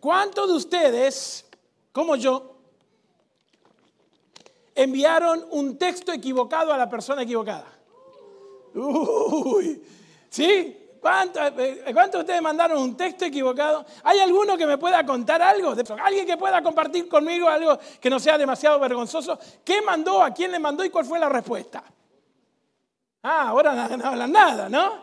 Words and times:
¿cuántos 0.00 0.48
de 0.48 0.54
ustedes, 0.54 1.46
como 1.92 2.16
yo, 2.16 2.56
enviaron 4.74 5.46
un 5.50 5.78
texto 5.78 6.12
equivocado 6.12 6.72
a 6.72 6.78
la 6.78 6.88
persona 6.88 7.22
equivocada? 7.22 7.66
Uy, 8.74 9.82
¿sí? 10.28 10.76
¿Cuántos, 11.00 11.42
eh, 11.56 11.82
¿Cuántos 11.92 12.12
de 12.12 12.20
ustedes 12.20 12.42
mandaron 12.42 12.78
un 12.82 12.96
texto 12.96 13.24
equivocado? 13.24 13.86
¿Hay 14.04 14.18
alguno 14.18 14.56
que 14.56 14.66
me 14.66 14.76
pueda 14.76 15.04
contar 15.04 15.40
algo? 15.40 15.74
¿Alguien 16.04 16.26
que 16.26 16.36
pueda 16.36 16.62
compartir 16.62 17.08
conmigo 17.08 17.48
algo 17.48 17.78
que 17.98 18.10
no 18.10 18.20
sea 18.20 18.36
demasiado 18.36 18.78
vergonzoso? 18.78 19.38
¿Qué 19.64 19.80
mandó? 19.80 20.22
¿A 20.22 20.32
quién 20.32 20.52
le 20.52 20.58
mandó 20.58 20.84
y 20.84 20.90
cuál 20.90 21.06
fue 21.06 21.18
la 21.18 21.30
respuesta? 21.30 21.82
Ah, 23.22 23.48
ahora 23.48 23.88
no, 23.88 24.06
hablan 24.06 24.32
nada, 24.32 24.68
¿no? 24.68 24.98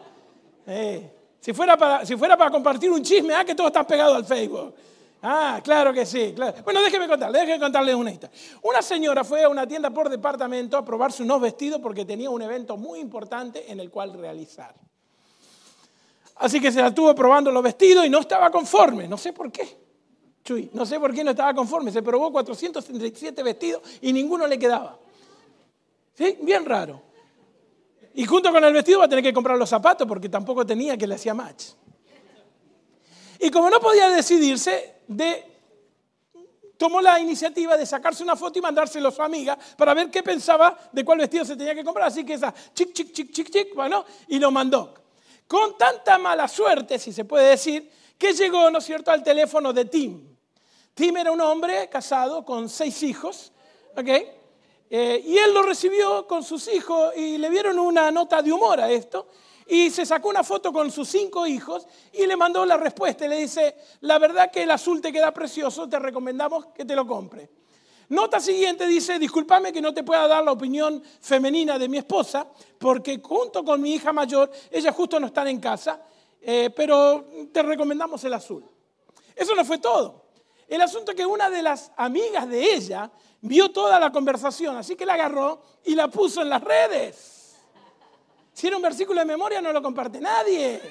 Eh, 0.67 1.16
si, 1.47 1.53
fuera 1.53 1.77
para, 1.77 2.05
si 2.05 2.17
fuera 2.17 2.35
para 2.35 2.51
compartir 2.51 2.91
un 2.91 3.01
chisme, 3.01 3.33
ah, 3.33 3.45
que 3.45 3.55
todo 3.55 3.67
está 3.67 3.87
pegado 3.87 4.15
al 4.15 4.25
Facebook. 4.25 4.75
Ah, 5.21 5.61
claro 5.63 5.93
que 5.93 6.05
sí. 6.05 6.33
Claro. 6.35 6.57
Bueno, 6.65 6.81
déjeme 6.81 7.07
contarle, 7.07 7.39
déjeme 7.39 7.57
contarle 7.57 7.95
una 7.95 8.11
historia. 8.11 8.37
Una 8.63 8.81
señora 8.81 9.23
fue 9.23 9.43
a 9.43 9.47
una 9.47 9.65
tienda 9.65 9.89
por 9.91 10.09
departamento 10.09 10.75
a 10.75 10.83
probarse 10.83 11.23
unos 11.23 11.39
vestidos 11.39 11.79
porque 11.79 12.03
tenía 12.03 12.29
un 12.29 12.41
evento 12.41 12.75
muy 12.75 12.99
importante 12.99 13.71
en 13.71 13.79
el 13.79 13.89
cual 13.89 14.11
realizar. 14.11 14.75
Así 16.35 16.59
que 16.59 16.69
se 16.69 16.81
la 16.81 16.87
estuvo 16.89 17.15
probando 17.15 17.49
los 17.49 17.63
vestidos 17.63 18.05
y 18.05 18.09
no 18.09 18.19
estaba 18.19 18.51
conforme. 18.51 19.07
No 19.07 19.17
sé 19.17 19.31
por 19.31 19.49
qué. 19.49 19.77
Chuy, 20.43 20.69
no 20.73 20.85
sé 20.85 20.99
por 20.99 21.13
qué 21.13 21.23
no 21.23 21.31
estaba 21.31 21.53
conforme. 21.53 21.93
Se 21.93 22.03
probó 22.03 22.29
437 22.29 23.41
vestidos 23.41 23.83
y 24.01 24.11
ninguno 24.11 24.47
le 24.47 24.59
quedaba. 24.59 24.99
¿Sí? 26.13 26.39
Bien 26.41 26.65
raro. 26.65 27.06
Y 28.17 28.25
junto 28.25 28.51
con 28.51 28.63
el 28.63 28.73
vestido 28.73 28.97
va 28.97 29.05
a 29.05 29.07
tener 29.07 29.23
que 29.23 29.31
comprar 29.31 29.55
los 29.59 29.69
zapatos 29.69 30.07
porque 30.07 30.27
tampoco 30.27 30.65
tenía 30.65 30.97
que 30.97 31.05
le 31.05 31.13
hacía 31.13 31.35
match. 31.35 31.65
Y 33.39 33.51
como 33.51 33.69
no 33.69 33.79
podía 33.79 34.09
decidirse, 34.09 35.01
de, 35.07 35.45
tomó 36.77 36.99
la 36.99 37.19
iniciativa 37.19 37.77
de 37.77 37.85
sacarse 37.85 38.23
una 38.23 38.35
foto 38.35 38.57
y 38.57 38.61
mandárselo 38.63 39.09
a 39.09 39.11
su 39.11 39.21
amiga 39.21 39.55
para 39.77 39.93
ver 39.93 40.09
qué 40.09 40.23
pensaba 40.23 40.75
de 40.91 41.05
cuál 41.05 41.19
vestido 41.19 41.45
se 41.45 41.55
tenía 41.55 41.75
que 41.75 41.83
comprar. 41.83 42.07
Así 42.07 42.25
que 42.25 42.33
esa 42.33 42.51
chic, 42.73 42.91
chic, 42.91 43.11
chic, 43.11 43.31
chic, 43.31 43.51
chic, 43.51 43.75
bueno, 43.75 44.03
y 44.29 44.39
lo 44.39 44.49
mandó. 44.49 44.95
Con 45.47 45.77
tanta 45.77 46.17
mala 46.17 46.47
suerte, 46.47 46.97
si 46.97 47.13
se 47.13 47.23
puede 47.23 47.51
decir, 47.51 47.87
que 48.17 48.33
llegó, 48.33 48.71
¿no 48.71 48.79
es 48.79 48.83
cierto?, 48.83 49.11
al 49.11 49.21
teléfono 49.21 49.71
de 49.73 49.85
Tim. 49.85 50.35
Tim 50.95 51.17
era 51.17 51.31
un 51.31 51.41
hombre 51.41 51.87
casado 51.87 52.43
con 52.43 52.67
seis 52.67 53.03
hijos, 53.03 53.53
¿ok? 53.95 54.36
Eh, 54.89 55.21
y 55.25 55.37
él 55.37 55.53
lo 55.53 55.63
recibió 55.63 56.25
con 56.25 56.43
sus 56.43 56.67
hijos 56.67 57.11
y 57.15 57.37
le 57.37 57.49
vieron 57.49 57.77
una 57.79 58.09
nota 58.11 58.41
de 58.41 58.51
humor 58.51 58.79
a 58.79 58.91
esto. 58.91 59.27
Y 59.67 59.89
se 59.89 60.05
sacó 60.05 60.29
una 60.29 60.43
foto 60.43 60.71
con 60.71 60.89
sus 60.91 61.09
cinco 61.09 61.45
hijos 61.45 61.85
y 62.13 62.25
le 62.25 62.37
mandó 62.37 62.65
la 62.65 62.77
respuesta. 62.77 63.27
Le 63.27 63.37
dice, 63.37 63.75
la 64.01 64.17
verdad 64.17 64.49
que 64.49 64.63
el 64.63 64.71
azul 64.71 65.01
te 65.01 65.11
queda 65.11 65.33
precioso, 65.33 65.89
te 65.89 65.99
recomendamos 65.99 66.67
que 66.67 66.85
te 66.85 66.95
lo 66.95 67.05
compre. 67.05 67.49
Nota 68.09 68.39
siguiente 68.39 68.87
dice, 68.87 69.19
discúlpame 69.19 69.73
que 69.73 69.81
no 69.81 69.93
te 69.93 70.03
pueda 70.03 70.25
dar 70.27 70.41
la 70.41 70.53
opinión 70.53 71.03
femenina 71.19 71.77
de 71.77 71.89
mi 71.89 71.97
esposa, 71.97 72.47
porque 72.79 73.19
junto 73.21 73.65
con 73.65 73.81
mi 73.81 73.95
hija 73.95 74.13
mayor, 74.13 74.49
ellas 74.71 74.95
justo 74.95 75.19
no 75.19 75.27
están 75.27 75.49
en 75.49 75.59
casa, 75.59 76.01
eh, 76.41 76.69
pero 76.73 77.25
te 77.51 77.61
recomendamos 77.61 78.23
el 78.23 78.33
azul. 78.33 78.63
Eso 79.35 79.53
no 79.53 79.65
fue 79.65 79.79
todo. 79.79 80.27
El 80.69 80.81
asunto 80.81 81.11
es 81.11 81.17
que 81.17 81.25
una 81.25 81.49
de 81.49 81.61
las 81.61 81.91
amigas 81.97 82.47
de 82.47 82.75
ella 82.75 83.11
vio 83.41 83.69
toda 83.69 83.99
la 83.99 84.11
conversación, 84.11 84.77
así 84.77 84.95
que 84.95 85.05
la 85.05 85.13
agarró 85.13 85.61
y 85.85 85.95
la 85.95 86.07
puso 86.07 86.41
en 86.41 86.49
las 86.49 86.63
redes. 86.63 87.55
Si 88.53 88.67
era 88.67 88.75
un 88.75 88.81
versículo 88.81 89.19
de 89.19 89.25
memoria 89.25 89.61
no 89.61 89.71
lo 89.71 89.81
comparte 89.81 90.19
nadie. 90.19 90.81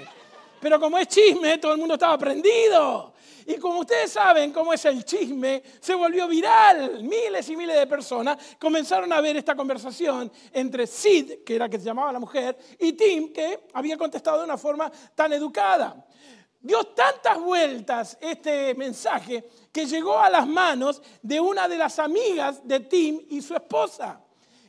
Pero 0.60 0.80
como 0.80 0.98
es 0.98 1.08
chisme, 1.08 1.58
todo 1.58 1.72
el 1.72 1.78
mundo 1.78 1.94
estaba 1.94 2.16
prendido. 2.16 3.12
Y 3.46 3.56
como 3.56 3.80
ustedes 3.80 4.10
saben 4.10 4.52
cómo 4.52 4.72
es 4.72 4.84
el 4.86 5.04
chisme, 5.04 5.62
se 5.80 5.94
volvió 5.94 6.26
viral. 6.26 7.02
Miles 7.04 7.48
y 7.48 7.56
miles 7.56 7.76
de 7.76 7.86
personas 7.86 8.38
comenzaron 8.58 9.12
a 9.12 9.20
ver 9.20 9.36
esta 9.36 9.54
conversación 9.54 10.32
entre 10.52 10.86
Sid, 10.86 11.44
que 11.44 11.54
era 11.54 11.68
que 11.68 11.78
se 11.78 11.84
llamaba 11.84 12.12
la 12.12 12.18
mujer, 12.18 12.58
y 12.80 12.94
Tim, 12.94 13.32
que 13.32 13.68
había 13.72 13.96
contestado 13.96 14.38
de 14.38 14.44
una 14.44 14.58
forma 14.58 14.90
tan 15.14 15.32
educada. 15.32 16.04
Dio 16.60 16.82
tantas 16.84 17.38
vueltas 17.38 18.18
este 18.20 18.74
mensaje 18.74 19.48
que 19.76 19.84
llegó 19.84 20.18
a 20.18 20.30
las 20.30 20.48
manos 20.48 21.02
de 21.20 21.38
una 21.38 21.68
de 21.68 21.76
las 21.76 21.98
amigas 21.98 22.66
de 22.66 22.80
Tim 22.80 23.20
y 23.28 23.42
su 23.42 23.54
esposa. 23.54 24.18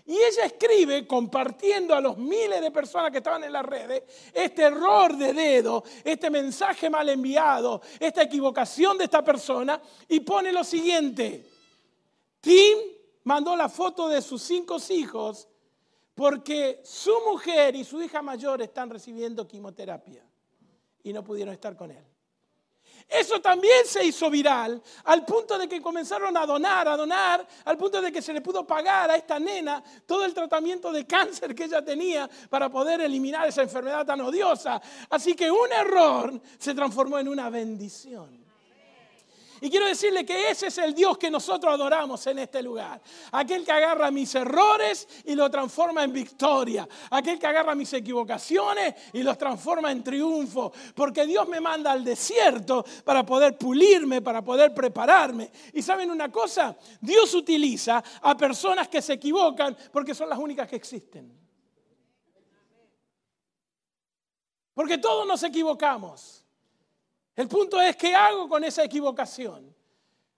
Y 0.05 0.17
ella 0.17 0.43
escribe, 0.43 1.07
compartiendo 1.07 1.95
a 1.95 2.01
los 2.01 2.17
miles 2.17 2.59
de 2.59 2.71
personas 2.71 3.09
que 3.09 3.19
estaban 3.19 3.41
en 3.45 3.53
las 3.53 3.63
redes, 3.63 4.03
este 4.33 4.63
error 4.63 5.15
de 5.15 5.31
dedo, 5.31 5.81
este 6.03 6.29
mensaje 6.29 6.89
mal 6.89 7.07
enviado, 7.07 7.81
esta 7.97 8.21
equivocación 8.21 8.97
de 8.97 9.05
esta 9.05 9.23
persona, 9.23 9.81
y 10.09 10.19
pone 10.19 10.51
lo 10.51 10.65
siguiente. 10.65 11.49
Tim 12.41 12.77
mandó 13.23 13.55
la 13.55 13.69
foto 13.69 14.09
de 14.09 14.21
sus 14.21 14.41
cinco 14.41 14.75
hijos 14.89 15.47
porque 16.15 16.81
su 16.83 17.13
mujer 17.31 17.77
y 17.77 17.85
su 17.85 18.03
hija 18.03 18.21
mayor 18.21 18.61
están 18.61 18.89
recibiendo 18.89 19.47
quimioterapia 19.47 20.21
y 21.01 21.13
no 21.13 21.23
pudieron 21.23 21.53
estar 21.53 21.77
con 21.77 21.91
él. 21.91 22.06
Eso 23.07 23.39
también 23.39 23.85
se 23.85 24.03
hizo 24.03 24.29
viral 24.29 24.81
al 25.05 25.23
punto 25.23 25.57
de 25.57 25.67
que 25.67 25.81
comenzaron 25.81 26.35
a 26.35 26.45
donar, 26.45 26.87
a 26.89 26.97
donar, 26.97 27.47
al 27.63 27.77
punto 27.77 28.01
de 28.01 28.11
que 28.11 28.21
se 28.21 28.33
le 28.33 28.41
pudo 28.41 28.67
pagar 28.67 29.09
a 29.09 29.15
esta 29.15 29.39
nena 29.39 29.81
todo 30.05 30.25
el 30.25 30.33
tratamiento 30.33 30.91
de 30.91 31.07
cáncer 31.07 31.55
que 31.55 31.65
ella 31.65 31.83
tenía 31.83 32.29
para 32.49 32.69
poder 32.69 32.99
eliminar 33.01 33.47
esa 33.47 33.61
enfermedad 33.61 34.05
tan 34.05 34.19
odiosa. 34.21 34.81
Así 35.09 35.35
que 35.35 35.49
un 35.49 35.71
error 35.71 36.41
se 36.57 36.73
transformó 36.73 37.17
en 37.17 37.29
una 37.29 37.49
bendición. 37.49 38.46
Y 39.61 39.69
quiero 39.69 39.87
decirle 39.87 40.25
que 40.25 40.51
ese 40.51 40.67
es 40.67 40.77
el 40.77 40.93
Dios 40.93 41.17
que 41.17 41.31
nosotros 41.31 41.73
adoramos 41.73 42.25
en 42.27 42.39
este 42.39 42.61
lugar. 42.61 43.01
Aquel 43.31 43.65
que 43.65 43.71
agarra 43.71 44.11
mis 44.11 44.33
errores 44.35 45.07
y 45.25 45.35
los 45.35 45.49
transforma 45.49 46.03
en 46.03 46.13
victoria. 46.13 46.87
Aquel 47.09 47.39
que 47.39 47.47
agarra 47.47 47.73
mis 47.73 47.91
equivocaciones 47.93 48.95
y 49.13 49.23
los 49.23 49.37
transforma 49.37 49.91
en 49.91 50.03
triunfo. 50.03 50.71
Porque 50.93 51.25
Dios 51.25 51.47
me 51.47 51.59
manda 51.59 51.91
al 51.91 52.03
desierto 52.03 52.85
para 53.03 53.25
poder 53.25 53.57
pulirme, 53.57 54.21
para 54.21 54.43
poder 54.43 54.73
prepararme. 54.73 55.51
Y 55.73 55.81
saben 55.81 56.11
una 56.11 56.31
cosa, 56.31 56.77
Dios 57.01 57.33
utiliza 57.33 58.03
a 58.21 58.37
personas 58.37 58.87
que 58.87 59.01
se 59.01 59.13
equivocan 59.13 59.75
porque 59.91 60.13
son 60.13 60.29
las 60.29 60.37
únicas 60.37 60.67
que 60.67 60.75
existen. 60.75 61.47
Porque 64.73 64.99
todos 64.99 65.27
nos 65.27 65.41
equivocamos. 65.41 66.46
El 67.37 67.47
punto 67.47 67.79
es 67.79 67.95
qué 67.95 68.15
hago 68.15 68.49
con 68.49 68.63
esa 68.63 68.83
equivocación. 68.83 69.73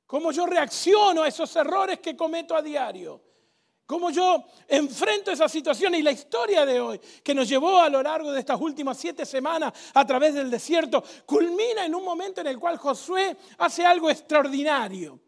Cómo 0.06 0.34
yo 0.34 0.46
reacciono 0.46 1.24
a 1.24 1.30
esos 1.30 1.56
errores 1.56 2.00
que 2.00 2.16
cometo 2.16 2.56
a 2.56 2.62
diario. 2.62 3.22
Cómo 3.86 4.12
yo 4.12 4.44
enfrento 4.68 5.32
esa 5.32 5.48
situación 5.48 5.96
y 5.96 6.04
la 6.04 6.12
historia 6.12 6.66
de 6.66 6.80
hoy, 6.80 7.00
que 7.24 7.34
nos 7.34 7.48
llevó 7.48 7.80
a 7.80 7.90
lo 7.90 8.04
largo 8.04 8.32
de 8.34 8.40
estas 8.40 8.60
últimas 8.60 8.98
siete 8.98 9.26
semanas 9.26 9.74
a 9.94 10.06
través 10.06 10.34
del 10.34 10.52
desierto, 10.52 11.02
culmina 11.26 11.86
en 11.86 11.96
un 11.96 12.04
momento 12.04 12.42
en 12.42 12.48
el 12.48 12.60
cual 12.60 12.78
Josué 12.78 13.36
hace 13.58 13.86
algo 13.86 14.10
extraordinario. 14.10 15.20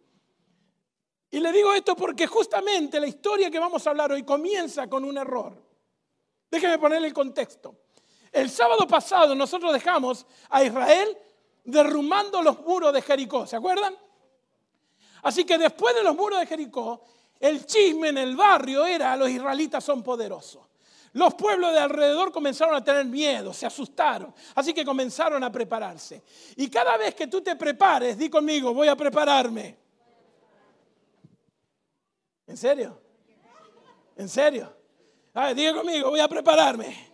Y 1.32 1.40
le 1.40 1.54
digo 1.54 1.74
esto 1.74 1.96
porque 1.96 2.28
justamente 2.28 3.00
la 3.00 3.08
historia 3.08 3.50
que 3.50 3.60
vamos 3.60 3.88
a 3.88 3.92
hablar 3.92 4.12
hoy 4.12 4.24
comienza 4.24 4.88
con 4.88 5.06
un 5.06 5.18
error. 5.18 5.58
Déjeme 6.52 6.78
ponerle 6.78 7.08
el 7.08 7.14
contexto. 7.14 7.78
El 8.30 8.50
sábado 8.50 8.86
pasado 8.86 9.34
nosotros 9.36 9.72
dejamos 9.72 10.26
a 10.50 10.64
Israel 10.64 11.18
derrumbando 11.64 12.42
los 12.42 12.60
muros 12.62 12.94
de 12.94 13.02
Jericó, 13.02 13.46
¿se 13.46 13.56
acuerdan? 13.56 13.96
Así 15.24 15.46
que 15.46 15.58
después 15.58 15.96
de 15.96 16.04
los 16.04 16.16
muros 16.16 16.40
de 16.40 16.48
Jericó, 16.48 17.04
el 17.40 17.66
chisme 17.66 18.10
en 18.10 18.18
el 18.18 18.36
barrio 18.36 18.86
era 18.86 19.16
los 19.16 19.30
israelitas 19.30 19.84
son 19.84 20.04
poderosos. 20.04 20.68
Los 21.14 21.34
pueblos 21.34 21.74
de 21.74 21.80
alrededor 21.80 22.32
comenzaron 22.32 22.74
a 22.74 22.84
tener 22.84 23.06
miedo, 23.06 23.54
se 23.54 23.66
asustaron, 23.66 24.34
así 24.56 24.74
que 24.74 24.86
comenzaron 24.86 25.44
a 25.44 25.52
prepararse. 25.52 26.24
Y 26.56 26.70
cada 26.70 26.96
vez 26.98 27.14
que 27.16 27.28
tú 27.28 27.42
te 27.42 27.56
prepares, 27.56 28.18
di 28.18 28.30
conmigo, 28.30 28.74
voy 28.74 28.88
a 28.88 28.96
prepararme. 28.96 29.78
¿En 32.48 32.58
serio? 32.58 33.02
¿En 34.16 34.30
serio? 34.30 34.74
A 35.34 35.54
conmigo, 35.74 36.10
voy 36.10 36.20
a 36.20 36.28
prepararme. 36.28 37.12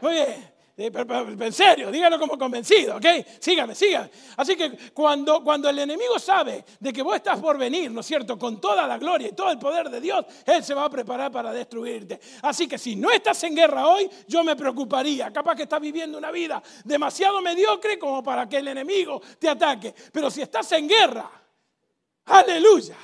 Muy 0.00 0.12
bien. 0.12 0.53
En 0.76 1.52
serio, 1.52 1.92
dígalo 1.92 2.18
como 2.18 2.36
convencido, 2.36 2.96
¿ok? 2.96 3.06
Sígame, 3.38 3.76
sígame. 3.76 4.10
Así 4.36 4.56
que 4.56 4.76
cuando, 4.92 5.44
cuando 5.44 5.68
el 5.68 5.78
enemigo 5.78 6.18
sabe 6.18 6.64
de 6.80 6.92
que 6.92 7.00
vos 7.00 7.14
estás 7.14 7.38
por 7.38 7.56
venir, 7.56 7.92
¿no 7.92 8.00
es 8.00 8.06
cierto? 8.06 8.36
Con 8.36 8.60
toda 8.60 8.84
la 8.84 8.98
gloria 8.98 9.28
y 9.28 9.32
todo 9.32 9.52
el 9.52 9.58
poder 9.58 9.88
de 9.88 10.00
Dios, 10.00 10.24
Él 10.44 10.64
se 10.64 10.74
va 10.74 10.86
a 10.86 10.90
preparar 10.90 11.30
para 11.30 11.52
destruirte. 11.52 12.18
Así 12.42 12.66
que 12.66 12.76
si 12.76 12.96
no 12.96 13.12
estás 13.12 13.40
en 13.44 13.54
guerra 13.54 13.86
hoy, 13.86 14.10
yo 14.26 14.42
me 14.42 14.56
preocuparía. 14.56 15.32
Capaz 15.32 15.54
que 15.54 15.62
estás 15.62 15.80
viviendo 15.80 16.18
una 16.18 16.32
vida 16.32 16.60
demasiado 16.84 17.40
mediocre 17.40 17.96
como 17.96 18.20
para 18.24 18.48
que 18.48 18.56
el 18.56 18.66
enemigo 18.66 19.22
te 19.38 19.48
ataque. 19.48 19.94
Pero 20.12 20.28
si 20.28 20.42
estás 20.42 20.72
en 20.72 20.88
guerra, 20.88 21.30
aleluya. 22.24 22.96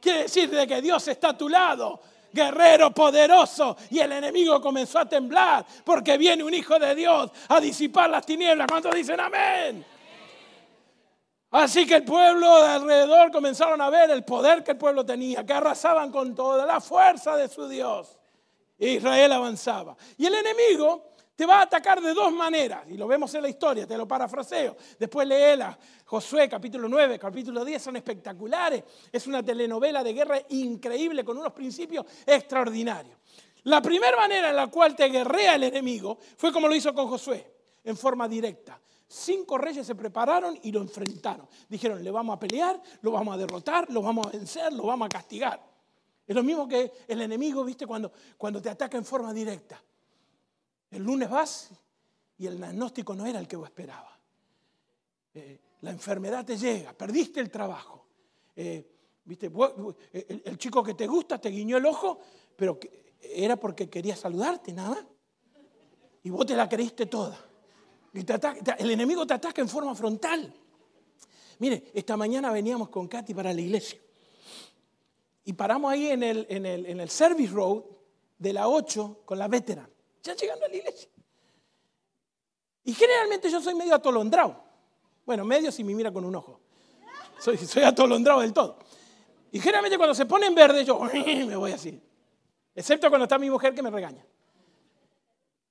Quiere 0.00 0.22
decir 0.24 0.50
de 0.50 0.66
que 0.66 0.82
Dios 0.82 1.06
está 1.06 1.28
a 1.28 1.38
tu 1.38 1.48
lado 1.48 2.00
guerrero 2.34 2.90
poderoso. 2.90 3.76
Y 3.90 4.00
el 4.00 4.12
enemigo 4.12 4.60
comenzó 4.60 4.98
a 4.98 5.08
temblar 5.08 5.64
porque 5.84 6.18
viene 6.18 6.44
un 6.44 6.52
hijo 6.52 6.78
de 6.78 6.94
Dios 6.94 7.30
a 7.48 7.60
disipar 7.60 8.10
las 8.10 8.26
tinieblas. 8.26 8.66
¿Cuántos 8.68 8.94
dicen 8.94 9.20
amén? 9.20 9.86
Así 11.52 11.86
que 11.86 11.94
el 11.94 12.04
pueblo 12.04 12.62
de 12.62 12.68
alrededor 12.68 13.30
comenzaron 13.30 13.80
a 13.80 13.88
ver 13.88 14.10
el 14.10 14.24
poder 14.24 14.64
que 14.64 14.72
el 14.72 14.76
pueblo 14.76 15.06
tenía, 15.06 15.46
que 15.46 15.52
arrasaban 15.52 16.10
con 16.10 16.34
toda 16.34 16.66
la 16.66 16.80
fuerza 16.80 17.36
de 17.36 17.48
su 17.48 17.68
Dios. 17.68 18.18
Israel 18.76 19.32
avanzaba. 19.32 19.96
Y 20.18 20.26
el 20.26 20.34
enemigo 20.34 21.13
te 21.36 21.46
va 21.46 21.58
a 21.58 21.62
atacar 21.62 22.00
de 22.00 22.14
dos 22.14 22.32
maneras, 22.32 22.84
y 22.88 22.96
lo 22.96 23.08
vemos 23.08 23.34
en 23.34 23.42
la 23.42 23.48
historia, 23.48 23.86
te 23.86 23.96
lo 23.96 24.06
parafraseo. 24.06 24.76
Después 24.98 25.26
léela, 25.26 25.76
Josué 26.04 26.48
capítulo 26.48 26.88
9, 26.88 27.18
capítulo 27.18 27.64
10, 27.64 27.82
son 27.82 27.96
espectaculares. 27.96 28.84
Es 29.10 29.26
una 29.26 29.42
telenovela 29.42 30.04
de 30.04 30.12
guerra 30.12 30.40
increíble 30.50 31.24
con 31.24 31.36
unos 31.36 31.52
principios 31.52 32.06
extraordinarios. 32.24 33.18
La 33.64 33.82
primera 33.82 34.16
manera 34.16 34.50
en 34.50 34.56
la 34.56 34.68
cual 34.68 34.94
te 34.94 35.08
guerrea 35.08 35.56
el 35.56 35.64
enemigo 35.64 36.18
fue 36.36 36.52
como 36.52 36.68
lo 36.68 36.74
hizo 36.74 36.94
con 36.94 37.08
Josué, 37.08 37.52
en 37.82 37.96
forma 37.96 38.28
directa. 38.28 38.80
Cinco 39.08 39.58
reyes 39.58 39.86
se 39.86 39.94
prepararon 39.94 40.58
y 40.62 40.70
lo 40.70 40.80
enfrentaron. 40.80 41.48
Dijeron, 41.68 42.02
le 42.02 42.10
vamos 42.10 42.36
a 42.36 42.38
pelear, 42.38 42.80
lo 43.00 43.10
vamos 43.10 43.34
a 43.34 43.38
derrotar, 43.38 43.90
lo 43.90 44.02
vamos 44.02 44.26
a 44.26 44.30
vencer, 44.30 44.72
lo 44.72 44.84
vamos 44.84 45.06
a 45.06 45.08
castigar. 45.08 45.60
Es 46.26 46.34
lo 46.34 46.42
mismo 46.42 46.68
que 46.68 46.92
el 47.08 47.20
enemigo, 47.22 47.64
viste, 47.64 47.86
cuando, 47.86 48.12
cuando 48.36 48.62
te 48.62 48.70
ataca 48.70 48.96
en 48.96 49.04
forma 49.04 49.32
directa. 49.32 49.82
El 50.94 51.02
lunes 51.02 51.28
vas 51.28 51.70
y 52.38 52.46
el 52.46 52.56
diagnóstico 52.56 53.14
no 53.14 53.26
era 53.26 53.38
el 53.38 53.48
que 53.48 53.56
vos 53.56 53.68
esperabas. 53.68 54.18
Eh, 55.34 55.60
la 55.80 55.90
enfermedad 55.90 56.44
te 56.44 56.56
llega, 56.56 56.92
perdiste 56.92 57.40
el 57.40 57.50
trabajo. 57.50 58.06
Eh, 58.56 58.88
¿viste? 59.24 59.50
el, 60.12 60.58
chico 60.58 60.82
que 60.82 60.94
te 60.94 61.06
gusta 61.06 61.40
te 61.40 61.50
guiñó 61.50 61.76
el 61.76 61.86
ojo, 61.86 62.18
pero 62.56 62.78
era 63.20 63.56
porque 63.56 63.90
quería 63.90 64.16
saludarte, 64.16 64.72
nada. 64.72 65.06
Y 66.22 66.30
vos 66.30 66.46
te 66.46 66.56
la 66.56 66.68
creíste 66.68 67.06
toda 67.06 67.54
el 68.78 68.90
enemigo 68.90 69.26
te 69.26 69.34
ataca 69.34 69.60
en 69.60 69.68
forma 69.68 69.94
frontal. 69.94 70.52
Mire, 71.58 71.90
esta 71.94 72.16
mañana 72.16 72.52
veníamos 72.52 72.88
con 72.88 73.08
Katy 73.08 73.34
para 73.34 73.52
la 73.52 73.60
iglesia. 73.60 73.98
Y 75.44 75.52
paramos 75.52 75.92
ahí 75.92 76.08
en 76.08 76.22
el, 76.22 76.46
en 76.48 76.64
el, 76.64 76.86
en 76.86 77.00
el 77.00 77.10
Service 77.10 77.52
Road 77.52 77.82
de 78.38 78.52
la 78.52 78.68
8 78.68 79.22
con 79.24 79.38
la 79.38 79.48
veteran. 79.48 79.88
Ya 80.24 80.34
llegando 80.34 80.64
a 80.64 80.68
la 80.68 80.76
iglesia. 80.76 81.08
Y 82.84 82.92
generalmente 82.94 83.50
yo 83.50 83.60
soy 83.60 83.74
medio 83.74 83.94
atolondrado. 83.94 84.62
Bueno, 85.24 85.44
medio 85.44 85.70
si 85.70 85.84
me 85.84 85.94
mira 85.94 86.10
con 86.10 86.24
un 86.24 86.34
ojo. 86.34 86.60
Soy, 87.38 87.58
soy 87.58 87.82
atolondrado 87.82 88.40
del 88.40 88.52
todo. 88.52 88.78
Y 89.52 89.60
generalmente 89.60 89.96
cuando 89.96 90.14
se 90.14 90.26
pone 90.26 90.46
en 90.46 90.54
verde 90.54 90.84
yo 90.84 90.98
me 91.46 91.56
voy 91.56 91.72
así. 91.72 92.00
Excepto 92.74 93.08
cuando 93.08 93.24
está 93.24 93.38
mi 93.38 93.50
mujer 93.50 93.74
que 93.74 93.82
me 93.82 93.90
regaña. 93.90 94.24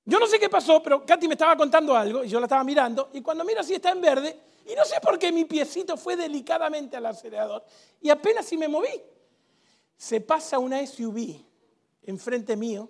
Yo 0.06 0.20
no 0.20 0.28
sé 0.28 0.40
qué 0.40 0.50
pasó, 0.50 0.84
pero 0.84 1.06
Katy 1.06 1.28
me 1.28 1.34
estaba 1.34 1.56
contando 1.56 1.96
algo 1.96 2.24
y 2.24 2.30
yo 2.30 2.40
la 2.40 2.46
estaba 2.46 2.64
mirando 2.64 3.10
y 3.14 3.22
cuando 3.22 3.44
miro 3.44 3.62
así 3.62 3.74
está 3.74 3.92
en 3.92 4.02
verde 4.02 4.38
y 4.66 4.76
no 4.76 4.86
sé 4.86 5.00
por 5.02 5.18
qué 5.18 5.32
mi 5.32 5.46
piecito 5.46 5.98
fue 5.98 6.16
delicadamente 6.16 6.98
al 6.98 7.06
acelerador 7.06 7.64
y 8.02 8.10
apenas 8.10 8.46
si 8.46 8.58
me 8.58 8.68
moví. 8.68 9.02
Se 9.96 10.22
pasa 10.22 10.60
una 10.60 10.86
SUV 10.86 11.44
enfrente 12.04 12.56
mío 12.58 12.90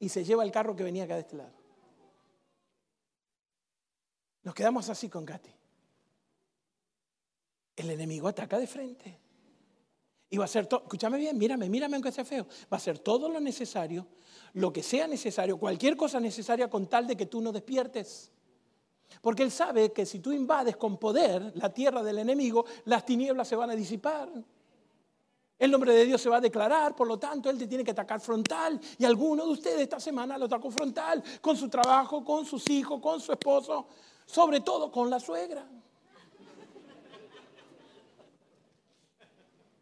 y 0.00 0.08
se 0.08 0.24
lleva 0.24 0.42
el 0.42 0.50
carro 0.50 0.74
que 0.74 0.82
venía 0.82 1.04
acá 1.04 1.14
de 1.14 1.20
este 1.20 1.36
lado. 1.36 1.52
Nos 4.42 4.54
quedamos 4.54 4.88
así 4.88 5.08
con 5.08 5.26
Katy. 5.26 5.50
El 7.76 7.90
enemigo 7.90 8.26
ataca 8.26 8.58
de 8.58 8.66
frente. 8.66 9.20
Y 10.30 10.38
va 10.38 10.44
a 10.44 10.46
hacer 10.46 10.66
todo, 10.66 10.82
escúchame 10.82 11.18
bien, 11.18 11.36
mírame, 11.36 11.68
mírame 11.68 11.96
aunque 11.96 12.12
sea 12.12 12.24
feo. 12.24 12.44
Va 12.44 12.68
a 12.72 12.76
hacer 12.76 12.98
todo 13.00 13.28
lo 13.28 13.40
necesario, 13.40 14.06
lo 14.54 14.72
que 14.72 14.82
sea 14.82 15.06
necesario, 15.06 15.58
cualquier 15.58 15.96
cosa 15.96 16.18
necesaria 16.18 16.70
con 16.70 16.88
tal 16.88 17.06
de 17.06 17.16
que 17.16 17.26
tú 17.26 17.40
no 17.42 17.52
despiertes. 17.52 18.30
Porque 19.20 19.42
Él 19.42 19.50
sabe 19.50 19.92
que 19.92 20.06
si 20.06 20.20
tú 20.20 20.32
invades 20.32 20.76
con 20.76 20.98
poder 20.98 21.52
la 21.56 21.74
tierra 21.74 22.02
del 22.02 22.20
enemigo, 22.20 22.64
las 22.84 23.04
tinieblas 23.04 23.48
se 23.48 23.56
van 23.56 23.70
a 23.70 23.76
disipar. 23.76 24.30
El 25.60 25.70
nombre 25.70 25.92
de 25.92 26.06
Dios 26.06 26.22
se 26.22 26.30
va 26.30 26.38
a 26.38 26.40
declarar, 26.40 26.96
por 26.96 27.06
lo 27.06 27.18
tanto, 27.18 27.50
Él 27.50 27.58
te 27.58 27.66
tiene 27.66 27.84
que 27.84 27.90
atacar 27.90 28.18
frontal. 28.18 28.80
Y 28.96 29.04
alguno 29.04 29.44
de 29.44 29.52
ustedes 29.52 29.80
esta 29.82 30.00
semana 30.00 30.38
lo 30.38 30.46
atacó 30.46 30.70
frontal, 30.70 31.22
con 31.42 31.54
su 31.54 31.68
trabajo, 31.68 32.24
con 32.24 32.46
sus 32.46 32.68
hijos, 32.70 32.98
con 32.98 33.20
su 33.20 33.30
esposo, 33.30 33.86
sobre 34.24 34.60
todo 34.60 34.90
con 34.90 35.10
la 35.10 35.20
suegra. 35.20 35.68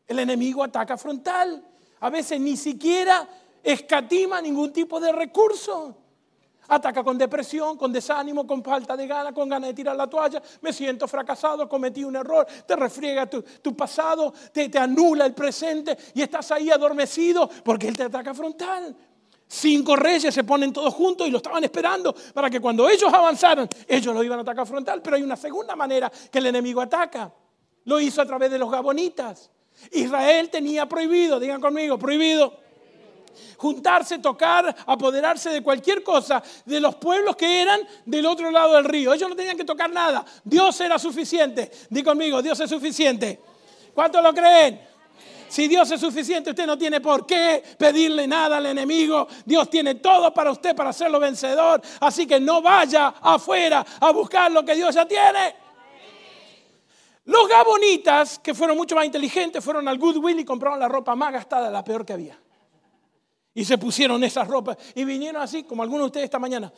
El 0.08 0.18
enemigo 0.18 0.64
ataca 0.64 0.96
frontal. 0.96 1.64
A 2.00 2.10
veces 2.10 2.40
ni 2.40 2.56
siquiera 2.56 3.28
escatima 3.62 4.42
ningún 4.42 4.72
tipo 4.72 4.98
de 4.98 5.12
recurso. 5.12 5.96
Ataca 6.68 7.02
con 7.02 7.16
depresión, 7.16 7.76
con 7.76 7.92
desánimo, 7.92 8.46
con 8.46 8.62
falta 8.62 8.96
de 8.96 9.06
ganas, 9.06 9.32
con 9.32 9.48
ganas 9.48 9.68
de 9.68 9.74
tirar 9.74 9.96
la 9.96 10.06
toalla. 10.06 10.42
Me 10.60 10.72
siento 10.72 11.08
fracasado, 11.08 11.68
cometí 11.68 12.04
un 12.04 12.16
error. 12.16 12.46
Te 12.66 12.76
refriega 12.76 13.26
tu, 13.26 13.74
pasado, 13.74 14.32
te, 14.52 14.68
te 14.68 14.78
anula 14.78 15.24
el 15.24 15.34
presente 15.34 15.96
y 16.14 16.22
estás 16.22 16.50
ahí 16.52 16.70
adormecido 16.70 17.48
porque 17.64 17.88
Él 17.88 17.96
te 17.96 18.04
ataca 18.04 18.34
frontal. 18.34 18.94
Cinco 19.46 19.96
reyes 19.96 20.34
se 20.34 20.44
ponen 20.44 20.74
todos 20.74 20.92
juntos 20.92 21.26
y 21.26 21.30
lo 21.30 21.38
estaban 21.38 21.64
esperando 21.64 22.14
para 22.34 22.50
que 22.50 22.60
cuando 22.60 22.86
ellos 22.86 23.12
avanzaran, 23.12 23.66
ellos 23.86 24.14
lo 24.14 24.22
iban 24.22 24.38
a 24.38 24.42
atacar 24.42 24.66
frontal. 24.66 25.00
Pero 25.00 25.16
hay 25.16 25.22
una 25.22 25.36
segunda 25.36 25.74
manera 25.74 26.12
que 26.30 26.38
el 26.38 26.46
enemigo 26.46 26.82
ataca. 26.82 27.32
Lo 27.84 27.98
hizo 27.98 28.20
a 28.20 28.26
través 28.26 28.50
de 28.50 28.58
los 28.58 28.70
gabonitas. 28.70 29.50
Israel 29.92 30.50
tenía 30.50 30.86
prohibido, 30.86 31.40
digan 31.40 31.62
conmigo, 31.62 31.98
prohibido 31.98 32.67
juntarse, 33.56 34.18
tocar, 34.18 34.74
apoderarse 34.86 35.50
de 35.50 35.62
cualquier 35.62 36.02
cosa 36.02 36.42
de 36.64 36.80
los 36.80 36.94
pueblos 36.96 37.36
que 37.36 37.62
eran 37.62 37.80
del 38.04 38.26
otro 38.26 38.50
lado 38.50 38.74
del 38.74 38.84
río. 38.84 39.12
Ellos 39.12 39.28
no 39.28 39.36
tenían 39.36 39.56
que 39.56 39.64
tocar 39.64 39.90
nada. 39.90 40.24
Dios 40.44 40.80
era 40.80 40.98
suficiente. 40.98 41.70
Di 41.90 42.02
conmigo, 42.02 42.40
Dios 42.42 42.58
es 42.60 42.70
suficiente. 42.70 43.40
¿Cuántos 43.94 44.22
lo 44.22 44.32
creen? 44.32 44.88
Si 45.48 45.66
Dios 45.66 45.90
es 45.90 46.00
suficiente, 46.00 46.50
usted 46.50 46.66
no 46.66 46.76
tiene 46.76 47.00
por 47.00 47.26
qué 47.26 47.62
pedirle 47.78 48.26
nada 48.26 48.58
al 48.58 48.66
enemigo. 48.66 49.26
Dios 49.44 49.70
tiene 49.70 49.96
todo 49.96 50.32
para 50.32 50.50
usted 50.50 50.76
para 50.76 50.90
hacerlo 50.90 51.18
vencedor. 51.18 51.80
Así 52.00 52.26
que 52.26 52.38
no 52.38 52.60
vaya 52.60 53.14
afuera 53.20 53.84
a 54.00 54.10
buscar 54.12 54.52
lo 54.52 54.64
que 54.64 54.74
Dios 54.74 54.94
ya 54.94 55.06
tiene. 55.06 55.56
Los 57.24 57.48
gabonitas, 57.48 58.38
que 58.38 58.54
fueron 58.54 58.76
mucho 58.76 58.94
más 58.94 59.04
inteligentes, 59.04 59.62
fueron 59.64 59.86
al 59.88 59.98
Goodwill 59.98 60.38
y 60.40 60.44
compraron 60.44 60.78
la 60.78 60.88
ropa 60.88 61.14
más 61.14 61.32
gastada, 61.32 61.70
la 61.70 61.84
peor 61.84 62.04
que 62.04 62.12
había. 62.12 62.38
Y 63.58 63.64
se 63.64 63.76
pusieron 63.76 64.22
esas 64.22 64.46
ropas 64.46 64.78
y 64.94 65.04
vinieron 65.04 65.42
así, 65.42 65.64
como 65.64 65.82
algunos 65.82 66.04
de 66.04 66.06
ustedes 66.06 66.24
esta 66.26 66.38
mañana. 66.38 66.72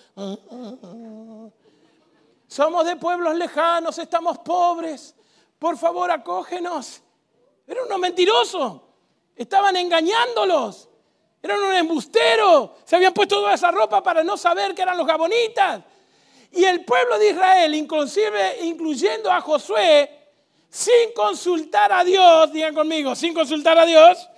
Somos 2.46 2.86
de 2.86 2.96
pueblos 2.96 3.36
lejanos, 3.36 3.98
estamos 3.98 4.38
pobres. 4.38 5.14
Por 5.58 5.76
favor, 5.76 6.10
acógenos. 6.10 7.02
Eran 7.66 7.84
unos 7.84 7.98
mentirosos. 7.98 8.80
Estaban 9.36 9.76
engañándolos. 9.76 10.88
Eran 11.42 11.60
un 11.60 11.74
embustero. 11.74 12.76
Se 12.86 12.96
habían 12.96 13.12
puesto 13.12 13.34
toda 13.42 13.52
esa 13.52 13.70
ropa 13.70 14.02
para 14.02 14.24
no 14.24 14.38
saber 14.38 14.74
que 14.74 14.80
eran 14.80 14.96
los 14.96 15.06
gabonitas. 15.06 15.82
Y 16.50 16.64
el 16.64 16.86
pueblo 16.86 17.18
de 17.18 17.28
Israel, 17.28 17.74
inclusive 17.74 18.60
incluyendo 18.62 19.30
a 19.30 19.42
Josué, 19.42 20.30
sin 20.70 21.12
consultar 21.14 21.92
a 21.92 22.04
Dios, 22.04 22.50
digan 22.54 22.74
conmigo, 22.74 23.14
sin 23.14 23.34
consultar 23.34 23.78
a 23.78 23.84
Dios, 23.84 24.30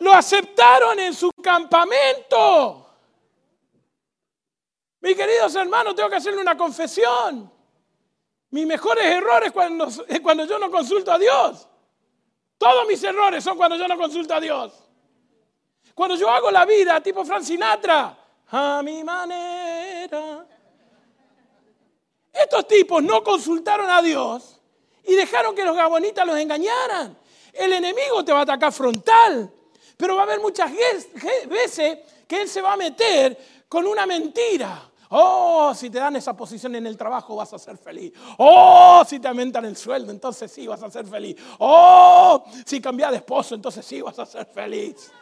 lo 0.00 0.12
aceptaron 0.12 0.98
en 0.98 1.14
su 1.14 1.30
campamento. 1.42 2.86
Mis 5.00 5.16
queridos 5.16 5.54
hermanos, 5.54 5.94
tengo 5.94 6.10
que 6.10 6.16
hacerle 6.16 6.40
una 6.40 6.56
confesión. 6.56 7.50
Mis 8.50 8.66
mejores 8.66 9.04
errores 9.04 9.52
cuando, 9.52 9.88
cuando 10.22 10.44
yo 10.44 10.58
no 10.58 10.70
consulto 10.70 11.12
a 11.12 11.18
Dios. 11.18 11.68
Todos 12.58 12.86
mis 12.86 13.02
errores 13.02 13.42
son 13.42 13.56
cuando 13.56 13.76
yo 13.76 13.86
no 13.88 13.96
consulto 13.96 14.34
a 14.34 14.40
Dios. 14.40 14.72
Cuando 15.94 16.16
yo 16.16 16.28
hago 16.28 16.50
la 16.50 16.64
vida 16.64 17.00
tipo 17.00 17.24
Frank 17.24 17.42
Sinatra, 17.42 18.18
a 18.50 18.82
mi 18.82 19.04
manera. 19.04 20.46
Estos 22.32 22.66
tipos 22.66 23.02
no 23.02 23.22
consultaron 23.22 23.88
a 23.90 24.02
Dios 24.02 24.60
y 25.04 25.14
dejaron 25.14 25.54
que 25.54 25.64
los 25.64 25.76
gabonitas 25.76 26.26
los 26.26 26.38
engañaran. 26.38 27.16
El 27.52 27.72
enemigo 27.72 28.24
te 28.24 28.32
va 28.32 28.40
a 28.40 28.42
atacar 28.42 28.72
frontal, 28.72 29.52
pero 30.00 30.16
va 30.16 30.22
a 30.22 30.24
haber 30.24 30.40
muchas 30.40 30.72
veces 31.46 31.98
que 32.26 32.40
él 32.40 32.48
se 32.48 32.62
va 32.62 32.72
a 32.72 32.76
meter 32.76 33.36
con 33.68 33.86
una 33.86 34.06
mentira. 34.06 34.90
Oh, 35.10 35.74
si 35.74 35.90
te 35.90 35.98
dan 35.98 36.16
esa 36.16 36.34
posición 36.34 36.74
en 36.76 36.86
el 36.86 36.96
trabajo 36.96 37.36
vas 37.36 37.52
a 37.52 37.58
ser 37.58 37.76
feliz. 37.76 38.12
Oh, 38.38 39.04
si 39.06 39.20
te 39.20 39.28
aumentan 39.28 39.66
el 39.66 39.76
sueldo, 39.76 40.10
entonces 40.10 40.50
sí 40.50 40.66
vas 40.66 40.82
a 40.82 40.90
ser 40.90 41.06
feliz. 41.06 41.36
Oh, 41.58 42.44
si 42.64 42.80
cambias 42.80 43.10
de 43.10 43.18
esposo, 43.18 43.54
entonces 43.54 43.84
sí 43.84 44.00
vas 44.00 44.18
a 44.18 44.24
ser 44.24 44.46
feliz. 44.46 45.12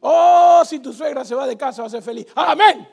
Oh, 0.00 0.62
si 0.64 0.78
tu 0.78 0.92
suegra 0.92 1.22
se 1.22 1.34
va 1.34 1.46
de 1.46 1.58
casa, 1.58 1.82
vas 1.82 1.92
a 1.92 1.96
ser 1.98 2.02
feliz. 2.02 2.26
Amén. 2.34 2.88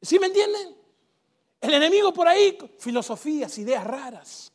¿Sí 0.00 0.18
me 0.18 0.26
entienden? 0.26 0.76
El 1.60 1.74
enemigo 1.74 2.12
por 2.12 2.28
ahí, 2.28 2.56
filosofías, 2.78 3.58
ideas 3.58 3.84
raras, 3.84 4.49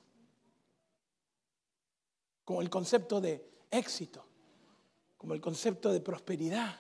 como 2.46 2.62
el 2.62 2.70
concepto 2.70 3.20
de 3.20 3.44
éxito, 3.72 4.24
como 5.18 5.34
el 5.34 5.42
concepto 5.42 5.92
de 5.92 6.00
prosperidad. 6.00 6.80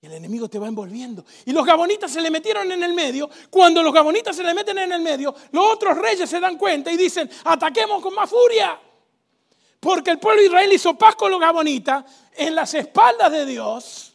Y 0.00 0.06
el 0.06 0.12
enemigo 0.12 0.48
te 0.48 0.60
va 0.60 0.68
envolviendo. 0.68 1.24
Y 1.44 1.52
los 1.52 1.66
gabonitas 1.66 2.12
se 2.12 2.20
le 2.20 2.30
metieron 2.30 2.70
en 2.70 2.84
el 2.84 2.94
medio. 2.94 3.28
Cuando 3.50 3.82
los 3.82 3.92
gabonitas 3.92 4.36
se 4.36 4.44
le 4.44 4.54
meten 4.54 4.78
en 4.78 4.92
el 4.92 5.00
medio, 5.00 5.34
los 5.50 5.72
otros 5.72 5.98
reyes 5.98 6.30
se 6.30 6.38
dan 6.38 6.56
cuenta 6.56 6.92
y 6.92 6.96
dicen, 6.96 7.28
ataquemos 7.44 8.00
con 8.00 8.14
más 8.14 8.30
furia. 8.30 8.80
Porque 9.80 10.12
el 10.12 10.20
pueblo 10.20 10.40
de 10.40 10.46
Israel 10.46 10.72
hizo 10.72 10.94
paz 10.94 11.16
con 11.16 11.32
los 11.32 11.40
gabonitas 11.40 12.04
en 12.36 12.54
las 12.54 12.74
espaldas 12.74 13.32
de 13.32 13.44
Dios. 13.44 14.07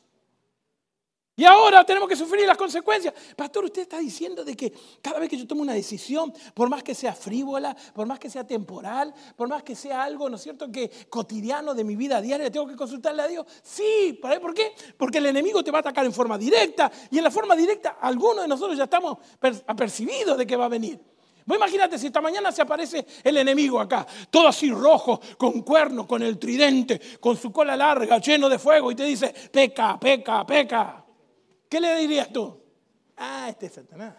Y 1.35 1.45
ahora 1.45 1.83
tenemos 1.83 2.07
que 2.07 2.15
sufrir 2.15 2.45
las 2.45 2.57
consecuencias. 2.57 3.11
Pastor, 3.35 3.65
usted 3.65 3.81
está 3.81 3.97
diciendo 3.97 4.45
de 4.45 4.55
que 4.55 4.71
cada 5.01 5.19
vez 5.19 5.27
que 5.27 5.37
yo 5.37 5.47
tomo 5.47 5.63
una 5.63 5.73
decisión, 5.73 6.31
por 6.53 6.69
más 6.69 6.83
que 6.83 6.93
sea 6.93 7.13
frívola, 7.13 7.75
por 7.95 8.05
más 8.05 8.19
que 8.19 8.29
sea 8.29 8.45
temporal, 8.45 9.11
por 9.35 9.47
más 9.47 9.63
que 9.63 9.75
sea 9.75 10.03
algo, 10.03 10.29
¿no 10.29 10.35
es 10.35 10.43
cierto?, 10.43 10.71
que 10.71 10.91
cotidiano 11.09 11.73
de 11.73 11.83
mi 11.83 11.95
vida 11.95 12.21
diaria, 12.21 12.51
tengo 12.51 12.67
que 12.67 12.75
consultarle 12.75 13.23
a 13.23 13.27
Dios. 13.27 13.47
Sí, 13.63 14.19
¿por 14.21 14.53
qué? 14.53 14.73
Porque 14.95 15.17
el 15.17 15.25
enemigo 15.25 15.63
te 15.63 15.71
va 15.71 15.79
a 15.79 15.81
atacar 15.81 16.05
en 16.05 16.13
forma 16.13 16.37
directa 16.37 16.91
y 17.09 17.17
en 17.17 17.23
la 17.23 17.31
forma 17.31 17.55
directa 17.55 17.97
algunos 17.99 18.43
de 18.43 18.47
nosotros 18.47 18.77
ya 18.77 18.83
estamos 18.83 19.17
apercibidos 19.65 20.37
de 20.37 20.45
que 20.45 20.55
va 20.55 20.65
a 20.65 20.69
venir. 20.69 20.99
Vos 21.45 21.57
imagínate 21.57 21.97
si 21.97 22.07
esta 22.07 22.21
mañana 22.21 22.51
se 22.51 22.61
aparece 22.61 23.05
el 23.23 23.37
enemigo 23.37 23.79
acá, 23.79 24.05
todo 24.29 24.47
así 24.47 24.69
rojo, 24.69 25.19
con 25.37 25.63
cuernos, 25.63 26.05
con 26.05 26.21
el 26.21 26.37
tridente, 26.37 27.01
con 27.19 27.35
su 27.35 27.51
cola 27.51 27.75
larga, 27.75 28.19
lleno 28.19 28.47
de 28.47 28.59
fuego, 28.59 28.91
y 28.91 28.95
te 28.95 29.03
dice, 29.03 29.33
peca, 29.51 29.99
peca, 29.99 30.45
peca. 30.45 31.02
¿Qué 31.73 31.81
le 31.81 31.95
dirías 31.95 32.31
tú? 32.31 32.55
Ah, 33.17 33.47
este 33.49 33.65
es 33.65 33.73
Satanás. 33.73 34.13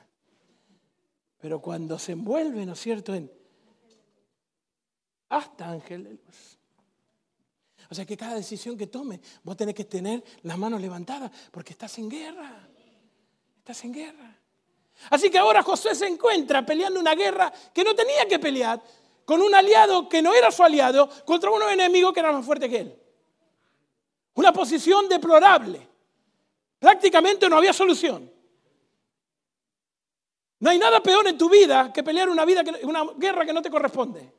Pero 1.39 1.63
cuando 1.63 2.01
se 2.01 2.11
envuelve, 2.11 2.67
¿no 2.67 2.73
es 2.73 2.81
cierto?, 2.81 3.15
en 3.15 3.31
hasta 5.29 5.71
ángel 5.71 6.03
de 6.03 6.11
luz. 6.15 6.59
O 7.89 7.95
sea 7.95 8.05
que 8.05 8.17
cada 8.17 8.35
decisión 8.35 8.77
que 8.77 8.89
tome, 8.89 9.21
vos 9.45 9.57
tenés 9.57 9.77
que 9.77 9.85
tener 9.85 10.25
las 10.43 10.59
manos 10.59 10.81
levantadas, 10.81 11.31
porque 11.53 11.75
estás 11.75 11.97
en 11.99 12.11
guerra. 12.11 12.69
Estás 13.59 13.85
en 13.85 13.93
guerra. 13.93 14.37
Así 15.11 15.31
que 15.31 15.39
ahora 15.39 15.63
José 15.63 15.95
se 15.95 16.09
encuentra 16.09 16.67
peleando 16.67 16.99
una 16.99 17.15
guerra 17.15 17.53
que 17.73 17.85
no 17.85 17.95
tenía 17.95 18.27
que 18.27 18.41
pelear 18.41 18.83
con 19.25 19.41
un 19.41 19.55
aliado 19.55 20.09
que 20.09 20.21
no 20.21 20.35
era 20.35 20.51
su 20.51 20.65
aliado 20.65 21.09
contra 21.25 21.53
unos 21.53 21.71
enemigos 21.71 22.13
que 22.13 22.19
eran 22.19 22.35
más 22.35 22.45
fuertes 22.45 22.69
que 22.69 22.81
él. 22.81 23.01
Una 24.35 24.53
posición 24.53 25.09
deplorable. 25.09 25.94
Prácticamente 26.85 27.49
no 27.49 27.57
había 27.57 27.73
solución. 27.73 28.31
No 30.59 30.69
hay 30.69 30.79
nada 30.79 31.03
peor 31.03 31.27
en 31.27 31.39
tu 31.39 31.49
vida 31.49 31.91
que 31.91 32.03
pelear 32.03 32.29
una, 32.29 32.45
guerra 32.45 33.47
que 33.47 33.55
no 33.55 33.63
te 33.63 33.71
corresponde. 33.71 34.31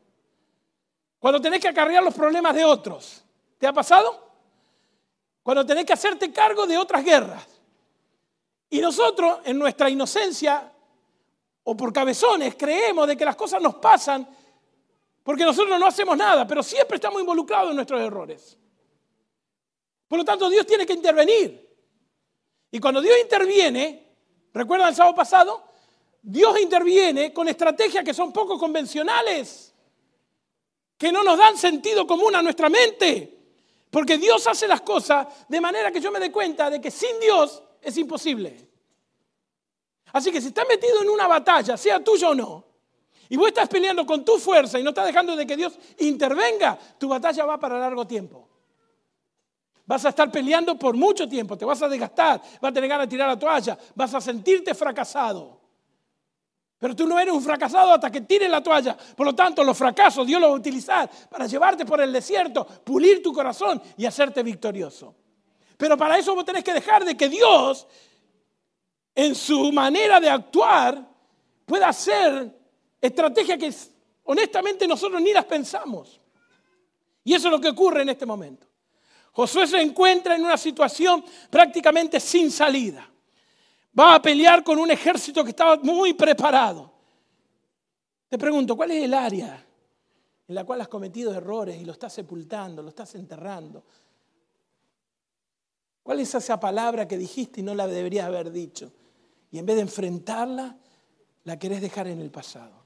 Cuando 1.18 1.42
tenés 1.42 1.60
que 1.60 1.70
acarrear 1.70 2.04
los 2.04 2.14
problemas 2.14 2.54
de 2.54 2.64
otros. 2.64 3.24
¿Te 3.58 3.66
ha 3.66 3.74
pasado? 3.74 4.30
Cuando 5.42 5.66
tenés 5.66 5.86
que 5.86 5.94
hacerte 5.94 6.32
cargo 6.32 6.68
de 6.68 6.78
otras 6.78 7.04
guerras. 7.04 7.48
Y 8.70 8.80
nosotros, 8.80 9.40
en 9.44 9.58
nuestra 9.58 9.90
inocencia 9.90 10.72
o 11.64 11.76
por 11.76 11.92
cabezones, 11.92 12.54
creemos 12.54 13.08
de 13.08 13.18
que 13.18 13.26
las 13.26 13.36
cosas 13.36 13.60
nos 13.60 13.74
pasan 13.78 14.30
porque 15.24 15.46
nosotros 15.46 15.80
no 15.80 15.88
hacemos 15.88 16.16
nada, 16.16 16.46
pero 16.46 16.62
siempre 16.62 16.98
estamos 16.98 17.20
involucrados 17.20 17.72
en 17.72 17.76
nuestros 17.78 18.00
errores. 18.02 18.56
Por 20.08 20.20
lo 20.20 20.24
tanto, 20.24 20.48
Dios 20.48 20.68
tiene 20.68 20.86
que 20.86 20.94
intervenir. 20.94 21.65
Y 22.72 22.80
cuando 22.80 23.02
Dios 23.02 23.16
interviene, 23.22 24.08
¿recuerdan 24.54 24.90
el 24.90 24.96
sábado 24.96 25.16
pasado? 25.16 25.64
Dios 26.22 26.60
interviene 26.60 27.32
con 27.32 27.48
estrategias 27.48 28.04
que 28.04 28.14
son 28.14 28.34
poco 28.34 28.58
convencionales, 28.58 29.74
que 30.98 31.12
no 31.12 31.24
nos 31.24 31.38
dan 31.38 31.58
sentido 31.58 32.08
común 32.08 32.36
a 32.36 32.42
nuestra 32.42 32.70
mente. 32.70 33.32
Porque 33.90 34.18
Dios 34.18 34.46
hace 34.48 34.68
las 34.68 34.82
cosas 34.82 35.28
de 35.48 35.62
manera 35.62 35.92
que 35.92 36.02
yo 36.02 36.12
me 36.12 36.20
dé 36.20 36.32
cuenta 36.32 36.70
de 36.70 36.82
que 36.82 36.92
sin 36.92 37.20
Dios 37.20 37.64
es 37.82 37.96
imposible. 37.98 38.68
Así 40.12 40.32
que 40.32 40.42
si 40.42 40.48
estás 40.48 40.68
metido 40.68 41.02
en 41.02 41.10
una 41.10 41.28
batalla, 41.28 41.78
sea 41.78 42.04
tuya 42.04 42.30
o 42.30 42.36
no, 42.36 42.66
y 43.30 43.38
vos 43.38 43.48
estás 43.48 43.68
peleando 43.68 44.06
con 44.06 44.24
tu 44.24 44.38
fuerza 44.38 44.80
y 44.80 44.84
no 44.84 44.90
estás 44.90 45.06
dejando 45.06 45.36
de 45.36 45.48
que 45.48 45.56
Dios 45.56 45.78
intervenga, 46.00 46.78
tu 46.98 47.08
batalla 47.08 47.46
va 47.46 47.60
para 47.60 47.80
largo 47.80 48.06
tiempo. 48.06 48.45
Vas 49.86 50.04
a 50.06 50.10
estar 50.10 50.32
peleando 50.32 50.78
por 50.78 50.96
mucho 50.96 51.30
tiempo, 51.30 51.58
te 51.58 51.66
vas 51.66 51.82
a 51.82 51.88
desgastar, 51.88 52.42
vas 52.60 52.72
a 52.72 52.74
tener 52.74 52.90
ganas 52.90 53.08
de 53.08 53.12
tirar 53.12 53.30
la 53.30 53.38
toalla, 53.38 53.78
vas 53.94 54.14
a 54.14 54.22
sentirte 54.22 54.74
fracasado. 54.74 55.62
Pero 56.80 56.96
tú 56.96 57.08
no 57.08 57.20
eres 57.20 57.34
un 57.34 57.42
fracasado 57.42 57.94
hasta 57.94 58.12
que 58.12 58.22
tires 58.22 58.50
la 58.50 58.62
toalla. 58.62 58.98
Por 58.98 59.26
lo 59.26 59.34
tanto, 59.34 59.64
los 59.64 59.78
fracasos 59.78 60.28
Dios 60.28 60.42
los 60.42 60.50
va 60.50 60.54
a 60.54 60.58
utilizar 60.58 61.10
para 61.30 61.46
llevarte 61.46 61.86
por 61.86 62.02
el 62.02 62.12
desierto, 62.12 62.66
pulir 62.66 63.22
tu 63.24 63.32
corazón 63.32 63.82
y 63.98 64.06
hacerte 64.06 64.44
victorioso. 64.44 65.16
Pero 65.78 65.98
para 65.98 66.18
eso 66.18 66.36
vos 66.36 66.46
tenés 66.46 66.64
que 66.64 66.74
dejar 66.74 67.06
de 67.06 67.16
que 67.16 67.30
Dios, 67.30 67.88
en 69.14 69.36
su 69.36 69.72
manera 69.72 70.20
de 70.20 70.30
actuar, 70.30 71.08
pueda 71.66 71.90
hacer 71.90 72.52
estrategias 73.00 73.58
que 73.58 73.74
honestamente 74.24 74.88
nosotros 74.88 75.22
ni 75.22 75.32
las 75.32 75.46
pensamos. 75.46 76.20
Y 77.24 77.34
eso 77.34 77.48
es 77.48 77.52
lo 77.52 77.62
que 77.62 77.70
ocurre 77.70 78.02
en 78.02 78.10
este 78.10 78.26
momento. 78.26 78.68
Josué 79.36 79.68
se 79.68 79.82
encuentra 79.82 80.38
en 80.38 80.46
una 80.46 80.56
situación 80.56 81.22
prácticamente 81.50 82.22
sin 82.22 82.50
salida. 82.50 83.06
Va 83.98 84.16
a 84.16 84.22
pelear 84.22 84.64
con 84.64 84.80
un 84.80 84.90
ejército 84.90 85.44
que 85.44 85.50
estaba 85.50 85.76
muy 85.76 86.14
preparado. 86.14 86.90
Te 88.30 88.38
pregunto, 88.38 88.78
¿cuál 88.78 88.92
es 88.92 89.04
el 89.04 89.14
área 89.14 89.62
en 90.48 90.56
la 90.56 90.64
cual 90.64 90.80
has 90.80 90.88
cometido 90.88 91.34
errores 91.34 91.82
y 91.82 91.84
lo 91.84 91.92
estás 91.92 92.14
sepultando, 92.14 92.82
lo 92.82 92.88
estás 92.88 93.14
enterrando? 93.16 93.84
¿Cuál 96.02 96.22
es 96.22 96.34
esa 96.34 96.58
palabra 96.58 97.06
que 97.06 97.18
dijiste 97.18 97.60
y 97.60 97.64
no 97.64 97.76
la 97.76 97.88
deberías 97.88 98.28
haber 98.28 98.54
dicho? 98.54 98.94
Y 99.52 99.60
en 99.60 99.66
vez 99.66 99.76
de 99.76 99.82
enfrentarla, 99.82 100.78
la 101.44 101.60
querés 101.60 101.82
dejar 101.82 102.08
en 102.08 102.22
el 102.22 102.32
pasado. 102.32 102.86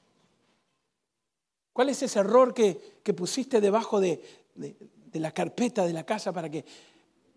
¿Cuál 1.74 1.90
es 1.90 2.02
ese 2.02 2.20
error 2.20 2.56
que, 2.56 2.98
pusiste 3.16 3.62
debajo 3.62 4.00
de, 4.00 4.24
de, 4.56 4.76
la 5.14 5.32
carpeta 5.32 5.86
de 5.86 5.94
la 5.94 6.06
casa 6.06 6.34
para 6.34 6.50
que, 6.50 6.66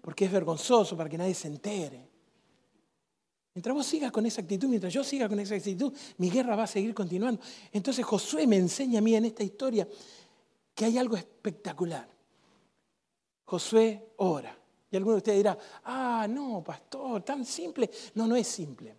porque 0.01 0.25
es 0.25 0.33
vergonzoso, 0.33 0.97
para 0.97 1.09
que 1.09 1.17
nadie 1.17 1.35
se 1.35 1.49
entere? 1.49 2.09
Mientras 3.55 3.75
vos 3.75 3.87
sigas 3.87 4.11
con 4.11 4.25
esa 4.25 4.41
actitud, 4.41 4.69
mientras 4.69 4.93
yo 4.93 5.05
siga 5.05 5.29
con 5.29 5.39
esa 5.39 5.55
actitud, 5.55 5.93
mi 6.19 6.31
guerra 6.31 6.57
va 6.57 6.65
a 6.65 6.67
seguir 6.67 6.95
continuando. 6.95 7.41
Entonces 7.71 8.05
Josué 8.05 8.47
me 8.47 8.57
enseña 8.57 8.99
a 8.99 9.03
mí 9.03 9.15
en 9.15 9.27
esta 9.27 9.45
historia 9.45 9.87
que 10.75 10.85
hay 10.87 10.97
algo 10.97 11.17
espectacular. 11.17 12.09
Josué 13.45 14.13
ora. 14.17 14.59
Y 14.91 14.97
alguno 14.97 15.17
de 15.17 15.19
ustedes 15.19 15.39
dirá, 15.39 15.59
ah, 15.85 16.27
no, 16.29 16.63
pastor, 16.65 17.23
tan 17.23 17.45
simple. 17.45 17.91
No, 18.15 18.27
no 18.27 18.37
es 18.37 18.47
simple. 18.47 18.97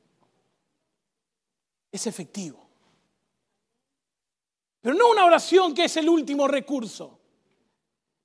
Es 1.91 2.07
efectivo. 2.07 2.63
Pero 4.81 4.95
no 4.95 5.11
una 5.11 5.25
oración 5.25 5.73
que 5.73 5.85
es 5.85 5.97
el 5.97 6.09
último 6.09 6.47
recurso. 6.47 7.19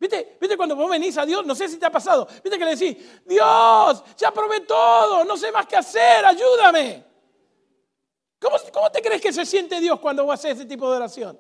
¿Viste? 0.01 0.37
¿Viste 0.41 0.57
cuando 0.57 0.77
vos 0.77 0.89
venís 0.89 1.17
a 1.19 1.27
Dios? 1.27 1.45
No 1.45 1.55
sé 1.55 1.69
si 1.69 1.77
te 1.77 1.87
ha 1.87 1.91
pasado. 1.91 2.27
¿Viste 2.27 2.59
que 2.59 2.65
le 2.65 2.77
decís, 2.77 2.97
Dios, 3.27 4.05
ya 4.17 4.31
probé 4.31 4.61
todo, 4.61 5.25
no 5.25 5.37
sé 5.37 5.51
más 5.51 5.67
qué 5.67 5.77
hacer, 5.77 6.25
ayúdame? 6.25 7.05
¿Cómo, 8.41 8.57
¿Cómo, 8.73 8.91
te 8.91 9.03
crees 9.03 9.21
que 9.21 9.33
se 9.33 9.45
siente 9.45 9.81
Dios 9.81 9.99
cuando 9.99 10.25
vos 10.25 10.35
haces 10.35 10.57
ese 10.57 10.67
tipo 10.67 10.89
de 10.89 10.99
oración? 10.99 11.39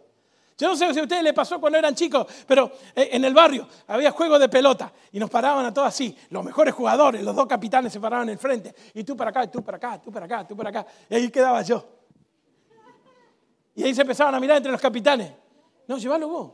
Yo 0.58 0.68
no 0.68 0.74
sé 0.74 0.92
si 0.92 0.98
a 0.98 1.02
ustedes 1.04 1.22
les 1.22 1.32
pasó 1.32 1.60
cuando 1.60 1.78
eran 1.78 1.94
chicos, 1.94 2.26
pero 2.44 2.72
eh, 2.96 3.10
en 3.12 3.24
el 3.24 3.32
barrio 3.32 3.68
había 3.86 4.10
juego 4.10 4.40
de 4.40 4.48
pelota 4.48 4.92
y 5.12 5.20
nos 5.20 5.30
paraban 5.30 5.64
a 5.64 5.72
todos 5.72 5.86
así. 5.86 6.16
Los 6.30 6.44
mejores 6.44 6.74
jugadores, 6.74 7.22
los 7.22 7.36
dos 7.36 7.46
capitanes 7.46 7.92
se 7.92 8.00
paraban 8.00 8.28
en 8.28 8.32
el 8.32 8.38
frente. 8.40 8.74
Y 8.94 9.04
tú 9.04 9.16
para 9.16 9.30
acá, 9.30 9.48
tú 9.48 9.62
para 9.62 9.76
acá, 9.76 10.02
tú 10.02 10.10
para 10.10 10.26
acá, 10.26 10.48
tú 10.48 10.56
para 10.56 10.70
acá. 10.70 10.86
Y 11.08 11.14
ahí 11.14 11.30
quedaba 11.30 11.62
yo. 11.62 11.86
Y 13.76 13.84
ahí 13.84 13.94
se 13.94 14.00
empezaban 14.00 14.34
a 14.34 14.40
mirar 14.40 14.56
entre 14.56 14.72
los 14.72 14.80
capitanes. 14.80 15.32
No, 15.86 15.96
llévalo 15.96 16.28
vos. 16.28 16.52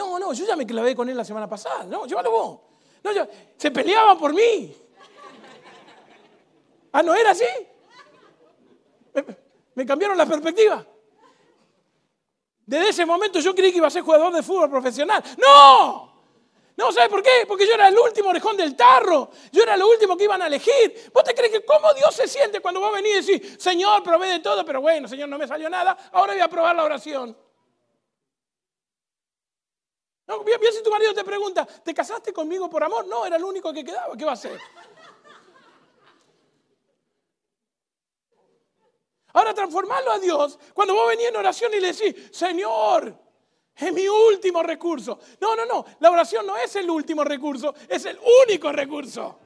No, 0.00 0.18
no, 0.18 0.32
yo 0.32 0.46
ya 0.46 0.56
me 0.56 0.66
clavé 0.66 0.96
con 0.96 1.10
él 1.10 1.16
la 1.16 1.26
semana 1.26 1.46
pasada. 1.46 1.84
No, 1.84 2.06
llévalo 2.06 2.30
vos. 2.30 2.60
No, 3.04 3.10
se 3.58 3.70
peleaban 3.70 4.18
por 4.18 4.32
mí. 4.32 4.74
Ah, 6.90 7.02
¿no 7.02 7.14
era 7.14 7.32
así? 7.32 7.44
me 9.74 9.84
cambiaron 9.84 10.16
la 10.16 10.24
perspectiva. 10.24 10.86
Desde 12.64 12.88
ese 12.88 13.04
momento 13.04 13.40
yo 13.40 13.54
creí 13.54 13.72
que 13.72 13.76
iba 13.76 13.88
a 13.88 13.90
ser 13.90 14.02
jugador 14.02 14.32
de 14.32 14.42
fútbol 14.42 14.70
profesional. 14.70 15.22
¡No! 15.36 16.10
No, 16.78 16.92
¿sabes 16.92 17.10
por 17.10 17.22
qué? 17.22 17.44
Porque 17.46 17.66
yo 17.66 17.74
era 17.74 17.88
el 17.88 17.98
último 17.98 18.30
orejón 18.30 18.56
del 18.56 18.74
tarro. 18.74 19.30
Yo 19.52 19.62
era 19.62 19.76
lo 19.76 19.86
último 19.86 20.16
que 20.16 20.24
iban 20.24 20.40
a 20.40 20.46
elegir. 20.46 21.10
¿Vos 21.12 21.24
te 21.24 21.34
crees 21.34 21.52
que 21.52 21.62
cómo 21.62 21.92
Dios 21.92 22.14
se 22.14 22.26
siente 22.26 22.60
cuando 22.60 22.80
va 22.80 22.88
a 22.88 22.92
venir 22.92 23.12
y 23.12 23.16
decir, 23.16 23.60
Señor, 23.60 24.02
provee 24.02 24.30
de 24.30 24.38
todo, 24.38 24.64
pero 24.64 24.80
bueno, 24.80 25.06
Señor, 25.06 25.28
no 25.28 25.36
me 25.36 25.46
salió 25.46 25.68
nada, 25.68 25.94
ahora 26.10 26.32
voy 26.32 26.40
a 26.40 26.48
probar 26.48 26.74
la 26.74 26.84
oración? 26.84 27.36
No, 30.30 30.44
bien, 30.44 30.60
si 30.72 30.80
tu 30.80 30.90
marido 30.90 31.12
te 31.12 31.24
pregunta, 31.24 31.66
¿te 31.66 31.92
casaste 31.92 32.32
conmigo 32.32 32.70
por 32.70 32.84
amor? 32.84 33.04
No, 33.08 33.26
era 33.26 33.34
el 33.34 33.42
único 33.42 33.72
que 33.72 33.84
quedaba. 33.84 34.16
¿Qué 34.16 34.24
va 34.24 34.30
a 34.30 34.34
hacer? 34.34 34.56
Ahora 39.32 39.52
transformarlo 39.52 40.12
a 40.12 40.20
Dios 40.20 40.56
cuando 40.72 40.94
vos 40.94 41.08
venís 41.08 41.26
en 41.26 41.36
oración 41.36 41.74
y 41.74 41.80
le 41.80 41.92
decís, 41.92 42.28
Señor, 42.30 43.12
es 43.74 43.92
mi 43.92 44.06
último 44.06 44.62
recurso. 44.62 45.18
No, 45.40 45.56
no, 45.56 45.66
no, 45.66 45.84
la 45.98 46.12
oración 46.12 46.46
no 46.46 46.56
es 46.56 46.76
el 46.76 46.88
último 46.88 47.24
recurso, 47.24 47.74
es 47.88 48.04
el 48.04 48.16
único 48.46 48.70
recurso. 48.70 49.36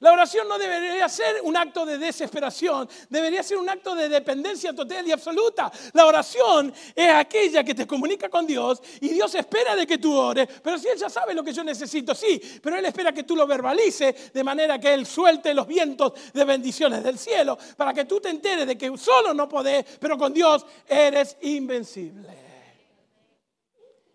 La 0.00 0.12
oración 0.12 0.48
no 0.48 0.58
debería 0.58 1.08
ser 1.08 1.40
un 1.42 1.56
acto 1.56 1.84
de 1.84 1.98
desesperación, 1.98 2.88
debería 3.08 3.42
ser 3.42 3.58
un 3.58 3.68
acto 3.68 3.94
de 3.94 4.08
dependencia 4.08 4.72
total 4.72 5.06
y 5.06 5.12
absoluta. 5.12 5.70
La 5.92 6.06
oración 6.06 6.72
es 6.94 7.10
aquella 7.10 7.64
que 7.64 7.74
te 7.74 7.86
comunica 7.86 8.28
con 8.28 8.46
Dios 8.46 8.80
y 9.00 9.08
Dios 9.08 9.34
espera 9.34 9.74
de 9.74 9.86
que 9.86 9.98
tú 9.98 10.16
ores, 10.16 10.48
pero 10.62 10.78
si 10.78 10.88
Él 10.88 10.98
ya 10.98 11.08
sabe 11.08 11.34
lo 11.34 11.42
que 11.42 11.52
yo 11.52 11.64
necesito, 11.64 12.14
sí, 12.14 12.40
pero 12.62 12.76
Él 12.76 12.84
espera 12.84 13.12
que 13.12 13.24
tú 13.24 13.34
lo 13.36 13.46
verbalices 13.46 14.32
de 14.32 14.44
manera 14.44 14.78
que 14.78 14.92
Él 14.94 15.06
suelte 15.06 15.54
los 15.54 15.66
vientos 15.66 16.12
de 16.32 16.44
bendiciones 16.44 17.02
del 17.02 17.18
cielo 17.18 17.58
para 17.76 17.92
que 17.92 18.04
tú 18.04 18.20
te 18.20 18.30
enteres 18.30 18.66
de 18.66 18.78
que 18.78 18.96
solo 18.96 19.34
no 19.34 19.48
podés, 19.48 19.84
pero 19.98 20.16
con 20.16 20.32
Dios 20.32 20.64
eres 20.86 21.36
invencible. 21.42 22.47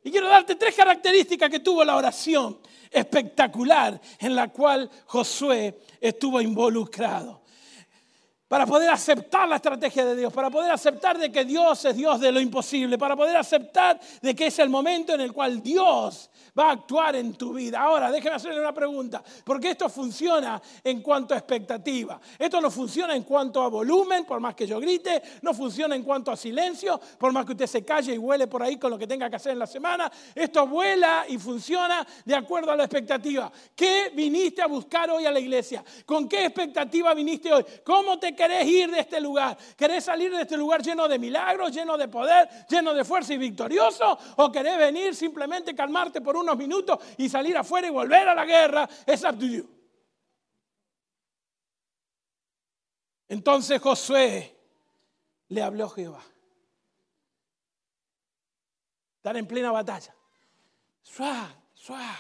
Y 0.04 0.12
quiero 0.12 0.28
darte 0.28 0.56
tres 0.56 0.76
características 0.76 1.50
que 1.50 1.60
tuvo 1.60 1.84
la 1.84 1.96
oración 1.96 2.60
espectacular 2.92 4.00
en 4.20 4.36
la 4.36 4.50
cual 4.50 4.90
Josué 5.06 5.80
estuvo 6.00 6.42
involucrado. 6.42 7.43
Para 8.54 8.68
poder 8.68 8.92
aceptar 8.92 9.50
la 9.50 9.56
estrategia 9.56 10.06
de 10.06 10.16
Dios, 10.16 10.32
para 10.32 10.52
poder 10.52 10.72
aceptar 10.72 11.18
de 11.18 11.32
que 11.32 11.44
Dios 11.44 11.86
es 11.86 11.96
Dios 11.96 12.20
de 12.20 12.32
lo 12.32 12.40
imposible, 12.40 13.00
para 13.00 13.16
poder 13.16 13.36
aceptar 13.36 14.00
de 14.22 14.36
que 14.36 14.46
es 14.46 14.60
el 14.60 14.70
momento 14.70 15.16
en 15.16 15.22
el 15.22 15.34
cual 15.34 15.60
Dios 15.64 16.30
va 16.56 16.70
a 16.70 16.72
actuar 16.74 17.16
en 17.16 17.34
tu 17.34 17.54
vida. 17.54 17.82
Ahora, 17.82 18.12
déjeme 18.12 18.36
hacerle 18.36 18.60
una 18.60 18.72
pregunta, 18.72 19.24
porque 19.44 19.72
esto 19.72 19.90
funciona 19.90 20.62
en 20.84 21.02
cuanto 21.02 21.34
a 21.34 21.38
expectativa. 21.38 22.22
Esto 22.38 22.62
no 22.62 22.70
funciona 22.70 23.16
en 23.16 23.24
cuanto 23.24 23.60
a 23.60 23.70
volumen, 23.70 24.24
por 24.24 24.40
más 24.40 24.54
que 24.54 24.68
yo 24.68 24.80
grite, 24.80 25.24
no 25.42 25.56
funciona 25.56 25.96
en 25.96 26.04
cuanto 26.04 26.32
a 26.32 26.38
silencio, 26.38 27.02
por 27.18 27.32
más 27.32 27.48
que 27.48 27.54
usted 27.54 27.66
se 27.66 27.84
calle 27.84 28.14
y 28.14 28.20
huele 28.20 28.46
por 28.46 28.62
ahí 28.62 28.78
con 28.78 28.92
lo 28.92 29.00
que 29.00 29.08
tenga 29.08 29.32
que 29.32 29.38
hacer 29.38 29.54
en 29.54 29.60
la 29.60 29.66
semana. 29.66 30.12
Esto 30.36 30.68
vuela 30.68 31.26
y 31.28 31.40
funciona 31.40 32.06
de 32.24 32.36
acuerdo 32.36 32.72
a 32.72 32.76
la 32.76 32.84
expectativa. 32.84 33.52
¿Qué 33.76 34.12
viniste 34.14 34.62
a 34.62 34.68
buscar 34.68 35.10
hoy 35.10 35.26
a 35.26 35.32
la 35.32 35.40
iglesia? 35.40 35.84
¿Con 36.06 36.30
qué 36.30 36.46
expectativa 36.46 37.16
viniste 37.16 37.52
hoy? 37.52 37.66
¿Cómo 37.84 38.20
te 38.20 38.36
querés 38.48 38.68
ir 38.68 38.92
de 38.92 39.00
este 39.00 39.20
lugar? 39.20 39.58
¿Querés 39.76 40.04
salir 40.04 40.32
de 40.32 40.44
este 40.44 40.56
lugar 40.56 40.84
lleno 40.84 41.08
de 41.08 41.18
milagros, 41.18 41.72
lleno 41.72 41.98
de 41.98 42.08
poder, 42.08 42.48
lleno 42.70 42.94
de 42.94 43.04
fuerza 43.04 43.34
y 43.34 43.38
victorioso? 43.38 44.18
¿O 44.38 44.52
querés 44.52 44.78
venir 44.78 45.16
simplemente 45.16 45.74
calmarte 45.74 46.22
por 46.22 46.38
un 46.38 46.44
unos 46.44 46.58
minutos 46.58 47.00
y 47.18 47.28
salir 47.28 47.58
afuera 47.58 47.88
y 47.88 47.90
volver 47.90 48.28
a 48.28 48.36
la 48.36 48.46
guerra, 48.46 48.88
es 49.06 49.24
up 49.24 49.40
to 49.40 49.46
you. 49.46 49.68
Entonces 53.28 53.82
Josué 53.82 54.56
le 55.48 55.64
habló 55.64 55.86
a 55.86 55.90
Jehová. 55.90 56.24
Están 59.18 59.38
en 59.38 59.48
plena 59.48 59.72
batalla. 59.72 60.14
Suá, 61.02 61.56
suá. 61.74 62.16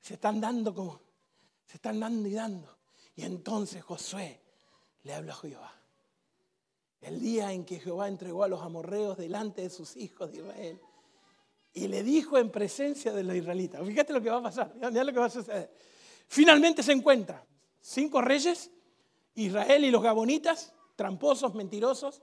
Se 0.00 0.14
están 0.14 0.40
dando 0.40 0.74
como, 0.74 1.00
se 1.64 1.76
están 1.76 1.98
dando 1.98 2.28
y 2.28 2.34
dando. 2.34 2.78
Y 3.16 3.24
entonces 3.24 3.82
Josué 3.82 4.40
le 5.08 5.14
habló 5.14 5.32
a 5.32 5.36
Jehová. 5.36 5.74
El 7.00 7.18
día 7.18 7.50
en 7.50 7.64
que 7.64 7.80
Jehová 7.80 8.08
entregó 8.08 8.44
a 8.44 8.48
los 8.48 8.60
amorreos 8.60 9.16
delante 9.16 9.62
de 9.62 9.70
sus 9.70 9.96
hijos 9.96 10.30
de 10.30 10.38
Israel, 10.40 10.78
y 11.72 11.88
le 11.88 12.02
dijo 12.02 12.36
en 12.36 12.50
presencia 12.50 13.14
de 13.14 13.22
los 13.22 13.34
israelitas, 13.34 13.80
fíjate 13.86 14.12
lo 14.12 14.20
que 14.20 14.28
va 14.28 14.36
a 14.36 14.42
pasar, 14.42 14.74
lo 14.78 14.90
que 14.90 15.18
va 15.18 15.24
a 15.24 15.30
suceder. 15.30 15.72
Finalmente 16.26 16.82
se 16.82 16.92
encuentran 16.92 17.42
cinco 17.80 18.20
reyes, 18.20 18.70
Israel 19.34 19.82
y 19.84 19.90
los 19.90 20.02
gabonitas, 20.02 20.74
tramposos, 20.94 21.54
mentirosos, 21.54 22.20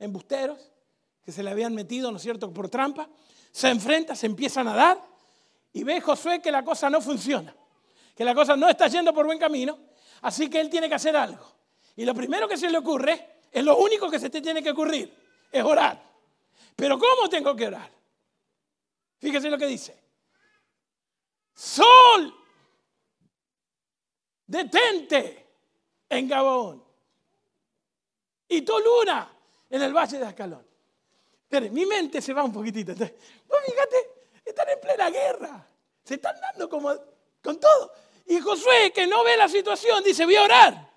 embusteros, 0.00 0.72
que 1.22 1.30
se 1.30 1.40
le 1.44 1.50
habían 1.50 1.72
metido, 1.72 2.10
¿no 2.10 2.16
es 2.16 2.22
cierto?, 2.24 2.52
por 2.52 2.68
trampa. 2.68 3.08
Se 3.52 3.68
enfrentan, 3.68 4.16
se 4.16 4.26
empiezan 4.26 4.66
a 4.66 4.74
dar 4.74 5.00
y 5.72 5.84
ve 5.84 6.00
Josué 6.00 6.42
que 6.42 6.50
la 6.50 6.64
cosa 6.64 6.90
no 6.90 7.00
funciona, 7.00 7.54
que 8.16 8.24
la 8.24 8.34
cosa 8.34 8.56
no 8.56 8.68
está 8.68 8.88
yendo 8.88 9.14
por 9.14 9.24
buen 9.24 9.38
camino, 9.38 9.78
así 10.22 10.50
que 10.50 10.60
él 10.60 10.68
tiene 10.68 10.88
que 10.88 10.96
hacer 10.96 11.16
algo. 11.16 11.53
Y 11.96 12.04
lo 12.04 12.14
primero 12.14 12.48
que 12.48 12.56
se 12.56 12.70
le 12.70 12.78
ocurre, 12.78 13.42
es 13.50 13.64
lo 13.64 13.76
único 13.76 14.10
que 14.10 14.18
se 14.18 14.30
te 14.30 14.40
tiene 14.40 14.62
que 14.62 14.70
ocurrir, 14.70 15.14
es 15.50 15.62
orar. 15.62 16.02
Pero 16.74 16.98
¿cómo 16.98 17.28
tengo 17.28 17.54
que 17.54 17.66
orar? 17.66 17.90
Fíjese 19.18 19.48
lo 19.48 19.56
que 19.56 19.66
dice. 19.66 19.96
Sol, 21.54 22.34
detente 24.46 25.46
en 26.08 26.28
Gabón. 26.28 26.84
Y 28.48 28.62
tu 28.62 28.78
luna 28.78 29.32
en 29.70 29.82
el 29.82 29.92
valle 29.92 30.18
de 30.18 30.26
Ascalón. 30.26 30.66
Pero 31.48 31.70
mi 31.70 31.86
mente 31.86 32.20
se 32.20 32.32
va 32.32 32.42
un 32.42 32.52
poquitito. 32.52 32.92
Entonces, 32.92 33.16
fíjate, 33.66 33.96
están 34.44 34.68
en 34.68 34.80
plena 34.80 35.10
guerra. 35.10 35.68
Se 36.02 36.14
están 36.14 36.38
dando 36.40 36.68
como 36.68 36.92
con 37.42 37.58
todo. 37.60 37.92
Y 38.26 38.40
Josué, 38.40 38.92
que 38.92 39.06
no 39.06 39.22
ve 39.22 39.36
la 39.36 39.48
situación, 39.48 40.02
dice, 40.02 40.24
voy 40.24 40.36
a 40.36 40.42
orar. 40.42 40.93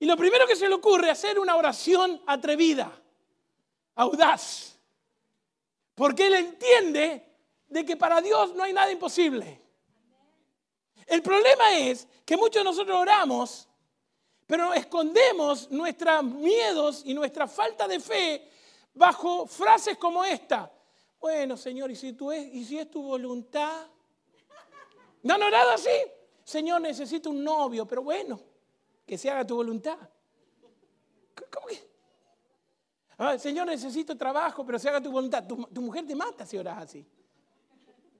Y 0.00 0.06
lo 0.06 0.16
primero 0.16 0.46
que 0.46 0.56
se 0.56 0.66
le 0.66 0.74
ocurre 0.74 1.10
es 1.10 1.18
hacer 1.18 1.38
una 1.38 1.54
oración 1.56 2.22
atrevida, 2.26 2.90
audaz. 3.94 4.78
Porque 5.94 6.26
Él 6.26 6.34
entiende 6.34 7.22
de 7.68 7.84
que 7.84 7.98
para 7.98 8.22
Dios 8.22 8.54
no 8.54 8.62
hay 8.62 8.72
nada 8.72 8.90
imposible. 8.90 9.60
El 11.06 11.20
problema 11.20 11.76
es 11.76 12.08
que 12.24 12.34
muchos 12.34 12.60
de 12.60 12.64
nosotros 12.64 12.96
oramos, 12.96 13.68
pero 14.46 14.72
escondemos 14.72 15.70
nuestros 15.70 16.24
miedos 16.24 17.02
y 17.04 17.12
nuestra 17.12 17.46
falta 17.46 17.86
de 17.86 18.00
fe 18.00 18.50
bajo 18.94 19.46
frases 19.46 19.98
como 19.98 20.24
esta. 20.24 20.72
Bueno, 21.20 21.58
Señor, 21.58 21.90
¿y 21.90 21.96
si, 21.96 22.14
tú 22.14 22.32
es, 22.32 22.54
¿y 22.54 22.64
si 22.64 22.78
es 22.78 22.90
tu 22.90 23.02
voluntad? 23.02 23.86
¿No 25.22 25.34
han 25.34 25.42
orado 25.42 25.72
así? 25.72 25.90
Señor, 26.42 26.80
necesito 26.80 27.28
un 27.28 27.44
novio, 27.44 27.86
pero 27.86 28.02
bueno, 28.02 28.40
que 29.10 29.18
se 29.18 29.28
haga 29.28 29.44
tu 29.44 29.56
voluntad. 29.56 29.98
¿Cómo 31.52 31.66
que? 31.66 33.40
Señor, 33.40 33.66
necesito 33.66 34.16
trabajo, 34.16 34.64
pero 34.64 34.78
se 34.78 34.88
haga 34.88 35.00
tu 35.00 35.10
voluntad. 35.10 35.44
Tu, 35.48 35.80
mujer 35.80 36.06
te 36.06 36.14
mata 36.14 36.46
si 36.46 36.56
oras 36.56 36.84
así. 36.84 37.04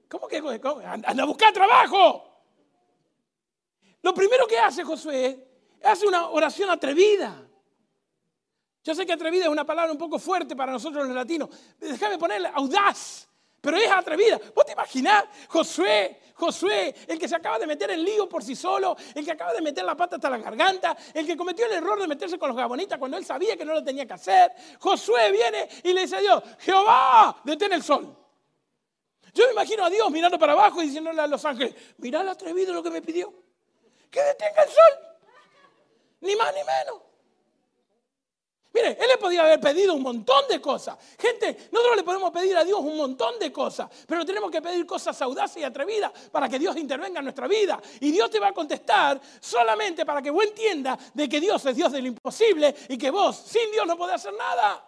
¿Cómo 0.09 0.27
que? 0.27 0.39
Anda 0.83 1.23
a 1.23 1.25
buscar 1.25 1.53
trabajo. 1.53 2.25
Lo 4.01 4.13
primero 4.13 4.45
que 4.45 4.59
hace 4.59 4.83
Josué 4.83 5.47
hace 5.81 6.05
una 6.05 6.27
oración 6.27 6.69
atrevida. 6.69 7.41
Yo 8.83 8.93
sé 8.93 9.05
que 9.05 9.13
atrevida 9.13 9.45
es 9.45 9.49
una 9.49 9.65
palabra 9.65 9.93
un 9.93 9.97
poco 9.97 10.19
fuerte 10.19 10.57
para 10.57 10.73
nosotros 10.73 11.07
los 11.07 11.15
latinos. 11.15 11.47
Déjame 11.79 12.17
ponerle 12.17 12.49
audaz, 12.53 13.29
pero 13.61 13.77
es 13.77 13.89
atrevida. 13.89 14.39
¿Vos 14.53 14.65
te 14.65 14.73
imaginás 14.73 15.25
Josué 15.47 16.19
Josué, 16.41 16.95
el 17.07 17.19
que 17.19 17.27
se 17.27 17.35
acaba 17.35 17.59
de 17.59 17.67
meter 17.67 17.91
en 17.91 18.03
lío 18.03 18.27
por 18.27 18.43
sí 18.43 18.55
solo, 18.55 18.97
el 19.13 19.23
que 19.23 19.31
acaba 19.31 19.53
de 19.53 19.61
meter 19.61 19.85
la 19.85 19.95
pata 19.95 20.15
hasta 20.15 20.27
la 20.27 20.39
garganta, 20.39 20.97
el 21.13 21.27
que 21.27 21.37
cometió 21.37 21.67
el 21.67 21.73
error 21.73 22.01
de 22.01 22.07
meterse 22.07 22.39
con 22.39 22.49
los 22.49 22.57
gabonitas 22.57 22.97
cuando 22.97 23.15
él 23.15 23.23
sabía 23.23 23.55
que 23.55 23.63
no 23.63 23.73
lo 23.73 23.83
tenía 23.83 24.07
que 24.07 24.13
hacer. 24.13 24.51
Josué 24.79 25.31
viene 25.31 25.69
y 25.83 25.93
le 25.93 26.01
dice 26.01 26.15
a 26.15 26.19
Dios, 26.19 26.43
Jehová, 26.59 27.39
detén 27.43 27.73
el 27.73 27.83
sol. 27.83 28.17
Yo 29.35 29.45
me 29.45 29.51
imagino 29.51 29.85
a 29.85 29.89
Dios 29.91 30.09
mirando 30.09 30.39
para 30.39 30.53
abajo 30.53 30.81
y 30.81 30.87
diciéndole 30.87 31.21
a 31.21 31.27
los 31.27 31.45
ángeles, 31.45 31.75
mirá 31.97 32.21
el 32.21 32.29
atrevido 32.29 32.73
lo 32.73 32.81
que 32.81 32.89
me 32.89 33.03
pidió, 33.03 33.31
que 34.09 34.21
detenga 34.21 34.63
el 34.63 34.69
sol, 34.69 34.99
ni 36.21 36.35
más 36.35 36.51
ni 36.55 36.63
menos. 36.63 37.10
Mire, 38.73 38.97
Él 38.99 39.07
le 39.07 39.17
podía 39.17 39.41
haber 39.41 39.59
pedido 39.59 39.93
un 39.93 40.01
montón 40.01 40.45
de 40.49 40.61
cosas. 40.61 40.97
Gente, 41.19 41.67
nosotros 41.71 41.97
le 41.97 42.03
podemos 42.03 42.31
pedir 42.31 42.55
a 42.55 42.63
Dios 42.63 42.79
un 42.79 42.95
montón 42.95 43.37
de 43.37 43.51
cosas, 43.51 43.89
pero 44.07 44.25
tenemos 44.25 44.49
que 44.49 44.61
pedir 44.61 44.85
cosas 44.85 45.21
audaces 45.21 45.57
y 45.57 45.63
atrevidas 45.63 46.11
para 46.31 46.47
que 46.47 46.57
Dios 46.57 46.77
intervenga 46.77 47.19
en 47.19 47.25
nuestra 47.25 47.47
vida. 47.47 47.81
Y 47.99 48.11
Dios 48.11 48.29
te 48.29 48.39
va 48.39 48.47
a 48.47 48.53
contestar 48.53 49.19
solamente 49.41 50.05
para 50.05 50.21
que 50.21 50.29
vos 50.29 50.45
entiendas 50.45 51.13
de 51.13 51.27
que 51.27 51.41
Dios 51.41 51.65
es 51.65 51.75
Dios 51.75 51.91
de 51.91 52.01
lo 52.01 52.07
imposible 52.07 52.73
y 52.87 52.97
que 52.97 53.11
vos 53.11 53.35
sin 53.45 53.71
Dios 53.71 53.85
no 53.85 53.97
podés 53.97 54.15
hacer 54.15 54.33
nada. 54.33 54.85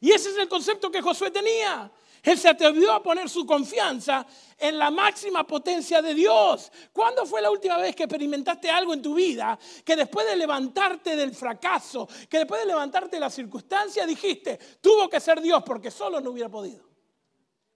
Y 0.00 0.12
ese 0.12 0.30
es 0.30 0.36
el 0.38 0.48
concepto 0.48 0.90
que 0.90 1.02
Josué 1.02 1.30
tenía. 1.30 1.90
Él 2.22 2.38
se 2.38 2.48
atrevió 2.48 2.92
a 2.92 3.02
poner 3.02 3.28
su 3.28 3.46
confianza 3.46 4.26
en 4.58 4.78
la 4.78 4.90
máxima 4.90 5.46
potencia 5.46 6.02
de 6.02 6.14
Dios. 6.14 6.70
¿Cuándo 6.92 7.24
fue 7.26 7.40
la 7.40 7.50
última 7.50 7.76
vez 7.78 7.94
que 7.94 8.04
experimentaste 8.04 8.70
algo 8.70 8.92
en 8.92 9.02
tu 9.02 9.14
vida 9.14 9.58
que 9.84 9.96
después 9.96 10.26
de 10.26 10.36
levantarte 10.36 11.14
del 11.16 11.34
fracaso, 11.34 12.08
que 12.28 12.38
después 12.38 12.60
de 12.60 12.66
levantarte 12.66 13.16
de 13.16 13.20
la 13.20 13.30
circunstancia 13.30 14.06
dijiste, 14.06 14.58
tuvo 14.80 15.08
que 15.08 15.20
ser 15.20 15.40
Dios 15.40 15.62
porque 15.64 15.90
solo 15.90 16.20
no 16.20 16.30
hubiera 16.30 16.48
podido? 16.48 16.88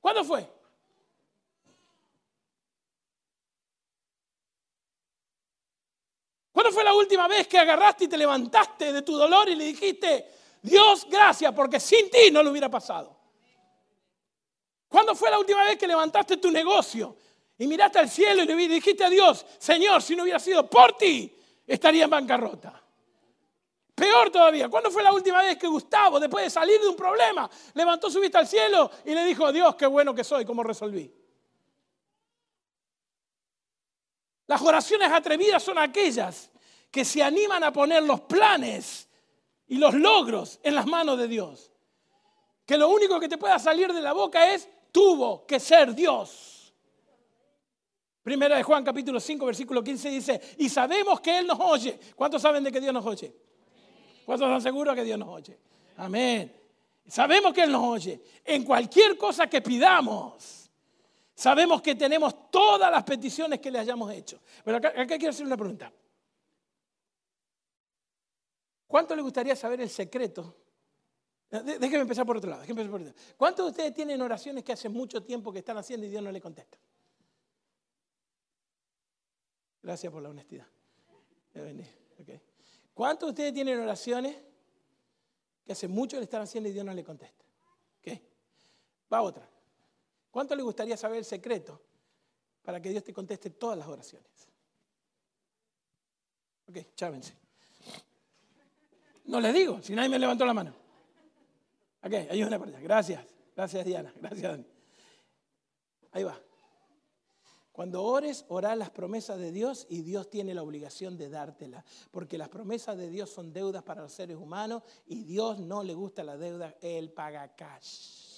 ¿Cuándo 0.00 0.24
fue? 0.24 0.48
¿Cuándo 6.52 6.72
fue 6.72 6.85
la 6.85 6.94
última 6.94 7.28
vez 7.28 7.46
que 7.48 7.59
agarraste 7.59 8.05
y 8.05 8.09
te 8.09 8.18
levantaste 8.18 8.92
de 8.92 9.02
tu 9.02 9.16
dolor 9.16 9.48
y 9.48 9.55
le 9.55 9.64
dijiste, 9.64 10.26
Dios, 10.61 11.07
gracias, 11.09 11.52
porque 11.55 11.81
sin 11.81 12.11
ti 12.11 12.31
no 12.31 12.42
lo 12.42 12.50
hubiera 12.50 12.68
pasado? 12.68 13.21
¿Cuándo 14.92 15.14
fue 15.14 15.31
la 15.31 15.38
última 15.38 15.64
vez 15.64 15.78
que 15.78 15.87
levantaste 15.87 16.37
tu 16.37 16.50
negocio 16.50 17.16
y 17.57 17.66
miraste 17.66 17.98
al 17.98 18.11
cielo 18.11 18.42
y 18.42 18.46
le 18.46 18.55
dijiste 18.68 19.02
a 19.02 19.09
Dios, 19.09 19.46
Señor, 19.57 20.02
si 20.02 20.14
no 20.14 20.22
hubiera 20.22 20.38
sido 20.38 20.68
por 20.68 20.98
ti, 20.98 21.35
estaría 21.66 22.05
en 22.05 22.11
bancarrota? 22.11 22.78
Peor 23.94 24.28
todavía, 24.28 24.68
¿cuándo 24.68 24.90
fue 24.90 25.02
la 25.02 25.14
última 25.14 25.40
vez 25.40 25.57
que 25.57 25.66
Gustavo, 25.66 26.20
después 26.20 26.44
de 26.44 26.50
salir 26.50 26.78
de 26.78 26.88
un 26.88 26.96
problema, 26.96 27.48
levantó 27.72 28.11
su 28.11 28.20
vista 28.20 28.40
al 28.40 28.46
cielo 28.46 28.90
y 29.07 29.14
le 29.14 29.24
dijo, 29.24 29.50
Dios, 29.50 29.76
qué 29.76 29.87
bueno 29.87 30.14
que 30.14 30.24
soy, 30.24 30.44
cómo 30.44 30.62
resolví? 30.62 31.11
Las 34.46 34.61
oraciones 34.61 35.11
atrevidas 35.11 35.62
son 35.62 35.78
aquellas 35.78 36.50
que 36.90 37.07
se 37.07 37.22
animan 37.22 37.64
a 37.64 37.72
poner 37.72 38.02
los 38.02 38.20
planes 38.20 39.09
y 39.68 39.78
los 39.78 39.94
logros 39.94 40.61
en 40.62 40.74
las 40.74 40.85
manos 40.85 41.16
de 41.16 41.28
Dios. 41.28 41.70
Que 42.66 42.76
lo 42.76 42.90
único 42.90 43.18
que 43.18 43.31
te 43.31 43.38
pueda 43.38 43.59
salir 43.59 43.90
de 43.90 44.02
la 44.02 44.12
boca 44.12 44.52
es 44.52 44.68
tuvo 44.92 45.46
que 45.46 45.59
ser 45.59 45.94
Dios. 45.94 46.72
Primera 48.22 48.57
de 48.57 48.62
Juan 48.62 48.85
capítulo 48.85 49.18
5 49.18 49.46
versículo 49.46 49.83
15 49.83 50.09
dice, 50.11 50.40
y 50.59 50.68
sabemos 50.68 51.20
que 51.20 51.38
Él 51.38 51.46
nos 51.46 51.59
oye. 51.59 51.98
¿Cuántos 52.14 52.40
saben 52.40 52.62
de 52.62 52.70
que 52.70 52.81
Dios 52.81 52.94
nos 52.94 53.05
oye? 53.05 53.35
¿Cuántos 54.24 54.46
están 54.46 54.62
seguros 54.62 54.94
que 54.94 55.02
Dios 55.02 55.18
nos 55.18 55.28
oye? 55.28 55.59
Amén. 55.96 56.55
Sabemos 57.09 57.52
que 57.52 57.62
Él 57.62 57.72
nos 57.72 57.83
oye. 57.83 58.22
En 58.44 58.64
cualquier 58.64 59.18
cosa 59.18 59.48
que 59.48 59.61
pidamos, 59.61 60.70
sabemos 61.35 61.83
que 61.83 61.96
tenemos 61.96 62.50
todas 62.50 62.92
las 62.92 63.02
peticiones 63.02 63.59
que 63.61 63.72
le 63.72 63.81
hayamos 63.81 64.12
hecho. 64.12 64.40
Pero 64.64 64.76
acá, 64.76 64.92
quiero 64.92 65.31
hacer 65.31 65.44
una 65.44 65.57
pregunta. 65.57 65.92
¿Cuánto 68.87 69.16
le 69.16 69.22
gustaría 69.22 69.57
saber 69.57 69.81
el 69.81 69.90
secreto? 69.90 70.55
Déjeme 71.52 72.00
empezar 72.00 72.24
por 72.24 72.38
otro 72.38 72.48
lado. 72.48 72.64
Por 72.64 73.02
otro. 73.02 73.12
¿Cuántos 73.36 73.66
de 73.66 73.70
ustedes 73.72 73.92
tienen 73.92 74.22
oraciones 74.22 74.64
que 74.64 74.72
hace 74.72 74.88
mucho 74.88 75.22
tiempo 75.22 75.52
que 75.52 75.58
están 75.58 75.76
haciendo 75.76 76.06
y 76.06 76.10
Dios 76.10 76.22
no 76.22 76.32
le 76.32 76.40
contesta? 76.40 76.78
Gracias 79.82 80.10
por 80.10 80.22
la 80.22 80.30
honestidad. 80.30 80.66
¿Cuántos 82.94 83.26
de 83.26 83.30
ustedes 83.32 83.52
tienen 83.52 83.78
oraciones 83.78 84.34
que 85.66 85.72
hace 85.72 85.88
mucho 85.88 86.16
le 86.16 86.22
están 86.22 86.40
haciendo 86.40 86.70
y 86.70 86.72
Dios 86.72 86.86
no 86.86 86.94
le 86.94 87.04
contesta? 87.04 87.44
¿Qué? 88.00 88.22
Va 89.12 89.20
otra. 89.20 89.46
¿Cuánto 90.30 90.56
le 90.56 90.62
gustaría 90.62 90.96
saber 90.96 91.18
el 91.18 91.24
secreto 91.26 91.82
para 92.62 92.80
que 92.80 92.88
Dios 92.88 93.04
te 93.04 93.12
conteste 93.12 93.50
todas 93.50 93.76
las 93.76 93.88
oraciones? 93.88 94.48
Ok, 96.66 96.78
chávense. 96.94 97.34
No 99.26 99.38
les 99.38 99.52
digo, 99.52 99.82
si 99.82 99.94
nadie 99.94 100.08
me 100.08 100.18
levantó 100.18 100.46
la 100.46 100.54
mano. 100.54 100.81
Ok, 102.04 102.12
ayúdenme 102.30 102.58
para 102.58 102.70
allá. 102.70 102.80
Gracias. 102.80 103.24
Gracias, 103.54 103.84
Diana. 103.84 104.12
Gracias, 104.16 104.42
Dani. 104.42 104.66
Ahí 106.12 106.24
va. 106.24 106.38
Cuando 107.70 108.02
ores, 108.02 108.44
orá 108.48 108.76
las 108.76 108.90
promesas 108.90 109.38
de 109.38 109.50
Dios 109.50 109.86
y 109.88 110.02
Dios 110.02 110.28
tiene 110.28 110.52
la 110.52 110.62
obligación 110.62 111.16
de 111.16 111.30
dártela. 111.30 111.84
Porque 112.10 112.36
las 112.36 112.50
promesas 112.50 112.98
de 112.98 113.08
Dios 113.08 113.30
son 113.30 113.52
deudas 113.52 113.82
para 113.82 114.02
los 114.02 114.12
seres 114.12 114.36
humanos 114.36 114.82
y 115.06 115.24
Dios 115.24 115.58
no 115.58 115.82
le 115.82 115.94
gusta 115.94 116.22
la 116.22 116.36
deuda, 116.36 116.76
Él 116.82 117.10
paga 117.12 117.54
cash. 117.54 118.32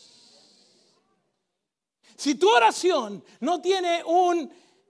Si 2.16 2.36
tu 2.36 2.48
oración 2.48 3.24
no 3.40 3.60
tiene 3.60 4.04
un, 4.04 4.48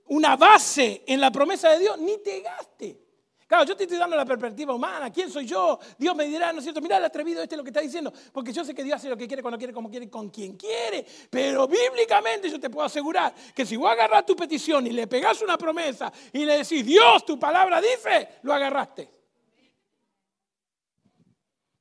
una 0.08 0.36
base 0.36 1.02
en 1.06 1.20
la 1.20 1.30
promesa 1.30 1.70
de 1.70 1.78
Dios, 1.78 1.98
ni 1.98 2.18
te 2.18 2.40
gaste. 2.40 3.03
Claro, 3.46 3.64
yo 3.64 3.76
te 3.76 3.84
estoy 3.84 3.98
dando 3.98 4.16
la 4.16 4.24
perspectiva 4.24 4.74
humana. 4.74 5.10
¿Quién 5.10 5.30
soy 5.30 5.46
yo? 5.46 5.78
Dios 5.98 6.16
me 6.16 6.24
dirá, 6.24 6.52
¿no 6.52 6.58
es 6.58 6.64
cierto? 6.64 6.80
Mira 6.80 6.96
el 6.96 7.04
atrevido 7.04 7.42
este 7.42 7.56
lo 7.56 7.62
que 7.62 7.70
está 7.70 7.80
diciendo. 7.80 8.12
Porque 8.32 8.52
yo 8.52 8.64
sé 8.64 8.74
que 8.74 8.82
Dios 8.82 8.96
hace 8.96 9.08
lo 9.08 9.16
que 9.16 9.26
quiere, 9.26 9.42
cuando 9.42 9.58
quiere, 9.58 9.72
como 9.72 9.90
quiere, 9.90 10.08
con 10.08 10.30
quien 10.30 10.56
quiere. 10.56 11.04
Pero 11.28 11.68
bíblicamente 11.68 12.48
yo 12.48 12.58
te 12.58 12.70
puedo 12.70 12.86
asegurar 12.86 13.34
que 13.54 13.66
si 13.66 13.76
vos 13.76 13.90
agarras 13.90 14.24
tu 14.24 14.34
petición 14.34 14.86
y 14.86 14.90
le 14.90 15.06
pegas 15.06 15.42
una 15.42 15.58
promesa 15.58 16.10
y 16.32 16.44
le 16.44 16.58
decís, 16.58 16.86
Dios, 16.86 17.24
tu 17.26 17.38
palabra 17.38 17.82
dice, 17.82 18.40
lo 18.42 18.54
agarraste. 18.54 19.10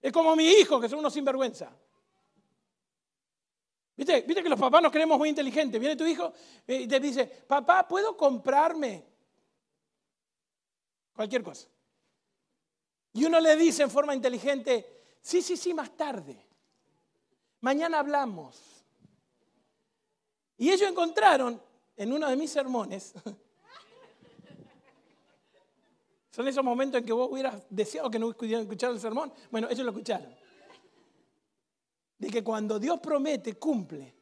Es 0.01 0.11
como 0.11 0.35
mi 0.35 0.45
hijo, 0.45 0.81
que 0.81 0.89
son 0.89 0.99
unos 0.99 1.13
sinvergüenza. 1.13 1.71
¿Viste? 3.95 4.21
¿Viste 4.21 4.43
que 4.43 4.49
los 4.49 4.59
papás 4.59 4.81
nos 4.81 4.91
creemos 4.91 5.17
muy 5.17 5.29
inteligentes? 5.29 5.79
Viene 5.79 5.95
tu 5.95 6.05
hijo 6.05 6.33
eh, 6.67 6.81
y 6.81 6.87
te 6.87 6.99
dice, 6.99 7.25
papá, 7.25 7.87
¿puedo 7.87 8.17
comprarme 8.17 9.12
Cualquier 11.15 11.43
cosa. 11.43 11.67
Y 13.13 13.25
uno 13.25 13.39
le 13.39 13.55
dice 13.55 13.83
en 13.83 13.91
forma 13.91 14.15
inteligente, 14.15 15.03
sí, 15.21 15.41
sí, 15.41 15.55
sí, 15.55 15.73
más 15.73 15.95
tarde. 15.95 16.47
Mañana 17.61 17.99
hablamos. 17.99 18.83
Y 20.57 20.71
ellos 20.71 20.89
encontraron 20.89 21.61
en 21.95 22.11
uno 22.11 22.27
de 22.27 22.35
mis 22.35 22.51
sermones, 22.51 23.13
son 26.31 26.47
esos 26.47 26.63
momentos 26.63 26.99
en 26.99 27.05
que 27.05 27.13
vos 27.13 27.29
hubieras 27.31 27.63
deseado 27.69 28.09
que 28.09 28.17
no 28.17 28.27
hubieran 28.27 28.63
escuchado 28.63 28.93
el 28.93 28.99
sermón. 28.99 29.31
Bueno, 29.51 29.67
ellos 29.69 29.85
lo 29.85 29.91
escucharon. 29.91 30.35
De 32.17 32.29
que 32.29 32.43
cuando 32.43 32.79
Dios 32.79 32.99
promete, 32.99 33.53
cumple. 33.53 34.15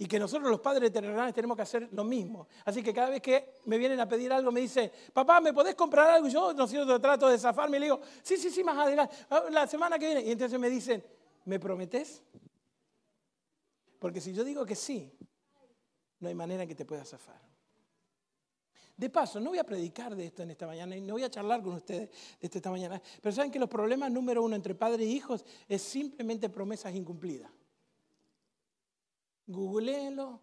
Y 0.00 0.06
que 0.06 0.18
nosotros 0.18 0.50
los 0.50 0.60
padres 0.60 0.90
terrenales 0.90 1.34
tenemos 1.34 1.54
que 1.54 1.62
hacer 1.62 1.86
lo 1.92 2.04
mismo. 2.04 2.48
Así 2.64 2.82
que 2.82 2.90
cada 2.90 3.10
vez 3.10 3.20
que 3.20 3.56
me 3.66 3.76
vienen 3.76 4.00
a 4.00 4.08
pedir 4.08 4.32
algo, 4.32 4.50
me 4.50 4.62
dice, 4.62 4.90
papá, 5.12 5.42
¿me 5.42 5.52
podés 5.52 5.74
comprar 5.74 6.08
algo? 6.08 6.26
Yo, 6.26 6.54
no 6.54 6.66
sé, 6.66 6.78
trato 6.98 7.28
de 7.28 7.38
zafarme 7.38 7.76
y 7.76 7.80
le 7.80 7.86
digo, 7.86 8.00
sí, 8.22 8.38
sí, 8.38 8.48
sí, 8.48 8.64
más 8.64 8.78
adelante, 8.78 9.14
la 9.50 9.66
semana 9.66 9.98
que 9.98 10.06
viene. 10.06 10.22
Y 10.22 10.30
entonces 10.30 10.58
me 10.58 10.70
dicen, 10.70 11.04
¿me 11.44 11.60
prometes? 11.60 12.22
Porque 13.98 14.22
si 14.22 14.32
yo 14.32 14.42
digo 14.42 14.64
que 14.64 14.74
sí, 14.74 15.12
no 16.18 16.28
hay 16.28 16.34
manera 16.34 16.62
en 16.62 16.68
que 16.70 16.74
te 16.74 16.86
pueda 16.86 17.04
zafar. 17.04 17.38
De 18.96 19.10
paso, 19.10 19.38
no 19.38 19.50
voy 19.50 19.58
a 19.58 19.64
predicar 19.64 20.16
de 20.16 20.24
esto 20.24 20.44
en 20.44 20.52
esta 20.52 20.66
mañana 20.66 20.96
y 20.96 21.02
no 21.02 21.12
voy 21.12 21.24
a 21.24 21.30
charlar 21.30 21.62
con 21.62 21.74
ustedes 21.74 22.08
de 22.08 22.46
esto 22.46 22.56
esta 22.56 22.70
mañana, 22.70 23.02
pero 23.20 23.34
saben 23.34 23.50
que 23.50 23.58
los 23.58 23.68
problemas 23.68 24.10
número 24.10 24.42
uno 24.42 24.56
entre 24.56 24.74
padres 24.74 25.06
e 25.06 25.10
hijos 25.10 25.44
es 25.68 25.82
simplemente 25.82 26.48
promesas 26.48 26.94
incumplidas. 26.94 27.50
Googleenlo, 29.50 30.40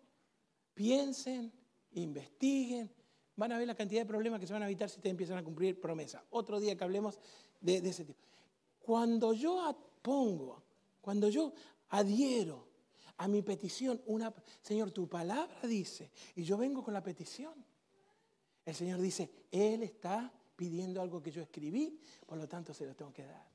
piensen, 0.73 1.51
investiguen. 1.91 2.91
Van 3.35 3.51
a 3.51 3.57
ver 3.57 3.67
la 3.67 3.75
cantidad 3.75 4.01
de 4.01 4.05
problemas 4.05 4.39
que 4.39 4.47
se 4.47 4.53
van 4.53 4.63
a 4.63 4.65
evitar 4.65 4.89
si 4.89 4.97
ustedes 4.97 5.11
empiezan 5.11 5.37
a 5.37 5.43
cumplir 5.43 5.79
promesas. 5.79 6.23
Otro 6.31 6.59
día 6.59 6.75
que 6.75 6.83
hablemos 6.83 7.19
de, 7.61 7.77
ese 7.77 8.03
tipo. 8.03 8.19
Cuando 8.79 9.33
yo 9.33 9.77
pongo, 10.01 10.63
cuando 11.01 11.29
yo 11.29 11.53
adhiero 11.89 12.67
a 13.17 13.27
mi 13.27 13.41
petición, 13.41 14.01
una, 14.07 14.33
Señor, 14.61 14.91
tu 14.91 15.07
palabra 15.07 15.61
dice, 15.63 16.11
y 16.35 16.43
yo 16.43 16.57
vengo 16.57 16.83
con 16.83 16.93
la 16.93 17.03
petición. 17.03 17.53
El 18.65 18.75
Señor 18.75 18.99
dice, 18.99 19.29
Él 19.51 19.83
está 19.83 20.31
pidiendo 20.55 21.01
algo 21.01 21.21
que 21.21 21.31
yo 21.31 21.41
escribí, 21.41 21.99
por 22.25 22.37
lo 22.37 22.47
tanto 22.47 22.73
se 22.73 22.85
lo 22.85 22.95
tengo 22.95 23.13
que 23.13 23.23
dar. 23.23 23.47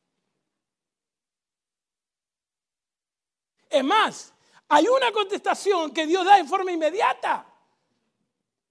Es 3.69 3.85
más, 3.85 4.35
hay 4.69 4.89
una 4.89 5.13
contestación 5.13 5.93
que 5.93 6.07
Dios 6.07 6.25
da 6.25 6.39
en 6.39 6.49
forma 6.49 6.73
inmediata. 6.73 7.47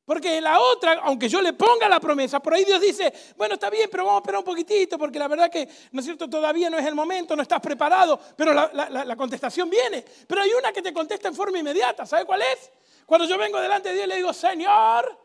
Porque 0.04 0.38
en 0.38 0.44
la 0.44 0.60
otra, 0.60 1.00
aunque 1.04 1.30
yo 1.30 1.42
le 1.42 1.54
ponga 1.54 1.88
la 1.88 2.00
promesa, 2.00 2.42
por 2.42 2.54
ahí 2.54 2.66
Dios 2.66 2.82
dice, 2.82 3.14
bueno, 3.38 3.54
está 3.54 3.70
bien, 3.70 3.88
pero 3.90 4.04
vamos 4.04 4.18
a 4.18 4.22
esperar 4.22 4.40
un 4.40 4.46
poquitito, 4.46 4.98
porque 4.98 5.20
la 5.20 5.28
verdad 5.28 5.50
que, 5.50 5.70
¿no 5.92 6.00
es 6.00 6.06
cierto?, 6.06 6.30
todavía 6.30 6.70
no 6.70 6.78
es 6.78 6.86
el 6.86 6.96
momento, 6.96 7.36
no 7.36 7.44
estás 7.44 7.62
preparado, 7.62 8.20
pero 8.36 8.52
la, 8.52 9.16
contestación 9.16 9.70
viene. 9.70 10.04
Pero 10.28 10.42
hay 10.42 10.52
una 10.52 10.74
que 10.74 10.82
te 10.82 10.92
contesta 10.92 11.28
en 11.28 11.36
forma 11.36 11.60
inmediata, 11.60 12.06
¿sabe 12.06 12.26
cuál 12.26 12.42
es? 12.42 12.72
Cuando 13.06 13.26
yo 13.28 13.38
vengo 13.38 13.62
delante 13.62 13.90
de 13.90 13.96
Dios 13.96 14.06
y 14.08 14.10
le 14.10 14.16
digo, 14.18 14.34
Señor, 14.34 15.18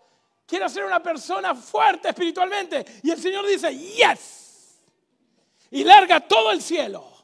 quiero 0.47 0.69
ser 0.69 0.85
una 0.85 1.03
persona 1.03 1.55
fuerte 1.55 2.11
espiritualmente. 2.11 2.85
Y 3.03 3.11
el 3.11 3.21
Señor 3.21 3.47
dice, 3.47 3.75
yes. 3.77 4.79
Y 5.71 5.85
larga 5.85 6.21
todo 6.21 6.53
el 6.53 6.63
cielo 6.63 7.16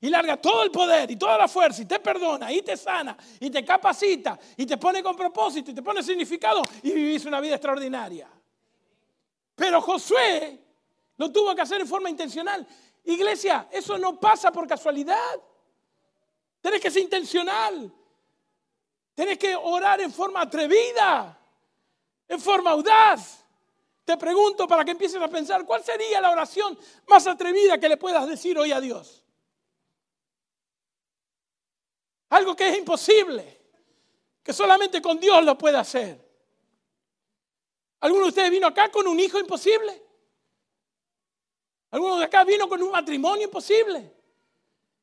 y 0.00 0.08
larga 0.08 0.36
todo 0.38 0.62
el 0.62 0.70
poder 0.70 1.10
y 1.10 1.16
toda 1.16 1.36
la 1.36 1.48
fuerza 1.48 1.82
y 1.82 1.84
te 1.84 2.00
perdona 2.00 2.52
y 2.52 2.62
te 2.62 2.76
sana 2.76 3.16
y 3.38 3.50
te 3.50 3.64
capacita 3.64 4.38
y 4.56 4.64
te 4.64 4.78
pone 4.78 5.02
con 5.02 5.14
propósito 5.14 5.70
y 5.70 5.74
te 5.74 5.82
pone 5.82 6.02
significado 6.02 6.62
y 6.82 6.92
vivís 6.92 7.24
una 7.26 7.40
vida 7.40 7.56
extraordinaria. 7.56 8.28
Pero 9.54 9.80
Josué 9.82 10.58
lo 11.18 11.30
tuvo 11.30 11.54
que 11.54 11.60
hacer 11.60 11.80
en 11.82 11.86
forma 11.86 12.08
intencional. 12.08 12.66
Iglesia, 13.04 13.68
eso 13.70 13.98
no 13.98 14.18
pasa 14.18 14.50
por 14.50 14.66
casualidad. 14.66 15.38
Tenés 16.62 16.80
que 16.80 16.90
ser 16.90 17.02
intencional. 17.02 17.92
Tenés 19.14 19.36
que 19.36 19.54
orar 19.54 20.00
en 20.00 20.10
forma 20.10 20.40
atrevida, 20.40 21.38
en 22.26 22.40
forma 22.40 22.70
audaz. 22.70 23.44
Te 24.02 24.16
pregunto 24.16 24.66
para 24.66 24.82
que 24.82 24.92
empieces 24.92 25.20
a 25.20 25.28
pensar, 25.28 25.66
¿cuál 25.66 25.84
sería 25.84 26.22
la 26.22 26.30
oración 26.30 26.78
más 27.06 27.26
atrevida 27.26 27.78
que 27.78 27.88
le 27.88 27.98
puedas 27.98 28.26
decir 28.26 28.58
hoy 28.58 28.72
a 28.72 28.80
Dios? 28.80 29.19
Algo 32.30 32.54
que 32.56 32.68
es 32.68 32.78
imposible, 32.78 33.60
que 34.42 34.52
solamente 34.52 35.02
con 35.02 35.18
Dios 35.18 35.44
lo 35.44 35.58
puede 35.58 35.76
hacer. 35.76 36.30
¿Alguno 38.00 38.24
de 38.24 38.28
ustedes 38.28 38.50
vino 38.50 38.66
acá 38.66 38.90
con 38.90 39.06
un 39.06 39.18
hijo 39.18 39.38
imposible? 39.38 40.02
¿Alguno 41.90 42.18
de 42.18 42.24
acá 42.24 42.44
vino 42.44 42.68
con 42.68 42.82
un 42.82 42.90
matrimonio 42.90 43.44
imposible? 43.44 44.14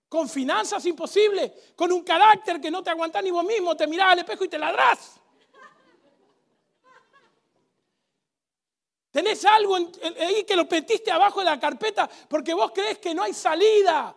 Con 0.09 0.29
finanzas 0.29 0.85
imposibles, 0.85 1.51
con 1.75 1.91
un 1.91 2.01
carácter 2.03 2.61
que 2.61 2.71
no 2.71 2.81
te 2.81 2.89
aguanta 2.91 3.21
ni 3.21 3.29
vos 3.29 3.43
mismo, 3.43 3.75
te 3.75 3.87
mirás 3.87 4.13
al 4.13 4.19
espejo 4.19 4.45
y 4.45 4.49
te 4.49 4.57
ladrás. 4.57 5.19
Tenés 9.11 9.43
algo 9.45 9.75
ahí 9.75 10.43
que 10.45 10.55
lo 10.55 10.67
petiste 10.67 11.11
abajo 11.11 11.39
de 11.39 11.47
la 11.47 11.59
carpeta 11.59 12.09
porque 12.29 12.53
vos 12.53 12.71
crees 12.73 12.99
que 12.99 13.13
no 13.13 13.23
hay 13.23 13.33
salida. 13.33 14.15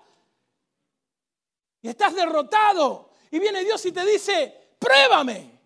Y 1.82 1.88
estás 1.88 2.14
derrotado. 2.14 3.10
Y 3.30 3.38
viene 3.38 3.64
Dios 3.64 3.84
y 3.86 3.92
te 3.92 4.04
dice, 4.04 4.74
pruébame, 4.78 5.58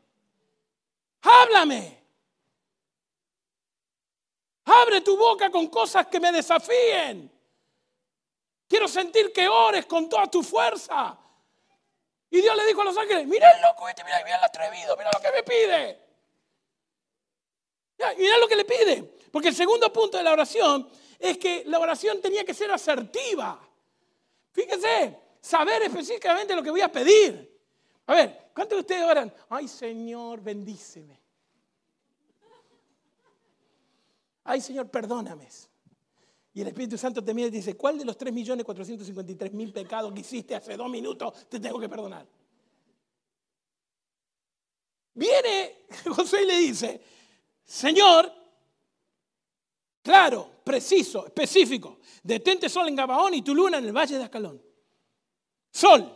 háblame. 1.22 2.04
Abre 4.66 5.00
tu 5.00 5.16
boca 5.16 5.50
con 5.50 5.68
cosas 5.68 6.06
que 6.06 6.20
me 6.20 6.32
desafíen. 6.32 7.30
Quiero 8.68 8.88
sentir 8.88 9.32
que 9.32 9.48
ores 9.48 9.86
con 9.86 10.08
toda 10.08 10.26
tu 10.30 10.42
fuerza. 10.42 11.18
Y 12.30 12.40
Dios 12.40 12.56
le 12.56 12.66
dijo 12.66 12.82
a 12.82 12.84
los 12.84 12.96
ángeles, 12.96 13.26
mira 13.26 13.50
el 13.50 13.62
loco 13.62 13.88
este, 13.88 14.02
mira, 14.04 14.20
mira 14.24 14.38
el 14.38 14.44
atrevido, 14.44 14.96
mira 14.96 15.10
lo 15.12 15.20
que 15.20 15.30
me 15.30 15.42
pide. 15.42 16.00
mira 18.18 18.38
lo 18.38 18.48
que 18.48 18.56
le 18.56 18.64
pide. 18.64 19.02
Porque 19.30 19.48
el 19.48 19.54
segundo 19.54 19.92
punto 19.92 20.16
de 20.16 20.24
la 20.24 20.32
oración 20.32 20.88
es 21.18 21.38
que 21.38 21.64
la 21.66 21.78
oración 21.78 22.20
tenía 22.20 22.44
que 22.44 22.54
ser 22.54 22.70
asertiva. 22.70 23.60
Fíjense, 24.52 25.23
saber 25.44 25.82
específicamente 25.82 26.56
lo 26.56 26.62
que 26.62 26.70
voy 26.70 26.80
a 26.80 26.90
pedir. 26.90 27.54
A 28.06 28.14
ver, 28.14 28.50
¿cuántos 28.54 28.76
de 28.76 28.80
ustedes 28.80 29.04
oran? 29.04 29.32
Ay 29.50 29.68
Señor, 29.68 30.40
bendíceme. 30.40 31.20
Ay 34.42 34.62
Señor, 34.62 34.88
perdóname. 34.88 35.46
Y 36.54 36.62
el 36.62 36.68
Espíritu 36.68 36.96
Santo 36.96 37.22
te 37.22 37.34
mira 37.34 37.48
y 37.48 37.50
dice, 37.50 37.76
¿cuál 37.76 37.98
de 37.98 38.06
los 38.06 38.16
3.453.000 38.16 39.72
pecados 39.72 40.14
que 40.14 40.20
hiciste 40.20 40.54
hace 40.54 40.76
dos 40.78 40.88
minutos 40.88 41.46
te 41.48 41.60
tengo 41.60 41.78
que 41.78 41.90
perdonar? 41.90 42.26
Viene 45.12 45.84
José 46.16 46.42
y 46.42 46.46
le 46.46 46.58
dice, 46.58 47.02
Señor, 47.64 48.32
claro, 50.02 50.50
preciso, 50.64 51.26
específico, 51.26 51.98
detente 52.22 52.70
sol 52.70 52.88
en 52.88 52.96
Gabaón 52.96 53.34
y 53.34 53.42
tu 53.42 53.54
luna 53.54 53.76
en 53.76 53.84
el 53.84 53.92
valle 53.92 54.16
de 54.16 54.24
Ascalón. 54.24 54.73
Sol, 55.74 56.08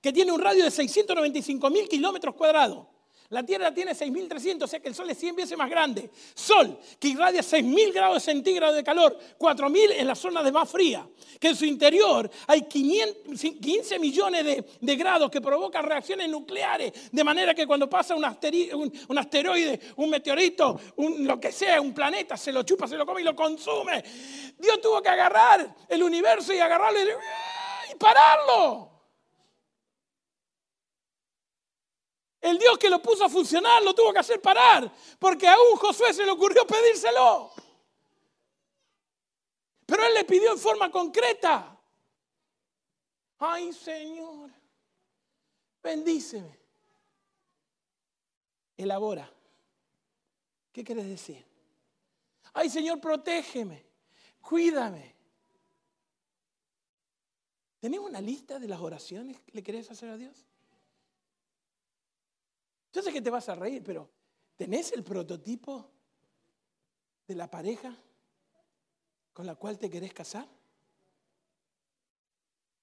que 0.00 0.10
tiene 0.10 0.32
un 0.32 0.40
radio 0.40 0.64
de 0.64 0.70
695 0.70 1.68
mil 1.68 1.86
kilómetros 1.86 2.34
cuadrados. 2.34 2.86
La 3.28 3.42
Tierra 3.42 3.72
tiene 3.72 3.92
6.300, 3.92 4.62
o 4.62 4.66
sea 4.66 4.80
que 4.80 4.88
el 4.88 4.94
Sol 4.94 5.08
es 5.08 5.18
100 5.18 5.36
veces 5.36 5.56
más 5.56 5.68
grande. 5.68 6.10
Sol, 6.34 6.78
que 6.98 7.08
irradia 7.08 7.40
6.000 7.40 7.92
grados 7.92 8.22
centígrados 8.22 8.76
de 8.76 8.84
calor, 8.84 9.18
4.000 9.38 9.94
en 9.96 10.06
la 10.06 10.14
zona 10.14 10.42
de 10.42 10.52
más 10.52 10.70
fría. 10.70 11.06
Que 11.38 11.48
en 11.48 11.56
su 11.56 11.64
interior 11.66 12.30
hay 12.46 12.62
15 12.62 13.98
millones 13.98 14.64
de, 14.80 14.96
grados 14.96 15.30
que 15.30 15.40
provocan 15.40 15.84
reacciones 15.84 16.28
nucleares. 16.28 17.10
De 17.10 17.24
manera 17.24 17.54
que 17.54 17.66
cuando 17.66 17.88
pasa 17.88 18.14
un, 18.14 18.24
asteroide, 18.24 19.80
un 19.96 20.10
meteorito, 20.10 20.80
lo 20.96 21.40
que 21.40 21.52
sea, 21.52 21.80
un 21.80 21.94
planeta, 21.94 22.36
se 22.36 22.52
lo 22.52 22.62
chupa, 22.62 22.86
se 22.86 22.96
lo 22.96 23.06
come 23.06 23.22
y 23.22 23.24
lo 23.24 23.36
consume. 23.36 24.04
Dios 24.58 24.80
tuvo 24.80 25.02
que 25.02 25.08
agarrar 25.08 25.74
el 25.88 26.02
universo 26.02 26.52
y 26.52 26.58
agarrarlo 26.58 27.00
y 27.00 27.94
pararlo. 27.96 28.91
El 32.42 32.58
Dios 32.58 32.76
que 32.76 32.90
lo 32.90 33.00
puso 33.00 33.24
a 33.24 33.28
funcionar 33.28 33.84
lo 33.84 33.94
tuvo 33.94 34.12
que 34.12 34.18
hacer 34.18 34.42
parar, 34.42 34.92
porque 35.20 35.46
aún 35.46 35.76
Josué 35.76 36.12
se 36.12 36.24
le 36.24 36.32
ocurrió 36.32 36.66
pedírselo. 36.66 37.52
Pero 39.86 40.04
él 40.04 40.12
le 40.12 40.24
pidió 40.24 40.50
en 40.50 40.58
forma 40.58 40.90
concreta. 40.90 41.78
Ay 43.38 43.72
Señor, 43.72 44.50
bendíceme. 45.80 46.58
Elabora. 48.76 49.32
¿Qué 50.72 50.82
quieres 50.82 51.06
decir? 51.06 51.46
Ay 52.54 52.68
Señor, 52.68 53.00
protégeme, 53.00 53.86
cuídame. 54.40 55.14
¿Tenemos 57.78 58.10
una 58.10 58.20
lista 58.20 58.58
de 58.58 58.66
las 58.66 58.80
oraciones 58.80 59.40
que 59.42 59.52
le 59.52 59.62
querés 59.62 59.88
hacer 59.92 60.08
a 60.08 60.16
Dios? 60.16 60.44
Yo 62.92 63.02
sé 63.02 63.12
que 63.12 63.22
te 63.22 63.30
vas 63.30 63.48
a 63.48 63.54
reír, 63.54 63.82
pero 63.82 64.10
¿tenés 64.56 64.92
el 64.92 65.02
prototipo 65.02 65.90
de 67.26 67.34
la 67.34 67.50
pareja 67.50 67.96
con 69.32 69.46
la 69.46 69.54
cual 69.54 69.78
te 69.78 69.88
querés 69.88 70.12
casar? 70.12 70.46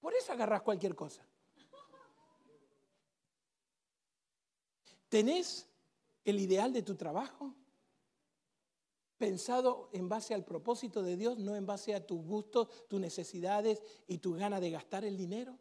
Por 0.00 0.14
eso 0.14 0.32
agarrás 0.32 0.62
cualquier 0.62 0.96
cosa. 0.96 1.24
¿Tenés 5.08 5.68
el 6.24 6.40
ideal 6.40 6.72
de 6.72 6.82
tu 6.82 6.96
trabajo? 6.96 7.54
Pensado 9.18 9.90
en 9.92 10.08
base 10.08 10.34
al 10.34 10.44
propósito 10.44 11.02
de 11.02 11.16
Dios, 11.16 11.38
no 11.38 11.54
en 11.54 11.66
base 11.66 11.94
a 11.94 12.06
tus 12.06 12.24
gustos, 12.24 12.88
tus 12.88 13.00
necesidades 13.00 13.82
y 14.06 14.18
tu 14.18 14.34
ganas 14.34 14.60
de 14.60 14.70
gastar 14.70 15.04
el 15.04 15.16
dinero. 15.16 15.58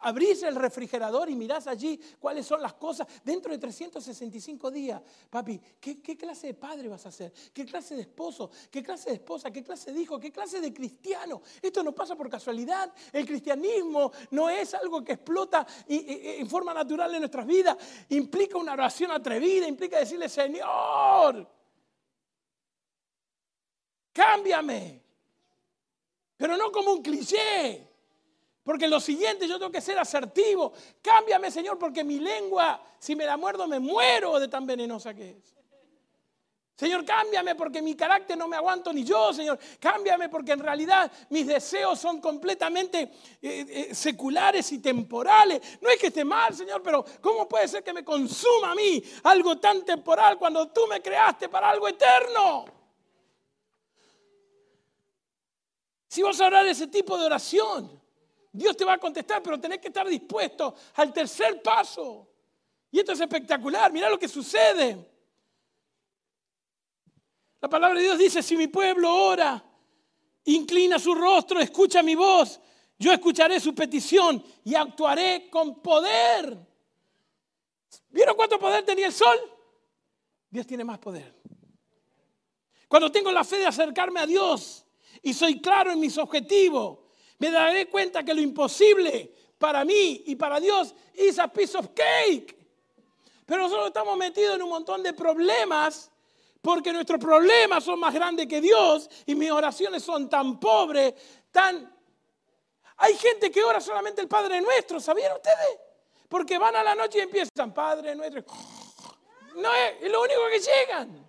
Abrís 0.00 0.42
el 0.42 0.54
refrigerador 0.54 1.30
y 1.30 1.34
mirás 1.34 1.66
allí 1.66 1.98
cuáles 2.20 2.46
son 2.46 2.60
las 2.60 2.74
cosas 2.74 3.06
dentro 3.24 3.50
de 3.50 3.58
365 3.58 4.70
días. 4.70 5.00
Papi, 5.30 5.58
¿qué, 5.80 6.16
clase 6.16 6.48
de 6.48 6.54
padre 6.54 6.88
vas 6.88 7.06
a 7.06 7.10
ser? 7.10 7.32
¿Qué 7.52 7.64
clase 7.64 7.94
de 7.94 8.02
esposo? 8.02 8.50
¿Qué 8.70 8.82
clase 8.82 9.08
de 9.08 9.16
esposa? 9.16 9.50
¿Qué 9.50 9.64
clase 9.64 9.92
de 9.92 10.00
hijo? 10.00 10.20
¿Qué 10.20 10.30
clase 10.30 10.60
de 10.60 10.72
cristiano? 10.72 11.40
Esto 11.62 11.82
no 11.82 11.92
pasa 11.92 12.14
por 12.14 12.28
casualidad. 12.28 12.92
El 13.10 13.24
cristianismo 13.24 14.12
no 14.32 14.50
es 14.50 14.74
algo 14.74 15.02
que 15.02 15.12
explota 15.12 15.66
en 15.88 16.48
forma 16.48 16.74
natural 16.74 17.14
en 17.14 17.20
nuestras 17.20 17.46
vidas. 17.46 17.76
Implica 18.10 18.58
una 18.58 18.74
oración 18.74 19.10
atrevida, 19.12 19.66
implica 19.66 19.98
decirle, 19.98 20.28
Señor, 20.28 21.48
cámbiame. 24.12 25.02
Pero 26.36 26.56
no 26.58 26.70
como 26.70 26.92
un 26.92 27.02
cliché. 27.02 27.85
Porque 28.66 28.88
lo 28.88 28.98
siguiente 28.98 29.46
yo 29.46 29.60
tengo 29.60 29.70
que 29.70 29.80
ser 29.80 29.96
asertivo. 29.96 30.72
Cámbiame, 31.00 31.52
Señor, 31.52 31.78
porque 31.78 32.02
mi 32.02 32.18
lengua, 32.18 32.82
si 32.98 33.14
me 33.14 33.24
la 33.24 33.36
muerdo, 33.36 33.68
me 33.68 33.78
muero 33.78 34.40
de 34.40 34.48
tan 34.48 34.66
venenosa 34.66 35.14
que 35.14 35.30
es. 35.30 35.54
Señor, 36.74 37.04
cámbiame 37.04 37.54
porque 37.54 37.80
mi 37.80 37.94
carácter 37.94 38.36
no 38.36 38.48
me 38.48 38.56
aguanto 38.56 38.92
ni 38.92 39.04
yo, 39.04 39.32
Señor. 39.32 39.56
Cámbiame 39.78 40.28
porque 40.28 40.50
en 40.50 40.58
realidad 40.58 41.10
mis 41.30 41.46
deseos 41.46 42.00
son 42.00 42.20
completamente 42.20 43.02
eh, 43.40 43.66
eh, 43.68 43.94
seculares 43.94 44.72
y 44.72 44.80
temporales. 44.80 45.78
No 45.80 45.88
es 45.88 46.00
que 46.00 46.08
esté 46.08 46.24
mal, 46.24 46.52
Señor, 46.52 46.82
pero 46.82 47.04
¿cómo 47.20 47.48
puede 47.48 47.68
ser 47.68 47.84
que 47.84 47.92
me 47.92 48.04
consuma 48.04 48.72
a 48.72 48.74
mí 48.74 49.00
algo 49.22 49.60
tan 49.60 49.84
temporal 49.84 50.38
cuando 50.38 50.72
tú 50.72 50.88
me 50.88 51.00
creaste 51.00 51.48
para 51.48 51.70
algo 51.70 51.86
eterno? 51.86 52.64
Si 56.08 56.20
vas 56.20 56.40
a 56.40 56.46
orar 56.48 56.66
ese 56.66 56.88
tipo 56.88 57.16
de 57.16 57.26
oración, 57.26 58.05
Dios 58.56 58.76
te 58.76 58.84
va 58.84 58.94
a 58.94 58.98
contestar, 58.98 59.42
pero 59.42 59.60
tenés 59.60 59.78
que 59.78 59.88
estar 59.88 60.08
dispuesto 60.08 60.74
al 60.94 61.12
tercer 61.12 61.62
paso. 61.62 62.26
Y 62.90 63.00
esto 63.00 63.12
es 63.12 63.20
espectacular, 63.20 63.92
mira 63.92 64.08
lo 64.08 64.18
que 64.18 64.28
sucede. 64.28 64.96
La 67.60 67.68
palabra 67.68 67.98
de 67.98 68.04
Dios 68.04 68.18
dice, 68.18 68.42
si 68.42 68.56
mi 68.56 68.68
pueblo 68.68 69.14
ora, 69.14 69.62
inclina 70.44 70.98
su 70.98 71.14
rostro, 71.14 71.60
escucha 71.60 72.02
mi 72.02 72.14
voz, 72.14 72.60
yo 72.98 73.12
escucharé 73.12 73.60
su 73.60 73.74
petición 73.74 74.42
y 74.64 74.74
actuaré 74.74 75.50
con 75.50 75.82
poder. 75.82 76.56
¿Vieron 78.08 78.36
cuánto 78.36 78.58
poder 78.58 78.84
tenía 78.84 79.06
el 79.06 79.12
sol? 79.12 79.38
Dios 80.48 80.66
tiene 80.66 80.84
más 80.84 80.98
poder. 80.98 81.34
Cuando 82.88 83.12
tengo 83.12 83.30
la 83.30 83.44
fe 83.44 83.58
de 83.58 83.66
acercarme 83.66 84.20
a 84.20 84.26
Dios 84.26 84.86
y 85.22 85.34
soy 85.34 85.60
claro 85.60 85.90
en 85.90 86.00
mis 86.00 86.16
objetivos, 86.16 87.05
me 87.38 87.50
daré 87.50 87.88
cuenta 87.88 88.24
que 88.24 88.34
lo 88.34 88.40
imposible 88.40 89.32
para 89.58 89.84
mí 89.84 90.22
y 90.26 90.36
para 90.36 90.60
Dios 90.60 90.94
es 91.14 91.38
a 91.38 91.48
piece 91.48 91.76
of 91.76 91.88
cake. 91.94 92.56
Pero 93.44 93.62
nosotros 93.62 93.88
estamos 93.88 94.16
metidos 94.16 94.56
en 94.56 94.62
un 94.62 94.70
montón 94.70 95.02
de 95.02 95.12
problemas 95.12 96.10
porque 96.60 96.92
nuestros 96.92 97.20
problemas 97.20 97.84
son 97.84 98.00
más 98.00 98.12
grandes 98.12 98.46
que 98.48 98.60
Dios 98.60 99.08
y 99.24 99.34
mis 99.34 99.50
oraciones 99.50 100.02
son 100.02 100.28
tan 100.28 100.58
pobres, 100.58 101.14
tan... 101.52 101.94
Hay 102.98 103.14
gente 103.16 103.50
que 103.50 103.62
ora 103.62 103.80
solamente 103.80 104.22
el 104.22 104.28
Padre 104.28 104.60
Nuestro, 104.60 104.98
¿sabían 104.98 105.32
ustedes? 105.34 105.78
Porque 106.28 106.58
van 106.58 106.74
a 106.74 106.82
la 106.82 106.94
noche 106.94 107.18
y 107.18 107.22
empiezan, 107.22 107.72
Padre 107.72 108.16
Nuestro. 108.16 108.42
No 109.56 109.72
es, 109.74 110.02
es 110.02 110.10
lo 110.10 110.22
único 110.22 110.40
que 110.50 110.58
llegan. 110.58 111.26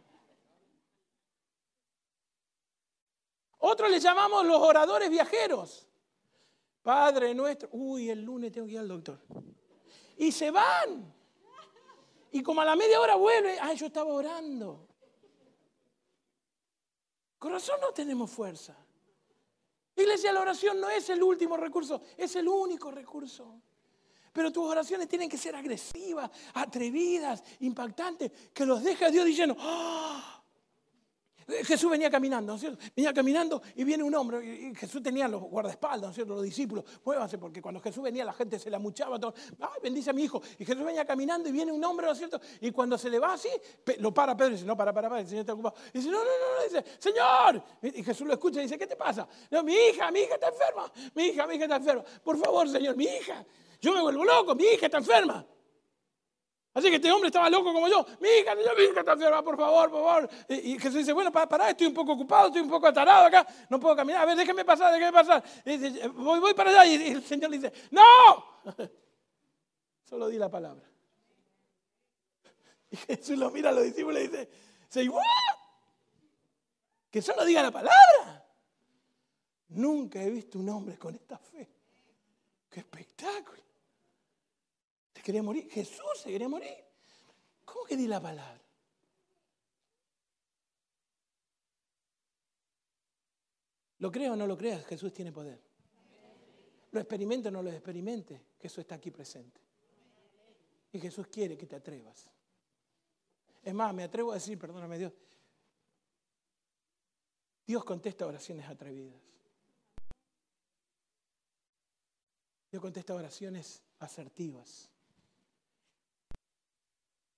Otros 3.60 3.92
les 3.92 4.02
llamamos 4.02 4.46
los 4.46 4.62
oradores 4.62 5.10
viajeros. 5.10 5.87
Padre 6.88 7.36
nuestro, 7.36 7.68
uy, 7.74 8.10
el 8.10 8.24
lunes 8.24 8.50
tengo 8.50 8.66
que 8.66 8.72
ir 8.72 8.80
al 8.80 8.88
doctor. 8.88 9.20
Y 10.16 10.32
se 10.32 10.50
van. 10.52 11.14
Y 12.32 12.42
como 12.42 12.62
a 12.62 12.66
la 12.66 12.78
media 12.78 13.02
hora 13.02 13.16
vuelve, 13.16 13.60
ay, 13.60 13.76
yo 13.76 13.88
estaba 13.88 14.10
orando. 14.10 14.88
Corazón 17.38 17.82
no 17.82 17.92
tenemos 17.92 18.32
fuerza. 18.32 18.74
Iglesia, 19.98 20.32
la 20.32 20.40
oración 20.40 20.80
no 20.80 20.90
es 20.90 21.10
el 21.10 21.22
último 21.22 21.58
recurso, 21.58 22.04
es 22.16 22.34
el 22.38 22.48
único 22.48 22.90
recurso. 22.90 23.62
Pero 24.32 24.50
tus 24.54 24.66
oraciones 24.66 25.10
tienen 25.10 25.28
que 25.28 25.38
ser 25.38 25.58
agresivas, 25.58 26.32
atrevidas, 26.54 27.44
impactantes, 27.60 28.32
que 28.54 28.66
los 28.66 28.82
deje 28.82 29.04
a 29.04 29.12
Dios 29.12 29.26
diciendo, 29.26 29.58
¡Ah! 29.60 30.37
Eh, 31.48 31.64
Jesús 31.64 31.90
venía 31.90 32.10
caminando, 32.10 32.52
¿no 32.52 32.56
es 32.56 32.62
cierto? 32.62 32.84
Venía 32.96 33.14
caminando 33.14 33.62
y 33.76 33.84
viene 33.84 34.04
un 34.04 34.14
hombre, 34.16 34.44
y 34.46 34.76
Jesús 34.76 35.02
tenía 35.02 35.28
los 35.28 35.42
guardaespaldas, 35.44 36.02
¿no 36.02 36.10
es 36.10 36.16
cierto? 36.16 36.34
Los 36.36 36.44
discípulos, 36.44 36.84
muévanse, 37.06 37.38
porque 37.38 37.62
cuando 37.62 37.80
Jesús 37.80 38.04
venía 38.04 38.26
la 38.26 38.34
gente 38.34 38.60
se 38.60 38.70
la 38.70 38.80
muchaba, 38.80 39.18
todo, 39.18 39.34
ay, 39.60 39.80
bendice 39.82 40.10
a 40.10 40.14
mi 40.14 40.24
hijo. 40.24 40.42
Y 40.60 40.66
Jesús 40.66 40.84
venía 40.84 41.06
caminando 41.06 41.48
y 41.48 41.54
viene 41.54 41.72
un 41.72 41.84
hombre, 41.84 42.06
¿no 42.06 42.12
es 42.12 42.18
cierto? 42.18 42.42
Y 42.60 42.72
cuando 42.72 42.98
se 42.98 43.10
le 43.10 43.20
va 43.20 43.34
así, 43.34 43.50
lo 44.00 44.14
para 44.14 44.36
Pedro 44.36 44.52
y 44.52 44.54
dice, 44.56 44.66
no, 44.66 44.76
para, 44.76 44.94
para, 44.94 45.08
para, 45.08 45.22
el 45.22 45.28
Señor 45.28 45.42
está 45.42 45.54
ocupado. 45.54 45.76
Y 45.94 46.00
dice, 46.00 46.12
no, 46.12 46.18
no, 46.18 46.26
no, 46.26 46.58
no, 46.58 46.64
dice, 46.64 47.00
Señor. 47.00 47.64
Y 47.82 48.04
Jesús 48.04 48.28
lo 48.28 48.34
escucha 48.34 48.60
y 48.60 48.64
dice, 48.64 48.78
¿qué 48.78 48.88
te 48.88 48.98
pasa? 48.98 49.28
No, 49.50 49.64
mi 49.64 49.74
hija, 49.74 50.12
mi 50.12 50.20
hija 50.20 50.34
está 50.34 50.50
enferma, 50.50 50.92
mi 51.16 51.24
hija, 51.28 51.48
mi 51.48 51.56
hija 51.56 51.64
está 51.64 51.78
enferma. 51.78 52.04
Por 52.24 52.38
favor, 52.38 52.68
Señor, 52.68 52.98
mi 52.98 53.06
hija. 53.06 53.46
Yo 53.80 53.94
me 53.94 54.02
vuelvo 54.02 54.26
loco, 54.26 54.56
mi 54.56 54.66
hija 54.66 54.88
está 54.88 54.98
enferma. 54.98 55.46
Así 56.78 56.92
que 56.92 56.98
este 56.98 57.12
hombre 57.12 57.30
estaba 57.30 57.50
loco 57.50 57.74
como 57.74 57.88
yo. 57.88 58.06
Mi 58.20 58.30
hija, 58.30 58.54
mi 58.54 58.62
hija 58.62 59.00
está 59.00 59.14
enferma, 59.14 59.42
por 59.42 59.58
favor, 59.58 59.90
por 59.90 60.04
favor. 60.04 60.30
Y, 60.48 60.78
Jesús 60.78 60.98
dice, 60.98 61.12
bueno, 61.12 61.32
pará, 61.32 61.72
estoy 61.72 61.88
un 61.88 61.94
poco 61.96 62.12
ocupado, 62.14 62.50
estoy 62.50 62.62
un 62.62 62.70
poco 62.70 62.86
atarado 62.86 63.26
acá, 63.26 63.48
no 63.68 63.80
puedo 63.80 63.96
caminar. 63.96 64.22
A 64.22 64.26
ver, 64.28 64.38
déjeme 64.38 64.64
pasar, 64.64 64.94
déjeme 64.94 65.12
pasar. 65.12 65.44
Dice, 65.66 66.08
voy, 66.10 66.40
voy 66.40 66.54
para 66.54 66.70
allá. 66.70 66.86
Y 66.86 67.14
el 67.14 67.24
Señor 67.24 67.50
le 67.50 67.58
dice, 67.58 67.74
¡No! 67.90 68.04
Solo 70.08 70.28
di 70.28 70.38
la 70.38 70.52
palabra. 70.52 70.88
Y 72.92 72.96
Jesús 72.96 73.40
lo 73.40 73.50
mira 73.50 73.72
a 73.72 73.74
los 73.74 73.84
discípulos 73.84 74.22
y 74.22 74.28
dice, 74.28 74.48
say? 74.88 75.10
Que 77.10 77.24
solo 77.24 77.44
diga 77.44 77.64
la 77.64 77.72
palabra. 77.72 78.46
Nunca 79.70 80.22
he 80.22 80.30
visto 80.30 80.60
un 80.60 80.70
hombre 80.70 80.96
con 81.00 81.16
esta 81.16 81.40
fe. 81.40 81.68
¡Qué 82.70 82.82
espectáculo! 82.82 83.67
Quería 85.28 85.44
morir. 85.44 85.70
Jesús 85.70 86.22
se 86.24 86.32
quería 86.32 86.48
morir. 86.48 86.78
¿Cómo 87.66 87.84
que 87.84 87.98
di 87.98 88.08
la 88.08 88.22
palabra? 88.22 88.64
Lo 94.00 94.10
creo 94.10 94.34
o 94.34 94.36
no 94.38 94.48
lo 94.48 94.56
creas, 94.56 94.86
Jesús 94.86 95.12
tiene 95.12 95.34
poder. 95.34 95.62
Lo 96.92 97.02
experimente 97.02 97.50
o 97.50 97.52
no 97.52 97.62
lo 97.62 97.70
experimente, 97.70 98.42
Jesús 98.58 98.80
está 98.80 98.96
aquí 98.96 99.12
presente. 99.12 99.60
Y 100.94 101.00
Jesús 101.02 101.28
quiere 101.28 101.58
que 101.58 101.66
te 101.66 101.76
atrevas. 101.76 102.30
Es 103.62 103.74
más, 103.74 103.94
me 103.94 104.04
atrevo 104.04 104.32
a 104.32 104.36
decir, 104.36 104.58
perdóname 104.58 104.98
Dios, 104.98 105.12
Dios 107.66 107.84
contesta 107.84 108.26
oraciones 108.26 108.66
atrevidas. 108.70 109.22
Dios 112.72 112.82
contesta 112.82 113.14
oraciones 113.14 113.84
asertivas. 114.00 114.90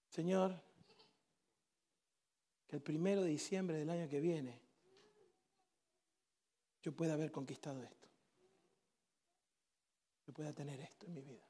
Señor, 0.09 0.59
que 2.67 2.75
el 2.75 2.81
primero 2.81 3.21
de 3.21 3.29
diciembre 3.29 3.77
del 3.77 3.89
año 3.89 4.09
que 4.09 4.19
viene 4.19 4.59
yo 6.81 6.95
pueda 6.95 7.13
haber 7.13 7.31
conquistado 7.31 7.83
esto. 7.83 8.07
Yo 10.25 10.33
pueda 10.33 10.53
tener 10.53 10.79
esto 10.79 11.05
en 11.07 11.13
mi 11.13 11.21
vida. 11.21 11.45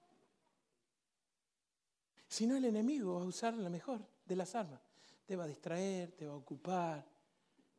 Si 2.27 2.47
no, 2.47 2.55
el 2.55 2.65
enemigo 2.65 3.15
va 3.15 3.21
a 3.21 3.25
usar 3.25 3.53
la 3.55 3.69
mejor 3.69 4.05
de 4.25 4.35
las 4.35 4.55
armas. 4.55 4.81
Te 5.25 5.35
va 5.35 5.43
a 5.43 5.47
distraer, 5.47 6.11
te 6.11 6.25
va 6.25 6.33
a 6.33 6.37
ocupar, 6.37 7.05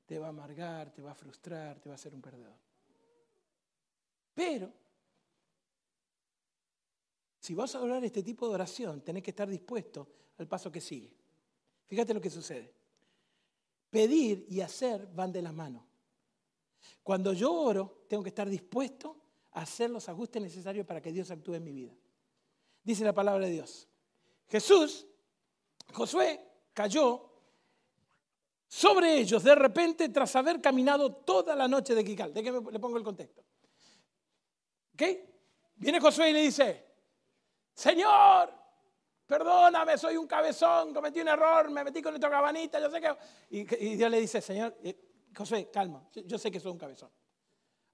te 0.06 0.18
va 0.18 0.26
a 0.26 0.30
amargar, 0.30 0.92
te 0.92 1.02
va 1.02 1.12
a 1.12 1.14
frustrar, 1.14 1.80
te 1.80 1.88
va 1.88 1.94
a 1.94 1.96
hacer 1.96 2.14
un 2.14 2.20
perdedor. 2.20 2.58
Pero, 4.34 4.72
si 7.50 7.54
vas 7.56 7.74
a 7.74 7.80
orar 7.80 8.04
este 8.04 8.22
tipo 8.22 8.46
de 8.46 8.54
oración, 8.54 9.00
tenés 9.00 9.24
que 9.24 9.32
estar 9.32 9.48
dispuesto 9.50 10.06
el 10.38 10.46
paso 10.46 10.70
que 10.70 10.80
sigue. 10.80 11.12
Fíjate 11.84 12.14
lo 12.14 12.20
que 12.20 12.30
sucede. 12.30 12.72
Pedir 13.90 14.46
y 14.48 14.60
hacer 14.60 15.08
van 15.12 15.32
de 15.32 15.42
la 15.42 15.50
mano. 15.50 15.84
Cuando 17.02 17.32
yo 17.32 17.52
oro, 17.52 18.04
tengo 18.06 18.22
que 18.22 18.28
estar 18.28 18.48
dispuesto 18.48 19.16
a 19.50 19.62
hacer 19.62 19.90
los 19.90 20.08
ajustes 20.08 20.40
necesarios 20.40 20.86
para 20.86 21.02
que 21.02 21.10
Dios 21.10 21.28
actúe 21.32 21.54
en 21.54 21.64
mi 21.64 21.72
vida. 21.72 21.92
Dice 22.84 23.02
la 23.02 23.12
palabra 23.12 23.46
de 23.46 23.50
Dios. 23.50 23.88
Jesús, 24.46 25.08
Josué 25.92 26.40
cayó 26.72 27.32
sobre 28.68 29.18
ellos 29.18 29.42
de 29.42 29.56
repente 29.56 30.08
tras 30.10 30.36
haber 30.36 30.60
caminado 30.60 31.16
toda 31.16 31.56
la 31.56 31.66
noche 31.66 31.96
de. 31.96 32.04
De 32.04 32.42
que 32.44 32.52
le 32.52 32.78
pongo 32.78 32.96
el 32.96 33.02
contexto. 33.02 33.42
¿Ok? 34.94 35.02
Viene 35.74 35.98
Josué 35.98 36.30
y 36.30 36.32
le 36.32 36.42
dice, 36.42 36.89
Señor, 37.80 38.52
perdóname, 39.24 39.96
soy 39.96 40.14
un 40.18 40.26
cabezón, 40.26 40.92
cometí 40.92 41.22
un 41.22 41.28
error, 41.28 41.70
me 41.70 41.82
metí 41.82 42.02
con 42.02 42.14
esta 42.14 42.28
cabanita, 42.28 42.78
yo 42.78 42.90
sé 42.90 43.00
que... 43.00 43.16
Y, 43.48 43.96
Dios 43.96 44.10
le 44.10 44.20
dice, 44.20 44.42
Señor, 44.42 44.76
eh, 44.84 44.94
José, 45.34 45.70
calma, 45.72 46.06
yo 46.12 46.36
sé 46.36 46.50
que 46.50 46.60
soy 46.60 46.72
un 46.72 46.78
cabezón. 46.78 47.10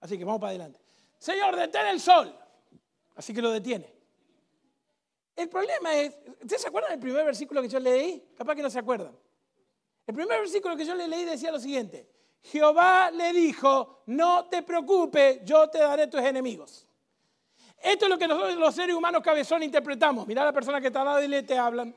Así 0.00 0.18
que 0.18 0.24
vamos 0.24 0.40
para 0.40 0.50
adelante. 0.50 0.80
Señor, 1.18 1.54
detén 1.54 1.86
el 1.86 2.00
sol. 2.00 2.36
Así 3.14 3.32
que 3.32 3.40
lo 3.40 3.52
detiene. 3.52 3.94
El 5.36 5.48
problema 5.48 5.94
es, 5.94 6.18
¿ustedes 6.42 6.62
se 6.62 6.66
acuerdan 6.66 6.90
del 6.90 7.00
primer 7.00 7.24
versículo 7.24 7.62
que 7.62 7.68
yo 7.68 7.78
leí? 7.78 8.32
Capaz 8.36 8.56
que 8.56 8.62
no 8.62 8.70
se 8.70 8.80
acuerdan. 8.80 9.16
El 10.04 10.14
primer 10.16 10.40
versículo 10.40 10.76
que 10.76 10.84
yo 10.84 10.96
le 10.96 11.06
leí 11.06 11.24
decía 11.24 11.52
lo 11.52 11.60
siguiente. 11.60 12.10
Jehová 12.42 13.12
le 13.12 13.32
dijo, 13.32 14.02
no 14.06 14.48
te 14.48 14.64
preocupes, 14.64 15.44
yo 15.44 15.70
te 15.70 15.78
daré 15.78 16.08
tus 16.08 16.22
enemigos. 16.22 16.85
Esto 17.82 18.06
es 18.06 18.10
lo 18.10 18.18
que 18.18 18.26
nosotros 18.26 18.56
los 18.56 18.74
seres 18.74 18.94
humanos 18.94 19.22
cabezón 19.22 19.62
interpretamos. 19.62 20.26
Mirá 20.26 20.44
la 20.44 20.52
persona 20.52 20.80
que 20.80 20.88
está 20.88 21.00
al 21.00 21.06
lado 21.06 21.22
y 21.22 21.28
le 21.28 21.42
te 21.42 21.58
hablan. 21.58 21.94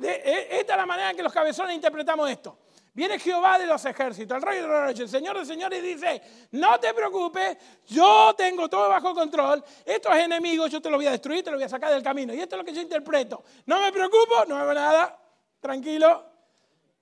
E, 0.00 0.48
esta 0.50 0.72
es 0.72 0.76
la 0.76 0.86
manera 0.86 1.10
en 1.10 1.16
que 1.16 1.22
los 1.22 1.32
cabezones 1.32 1.74
interpretamos 1.74 2.30
esto. 2.30 2.58
Viene 2.94 3.18
Jehová 3.18 3.58
de 3.58 3.66
los 3.66 3.82
ejércitos, 3.86 4.36
el 4.36 4.42
rey 4.42 4.60
de 4.60 4.66
los 4.66 4.80
reyes, 4.82 5.00
el 5.00 5.08
señor 5.08 5.38
de 5.38 5.46
señores 5.46 5.82
dice, 5.82 6.20
no 6.50 6.78
te 6.78 6.92
preocupes, 6.92 7.56
yo 7.86 8.34
tengo 8.36 8.68
todo 8.68 8.86
bajo 8.90 9.14
control, 9.14 9.64
estos 9.82 10.14
enemigos 10.14 10.70
yo 10.70 10.82
te 10.82 10.90
los 10.90 10.98
voy 10.98 11.06
a 11.06 11.12
destruir, 11.12 11.42
te 11.42 11.50
los 11.50 11.56
voy 11.56 11.64
a 11.64 11.70
sacar 11.70 11.90
del 11.90 12.02
camino. 12.02 12.34
Y 12.34 12.40
esto 12.40 12.54
es 12.54 12.58
lo 12.58 12.64
que 12.66 12.74
yo 12.74 12.82
interpreto. 12.82 13.42
No 13.64 13.80
me 13.80 13.90
preocupo, 13.90 14.44
no 14.46 14.56
hago 14.56 14.74
nada, 14.74 15.18
tranquilo, 15.58 16.22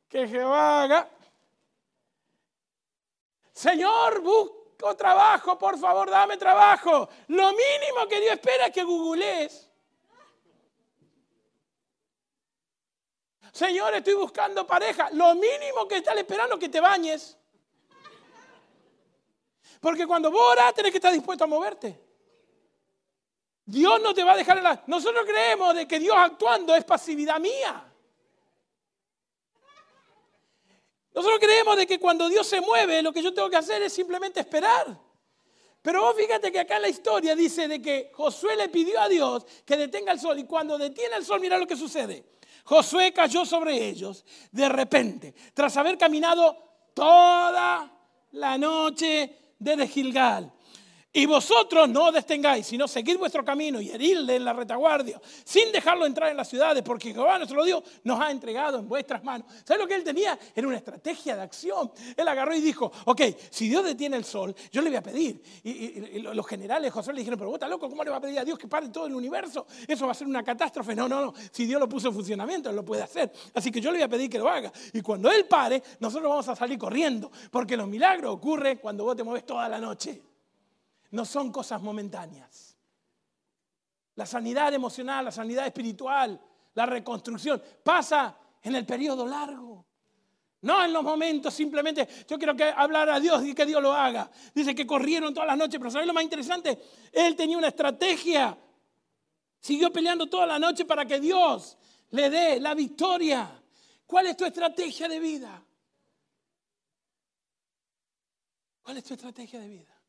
que 0.09 0.29
Jehová 0.29 0.83
haga. 0.83 1.09
Señor, 3.53 4.21
busca 4.21 4.60
trabajo, 4.97 5.59
por 5.59 5.79
favor, 5.79 6.11
dame 6.11 6.37
trabajo. 6.37 7.09
Lo 7.29 7.49
mínimo 7.51 8.07
que 8.09 8.21
Dios 8.21 8.33
espera 8.35 8.66
es 8.66 8.73
que 8.73 8.83
googlees. 8.83 9.71
Señor, 13.53 13.95
estoy 13.95 14.14
buscando 14.14 14.66
pareja. 14.66 15.11
Lo 15.12 15.35
mínimo 15.35 15.87
que 15.88 15.97
está 15.97 16.14
esperando 16.14 16.55
es 16.55 16.61
que 16.61 16.69
te 16.69 16.81
bañes. 16.81 17.37
Porque 19.81 20.07
cuando 20.07 20.31
vos 20.31 20.53
orás 20.53 20.75
tenés 20.75 20.93
que 20.93 20.99
estar 20.99 21.12
dispuesto 21.12 21.45
a 21.45 21.47
moverte. 21.47 22.01
Dios 23.64 24.01
no 24.01 24.12
te 24.14 24.25
va 24.25 24.33
a 24.33 24.37
dejar 24.37 24.59
en 24.59 24.64
la... 24.64 24.83
Nosotros 24.87 25.25
creemos 25.27 25.75
de 25.75 25.87
que 25.87 25.99
Dios 25.99 26.16
actuando 26.19 26.75
es 26.75 26.85
pasividad 26.85 27.38
mía. 27.38 27.89
Nosotros 31.14 31.40
creemos 31.40 31.77
de 31.77 31.87
que 31.87 31.99
cuando 31.99 32.29
Dios 32.29 32.46
se 32.46 32.61
mueve, 32.61 33.03
lo 33.03 33.12
que 33.12 33.23
yo 33.23 33.35
tengo 33.35 33.51
que 33.51 33.57
hacer 33.57 33.83
es 33.83 33.92
simplemente 33.92 34.40
esperar. 34.40 34.99
Pero 35.83 36.03
vos 36.03 36.14
fíjate 36.14 36.53
que 36.53 36.61
acá 36.61 36.79
la 36.79 36.88
historia 36.88 37.35
dice 37.35 37.66
de 37.66 37.81
que 37.81 38.11
Josué 38.14 38.55
le 38.57 38.68
pidió 38.68 39.01
a 39.01 39.09
Dios 39.09 39.46
que 39.64 39.77
detenga 39.77 40.12
el 40.12 40.20
sol 40.20 40.38
y 40.38 40.44
cuando 40.44 40.77
detiene 40.77 41.16
el 41.16 41.25
sol, 41.25 41.40
mira 41.40 41.57
lo 41.57 41.66
que 41.66 41.77
sucede. 41.77 42.25
Josué 42.64 43.12
cayó 43.12 43.44
sobre 43.46 43.88
ellos 43.88 44.25
de 44.53 44.68
repente, 44.68 45.35
tras 45.55 45.77
haber 45.77 45.96
caminado 45.96 46.57
toda 46.94 47.90
la 48.33 48.59
noche 48.59 49.55
desde 49.59 49.88
Gilgal. 49.88 50.53
Y 51.12 51.27
vosotros 51.27 51.88
no 51.88 52.12
destengáis, 52.12 52.68
sino 52.68 52.87
seguid 52.87 53.18
vuestro 53.18 53.44
camino 53.44 53.81
y 53.81 53.90
herirle 53.90 54.37
en 54.37 54.44
la 54.44 54.53
retaguardia, 54.53 55.20
sin 55.44 55.73
dejarlo 55.73 56.07
entrar 56.07 56.31
en 56.31 56.37
las 56.37 56.49
ciudades, 56.49 56.85
porque 56.85 57.12
Jehová 57.12 57.37
nuestro 57.37 57.64
Dios 57.64 57.83
nos 58.05 58.20
ha 58.20 58.31
entregado 58.31 58.79
en 58.79 58.88
vuestras 58.88 59.25
manos. 59.25 59.49
¿Sabes 59.64 59.83
lo 59.83 59.88
que 59.88 59.96
él 59.96 60.05
tenía? 60.05 60.38
Era 60.55 60.68
una 60.68 60.77
estrategia 60.77 61.35
de 61.35 61.42
acción. 61.42 61.90
Él 62.16 62.29
agarró 62.29 62.55
y 62.55 62.61
dijo, 62.61 62.92
ok, 63.07 63.23
si 63.51 63.68
Dios 63.68 63.85
detiene 63.85 64.16
el 64.18 64.25
sol, 64.25 64.55
yo 64.70 64.83
le 64.83 64.90
voy 64.90 64.99
a 64.99 65.03
pedir. 65.03 65.42
Y, 65.64 66.20
los 66.20 66.46
generales 66.46 66.92
José 66.92 67.12
le 67.12 67.18
dijeron, 67.18 67.40
pero 67.40 67.51
vos 67.51 67.61
loco, 67.68 67.90
¿cómo 67.90 68.05
le 68.05 68.11
va 68.11 68.18
a 68.18 68.20
pedir 68.20 68.38
a 68.38 68.44
Dios 68.44 68.57
que 68.57 68.68
pare 68.68 68.88
todo 68.90 69.09
el 69.09 69.14
universo? 69.14 69.66
Eso 69.88 70.07
va 70.07 70.12
a 70.12 70.14
ser 70.14 70.29
una 70.29 70.44
catástrofe. 70.44 70.94
No, 70.94 71.09
no, 71.09 71.20
no. 71.20 71.35
Si 71.51 71.66
Dios 71.66 71.81
lo 71.81 71.88
puso 71.88 72.09
en 72.09 72.14
funcionamiento, 72.14 72.70
él 72.70 72.77
lo 72.77 72.85
puede 72.85 73.03
hacer. 73.03 73.33
Así 73.53 73.73
que 73.73 73.81
yo 73.81 73.90
le 73.90 73.99
voy 73.99 74.05
a 74.05 74.09
pedir 74.09 74.30
que 74.30 74.39
lo 74.39 74.49
haga. 74.49 74.72
Y 74.93 75.01
cuando 75.01 75.28
él 75.28 75.47
pare, 75.47 75.82
nosotros 75.99 76.30
vamos 76.30 76.49
a 76.49 76.55
salir 76.55 76.78
corriendo, 76.78 77.32
porque 77.51 77.76
los 77.76 77.89
milagros 77.89 78.32
ocurren 78.32 78.78
cuando 78.78 79.03
vos 79.03 79.16
te 79.16 79.24
mueves 79.24 79.45
toda 79.45 79.68
la 79.68 79.80
noche 79.80 80.30
no 81.11 81.25
son 81.25 81.51
cosas 81.51 81.81
momentáneas. 81.83 82.77
La 84.15 84.27
sanidad 84.27 84.73
emocional, 84.75 85.25
la 85.25 85.33
sanidad 85.33 85.67
espiritual, 85.67 86.41
la 86.75 86.87
reconstrucción 86.87 87.63
pasa 87.83 88.37
en 88.63 88.75
el 88.75 88.87
periodo 88.87 89.27
largo. 89.27 89.87
No 90.63 90.85
en 90.85 90.93
los 90.93 91.03
momentos 91.03 91.55
simplemente, 91.55 92.07
yo 92.29 92.37
quiero 92.37 92.55
que 92.55 92.65
hablar 92.65 93.09
a 93.09 93.19
Dios 93.19 93.45
y 93.45 93.55
que 93.55 93.65
Dios 93.65 93.83
lo 93.83 93.93
haga. 93.93 94.31
Dice 94.55 94.75
que 94.75 94.87
corrieron 94.87 95.33
todas 95.33 95.47
las 95.47 95.57
noches, 95.57 95.79
pero 95.79 95.91
¿sabes 95.91 96.07
lo 96.07 96.13
más 96.13 96.23
interesante? 96.23 96.79
Él 97.13 97.35
tenía 97.35 97.57
una 97.57 97.69
estrategia. 97.69 98.57
Siguió 99.59 99.91
peleando 99.91 100.27
toda 100.27 100.47
la 100.47 100.59
noche 100.59 100.85
para 100.85 101.07
que 101.07 101.19
Dios 101.19 101.79
le 102.11 102.29
dé 102.29 102.61
la 102.61 102.75
victoria. 102.75 103.51
¿Cuál 104.07 104.27
es 104.27 104.37
tu 104.37 104.45
estrategia 104.45 105.09
de 105.09 105.19
vida? 105.19 105.65
¿Cuál 108.83 108.99
es 108.99 109.05
tu 109.05 109.15
estrategia 109.15 109.61
de 109.61 109.69
vida? 109.69 109.99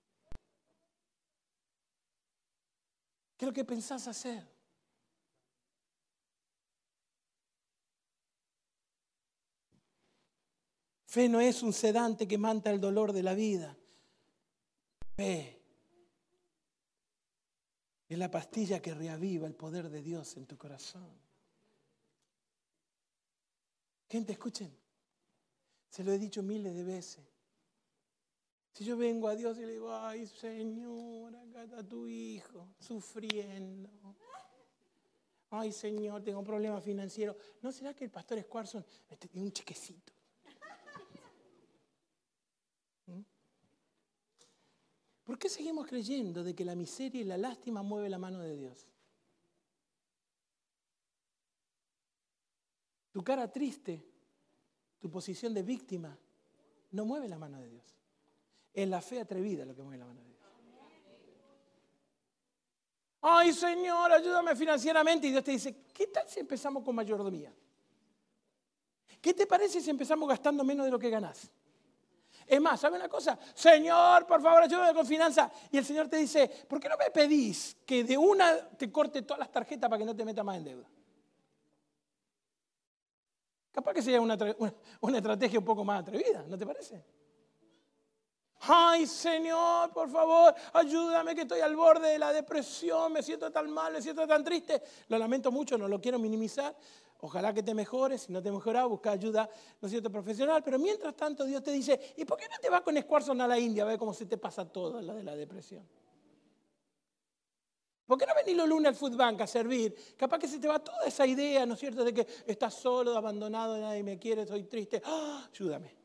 ¿Qué 3.41 3.45
es 3.45 3.49
lo 3.49 3.53
que 3.53 3.65
pensás 3.65 4.07
hacer? 4.07 4.47
Fe 11.07 11.27
no 11.27 11.41
es 11.41 11.63
un 11.63 11.73
sedante 11.73 12.27
que 12.27 12.37
manta 12.37 12.69
el 12.69 12.79
dolor 12.79 13.11
de 13.13 13.23
la 13.23 13.33
vida. 13.33 13.75
Fe 15.15 15.59
es 18.07 18.15
la 18.19 18.29
pastilla 18.29 18.79
que 18.79 18.93
reaviva 18.93 19.47
el 19.47 19.55
poder 19.55 19.89
de 19.89 20.03
Dios 20.03 20.37
en 20.37 20.45
tu 20.45 20.55
corazón. 20.55 21.09
Gente, 24.07 24.33
escuchen, 24.33 24.71
se 25.89 26.03
lo 26.03 26.11
he 26.11 26.19
dicho 26.19 26.43
miles 26.43 26.75
de 26.75 26.83
veces. 26.83 27.30
Si 28.74 28.86
yo 28.86 28.95
vengo 28.95 29.28
a 29.28 29.36
Dios 29.36 29.57
y 29.57 29.61
le 29.61 29.74
digo, 29.74 29.93
ay 29.93 30.26
Señor, 30.26 31.36
acá 31.36 31.63
está 31.63 31.84
tu 31.88 32.07
hijo 32.07 32.69
sufriendo. 32.80 33.89
Ay 35.49 35.74
Señor, 35.74 36.24
tengo 36.24 36.39
un 36.39 36.45
problema 36.45 36.80
financiero. 36.80 37.36
¿No 37.61 37.72
será 37.72 37.93
que 37.93 38.05
el 38.05 38.09
pastor 38.09 38.41
Squarson 38.41 38.86
tiene 39.19 39.45
un 39.45 39.51
chequecito? 39.51 40.13
¿Mm? 43.07 43.22
¿Por 45.26 45.38
qué 45.38 45.49
seguimos 45.49 45.86
creyendo 45.86 46.41
de 46.41 46.55
que 46.55 46.63
la 46.63 46.76
miseria 46.76 47.22
y 47.22 47.26
la 47.26 47.38
lástima 47.38 47.84
mueve 47.84 48.09
la 48.09 48.17
mano 48.17 48.39
de 48.39 48.55
Dios? 48.55 48.88
Tu 53.11 53.22
cara 53.22 53.51
triste, 53.51 54.01
tu 54.99 55.11
posición 55.11 55.53
de 55.53 55.63
víctima, 55.63 56.17
no 56.91 57.03
mueve 57.03 57.28
la 57.28 57.38
mano 57.38 57.59
de 57.59 57.69
Dios. 57.69 58.01
Es 58.74 58.88
la 58.88 59.01
fe 59.01 59.19
atrevida 59.19 59.65
lo 59.65 59.76
que 59.76 59.82
mueve 59.82 59.97
la 59.97 60.05
mano 60.05 60.22
de 60.22 60.28
Dios. 60.28 60.39
Ay 63.22 63.53
Señor, 63.53 64.11
ayúdame 64.11 64.55
financieramente. 64.55 65.28
Y 65.28 65.32
Dios 65.32 65.43
te 65.43 65.51
dice, 65.51 65.84
¿qué 65.93 66.07
tal 66.07 66.28
si 66.28 66.39
empezamos 66.39 66.84
con 66.84 66.95
mayordomía? 66.95 67.53
¿Qué 69.22 69.34
te 69.34 69.45
parece 69.45 69.80
si 69.82 69.89
empezamos 69.89 70.28
gastando 70.28 70.63
menos 70.63 70.86
de 70.86 70.91
lo 70.91 70.97
que 70.97 71.09
ganás? 71.09 71.51
Es 72.47 72.59
más, 72.59 72.80
¿sabe 72.80 72.97
una 72.97 73.07
cosa? 73.07 73.38
Señor, 73.53 74.26
por 74.26 74.41
favor, 74.41 74.63
ayúdame 74.63 74.93
con 74.93 75.05
finanzas. 75.05 75.51
Y 75.72 75.78
el 75.78 75.86
Señor 75.86 76.07
te 76.07 76.17
dice, 76.17 76.47
¿por 76.67 76.80
qué 76.80 76.89
no 76.89 76.97
me 76.97 77.11
pedís 77.11 77.78
que 77.86 78.03
de 78.03 78.17
una 78.17 78.69
te 78.69 78.91
corte 78.91 79.22
todas 79.22 79.39
las 79.39 79.51
tarjetas 79.51 79.89
para 79.89 79.99
que 79.99 80.05
no 80.05 80.15
te 80.15 80.26
metas 80.26 80.43
más 80.43 80.57
en 80.57 80.63
deuda? 80.63 80.89
Capaz 83.72 83.93
que 83.93 84.01
sea 84.01 84.19
una, 84.19 84.38
una 84.99 85.17
estrategia 85.17 85.59
un 85.59 85.65
poco 85.65 85.86
más 85.86 86.01
atrevida, 86.01 86.43
¿no 86.47 86.57
te 86.57 86.65
parece? 86.65 87.01
Ay, 88.64 89.07
Señor, 89.07 89.91
por 89.91 90.09
favor, 90.09 90.53
ayúdame 90.74 91.34
que 91.34 91.41
estoy 91.41 91.62
al 91.62 91.76
borde 91.76 92.09
de 92.09 92.20
la 92.20 92.32
depresión, 92.32 93.12
me 93.12 93.24
siento 93.24 93.51
tan 93.51 93.72
mal, 93.72 93.93
me 93.93 94.01
siento 94.01 94.28
tan 94.28 94.43
triste. 94.43 94.82
Lo 95.07 95.18
lamento 95.18 95.51
mucho, 95.51 95.78
no 95.80 95.88
lo 95.88 95.99
quiero 95.99 96.20
minimizar. 96.20 96.76
Ojalá 97.22 97.53
que 97.53 97.64
te 97.64 97.74
mejores, 97.74 98.24
si 98.24 98.32
no 98.32 98.41
te 98.41 98.51
mejoras, 98.51 98.88
busca 98.88 99.12
ayuda, 99.12 99.49
no 99.80 99.88
es 99.88 99.91
cierto, 99.91 100.12
profesional. 100.12 100.64
Pero 100.64 100.78
mientras 100.78 101.16
tanto 101.16 101.43
Dios 101.45 101.64
te 101.64 101.72
dice, 101.72 102.14
¿y 102.18 102.26
por 102.26 102.38
qué 102.38 102.47
no 102.47 102.57
te 102.62 102.70
vas 102.70 102.82
con 102.82 102.95
Squarson 102.97 103.41
a 103.41 103.47
la 103.47 103.57
India 103.57 103.84
a 103.84 103.88
ver 103.88 103.97
cómo 103.97 104.14
se 104.14 104.26
te 104.28 104.38
pasa 104.38 104.66
todo 104.72 105.01
la 105.01 105.14
de 105.14 105.24
la 105.24 105.36
depresión? 105.36 105.88
¿Por 108.05 108.18
qué 108.18 108.26
no 108.26 108.34
venís 108.36 108.57
los 108.57 108.68
lunes 108.68 108.89
al 108.89 108.95
Food 108.95 109.16
Bank 109.16 109.41
a 109.41 109.47
servir? 109.47 109.95
Capaz 110.18 110.38
que 110.38 110.47
se 110.47 110.59
te 110.59 110.68
va 110.68 110.80
toda 110.80 111.05
esa 111.05 111.26
idea, 111.26 111.66
¿no 111.66 111.76
es 111.76 111.80
cierto?, 111.80 112.03
de 112.03 112.14
que 112.14 112.28
estás 112.45 112.74
solo, 112.74 113.16
abandonado, 113.16 113.78
nadie 113.78 114.03
me 114.03 114.20
quiere, 114.20 114.45
soy 114.45 114.64
triste. 114.64 115.01
¡Ah! 115.05 115.47
Ayúdame. 115.51 116.01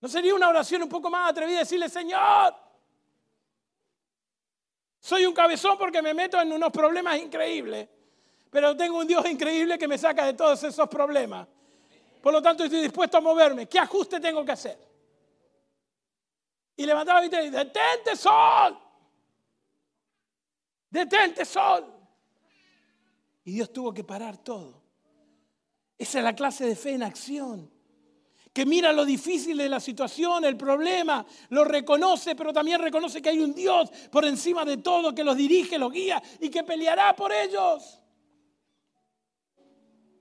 ¿No 0.00 0.08
sería 0.08 0.34
una 0.34 0.48
oración 0.48 0.82
un 0.82 0.88
poco 0.88 1.10
más 1.10 1.30
atrevida 1.30 1.60
decirle, 1.60 1.88
Señor, 1.88 2.54
soy 5.00 5.26
un 5.26 5.34
cabezón 5.34 5.76
porque 5.76 6.02
me 6.02 6.14
meto 6.14 6.40
en 6.40 6.52
unos 6.52 6.70
problemas 6.70 7.18
increíbles, 7.18 7.88
pero 8.50 8.76
tengo 8.76 8.98
un 8.98 9.06
Dios 9.06 9.28
increíble 9.28 9.76
que 9.78 9.88
me 9.88 9.98
saca 9.98 10.24
de 10.24 10.34
todos 10.34 10.62
esos 10.62 10.88
problemas. 10.88 11.48
Por 12.22 12.32
lo 12.32 12.40
tanto, 12.40 12.64
estoy 12.64 12.80
dispuesto 12.80 13.16
a 13.18 13.20
moverme. 13.20 13.68
¿Qué 13.68 13.78
ajuste 13.78 14.20
tengo 14.20 14.44
que 14.44 14.52
hacer? 14.52 14.78
Y 16.76 16.86
levantaba 16.86 17.24
y 17.24 17.28
dice, 17.28 17.50
detente 17.50 18.14
sol, 18.14 18.78
detente 20.90 21.44
sol. 21.44 21.92
Y 23.44 23.52
Dios 23.52 23.72
tuvo 23.72 23.92
que 23.92 24.04
parar 24.04 24.36
todo. 24.36 24.80
Esa 25.96 26.18
es 26.18 26.24
la 26.24 26.36
clase 26.36 26.66
de 26.66 26.76
fe 26.76 26.92
en 26.92 27.02
acción 27.02 27.77
que 28.58 28.66
mira 28.66 28.92
lo 28.92 29.04
difícil 29.04 29.56
de 29.56 29.68
la 29.68 29.78
situación, 29.78 30.44
el 30.44 30.56
problema, 30.56 31.24
lo 31.50 31.64
reconoce, 31.64 32.34
pero 32.34 32.52
también 32.52 32.80
reconoce 32.80 33.22
que 33.22 33.28
hay 33.28 33.38
un 33.38 33.54
Dios 33.54 33.88
por 34.10 34.24
encima 34.24 34.64
de 34.64 34.78
todo 34.78 35.14
que 35.14 35.22
los 35.22 35.36
dirige, 35.36 35.78
los 35.78 35.92
guía 35.92 36.20
y 36.40 36.50
que 36.50 36.64
peleará 36.64 37.14
por 37.14 37.30
ellos. 37.32 38.00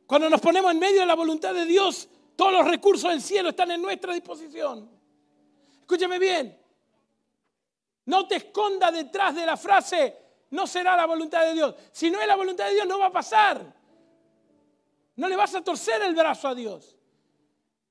Cuando 0.05 0.29
nos 0.29 0.39
ponemos 0.39 0.71
en 0.71 0.77
medio 0.77 0.99
de 0.99 1.07
la 1.07 1.15
voluntad 1.15 1.51
de 1.51 1.65
Dios, 1.65 2.07
todos 2.35 2.51
los 2.53 2.67
recursos 2.67 3.09
del 3.09 3.23
cielo 3.23 3.49
están 3.49 3.71
en 3.71 3.81
nuestra 3.81 4.13
disposición. 4.13 4.87
Escúcheme 5.79 6.19
bien, 6.19 6.55
no 8.05 8.27
te 8.27 8.35
esconda 8.35 8.91
detrás 8.91 9.33
de 9.33 9.47
la 9.47 9.57
frase, 9.57 10.15
no 10.51 10.67
será 10.67 10.95
la 10.95 11.07
voluntad 11.07 11.43
de 11.43 11.53
Dios. 11.53 11.73
Si 11.91 12.11
no 12.11 12.21
es 12.21 12.27
la 12.27 12.35
voluntad 12.35 12.67
de 12.67 12.75
Dios, 12.75 12.85
no 12.85 12.99
va 12.99 13.07
a 13.07 13.11
pasar. 13.11 13.65
No 15.15 15.27
le 15.27 15.35
vas 15.35 15.55
a 15.55 15.63
torcer 15.63 16.03
el 16.03 16.13
brazo 16.13 16.49
a 16.49 16.53
Dios. 16.53 16.96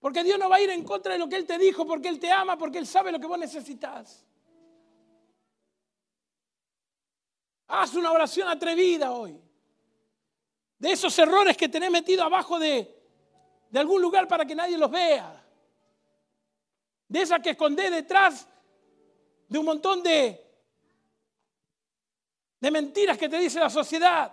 Porque 0.00 0.22
Dios 0.22 0.38
no 0.38 0.48
va 0.48 0.56
a 0.56 0.60
ir 0.60 0.70
en 0.70 0.84
contra 0.84 1.12
de 1.12 1.18
lo 1.18 1.28
que 1.28 1.36
Él 1.36 1.46
te 1.46 1.58
dijo, 1.58 1.86
porque 1.86 2.08
Él 2.08 2.20
te 2.20 2.30
ama, 2.30 2.56
porque 2.56 2.78
Él 2.78 2.86
sabe 2.86 3.10
lo 3.12 3.18
que 3.18 3.26
vos 3.26 3.38
necesitas. 3.38 4.24
Haz 7.68 7.94
una 7.94 8.12
oración 8.12 8.48
atrevida 8.48 9.12
hoy. 9.12 9.40
De 10.78 10.92
esos 10.92 11.18
errores 11.18 11.56
que 11.56 11.68
tenés 11.68 11.90
metido 11.90 12.22
abajo 12.22 12.58
de, 12.58 12.96
de 13.70 13.78
algún 13.78 14.00
lugar 14.00 14.28
para 14.28 14.44
que 14.44 14.54
nadie 14.54 14.78
los 14.78 14.90
vea. 14.90 15.44
De 17.08 17.22
esa 17.22 17.40
que 17.40 17.50
escondés 17.50 17.90
detrás 17.90 18.46
de 19.48 19.58
un 19.58 19.64
montón 19.64 20.02
de, 20.02 20.44
de 22.60 22.70
mentiras 22.70 23.16
que 23.16 23.28
te 23.28 23.38
dice 23.38 23.58
la 23.58 23.70
sociedad. 23.70 24.32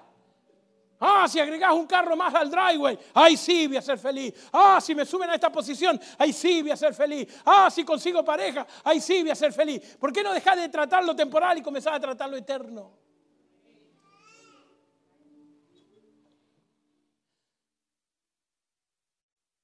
Ah, 1.06 1.28
si 1.28 1.38
agregás 1.38 1.74
un 1.74 1.86
carro 1.86 2.16
más 2.16 2.34
al 2.34 2.50
driveway, 2.50 2.98
ay 3.14 3.36
sí, 3.36 3.68
voy 3.68 3.76
a 3.76 3.82
ser 3.82 4.00
feliz. 4.00 4.34
Ah, 4.54 4.80
si 4.80 4.96
me 4.96 5.06
suben 5.06 5.30
a 5.30 5.36
esta 5.36 5.52
posición, 5.52 6.00
ay 6.18 6.32
sí, 6.32 6.62
voy 6.62 6.72
a 6.72 6.78
ser 6.78 6.94
feliz. 6.94 7.28
Ah, 7.44 7.70
si 7.70 7.84
consigo 7.84 8.24
pareja, 8.24 8.66
ay 8.86 9.02
sí, 9.02 9.22
voy 9.22 9.32
a 9.32 9.36
ser 9.36 9.52
feliz. 9.52 9.98
¿Por 10.00 10.14
qué 10.14 10.24
no 10.24 10.32
dejar 10.32 10.58
de 10.58 10.70
tratar 10.70 11.04
lo 11.04 11.14
temporal 11.14 11.58
y 11.58 11.62
comenzar 11.62 11.94
a 11.94 12.00
tratar 12.00 12.30
lo 12.30 12.38
eterno? 12.38 12.94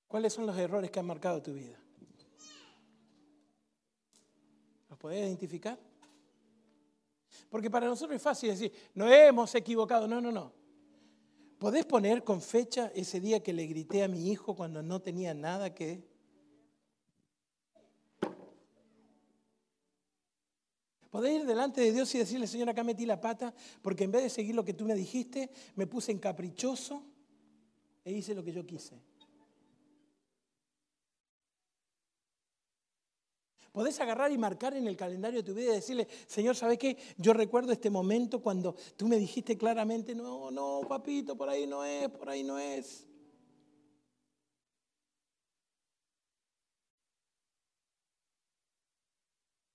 ¿Cuáles 0.09 0.33
son 0.33 0.45
los 0.45 0.57
errores 0.57 0.91
que 0.91 0.99
han 0.99 1.05
marcado 1.05 1.41
tu 1.41 1.53
vida? 1.53 1.79
¿Los 4.89 4.99
podés 4.99 5.25
identificar? 5.25 5.79
Porque 7.49 7.69
para 7.69 7.87
nosotros 7.87 8.17
es 8.17 8.21
fácil 8.21 8.49
decir, 8.49 8.73
no 8.93 9.09
hemos 9.09 9.55
equivocado. 9.55 10.05
No, 10.05 10.19
no, 10.19 10.33
no. 10.33 10.58
¿Podés 11.59 11.85
poner 11.85 12.23
con 12.23 12.41
fecha 12.41 12.89
ese 12.95 13.19
día 13.19 13.43
que 13.43 13.51
le 13.51 13.67
grité 13.67 14.01
a 14.01 14.07
mi 14.07 14.31
hijo 14.31 14.55
cuando 14.55 14.81
no 14.81 15.01
tenía 15.01 15.33
nada 15.33 15.75
que... 15.75 16.07
¿Podés 21.09 21.41
ir 21.41 21.45
delante 21.45 21.81
de 21.81 21.91
Dios 21.91 22.15
y 22.15 22.19
decirle, 22.19 22.47
Señor, 22.47 22.69
acá 22.69 22.83
metí 22.85 23.05
la 23.05 23.19
pata 23.19 23.53
porque 23.81 24.05
en 24.05 24.11
vez 24.11 24.23
de 24.23 24.29
seguir 24.29 24.55
lo 24.55 24.63
que 24.63 24.73
tú 24.73 24.85
me 24.85 24.95
dijiste, 24.95 25.49
me 25.75 25.85
puse 25.85 26.13
en 26.13 26.19
caprichoso 26.19 27.03
e 28.05 28.13
hice 28.13 28.33
lo 28.33 28.43
que 28.43 28.53
yo 28.53 28.65
quise? 28.65 29.08
Podés 33.71 33.99
agarrar 33.99 34.31
y 34.31 34.37
marcar 34.37 34.73
en 34.75 34.87
el 34.87 34.97
calendario 34.97 35.41
de 35.41 35.43
tu 35.43 35.53
vida 35.53 35.71
y 35.71 35.75
decirle, 35.75 36.07
Señor, 36.27 36.55
¿sabe 36.55 36.77
qué? 36.77 36.97
Yo 37.17 37.33
recuerdo 37.33 37.71
este 37.71 37.89
momento 37.89 38.41
cuando 38.41 38.75
tú 38.95 39.07
me 39.07 39.17
dijiste 39.17 39.57
claramente, 39.57 40.15
no, 40.15 40.49
no, 40.49 40.81
papito, 40.87 41.35
por 41.37 41.49
ahí 41.49 41.67
no 41.67 41.83
es, 41.83 42.09
por 42.09 42.29
ahí 42.29 42.43
no 42.43 42.57
es. 42.57 43.05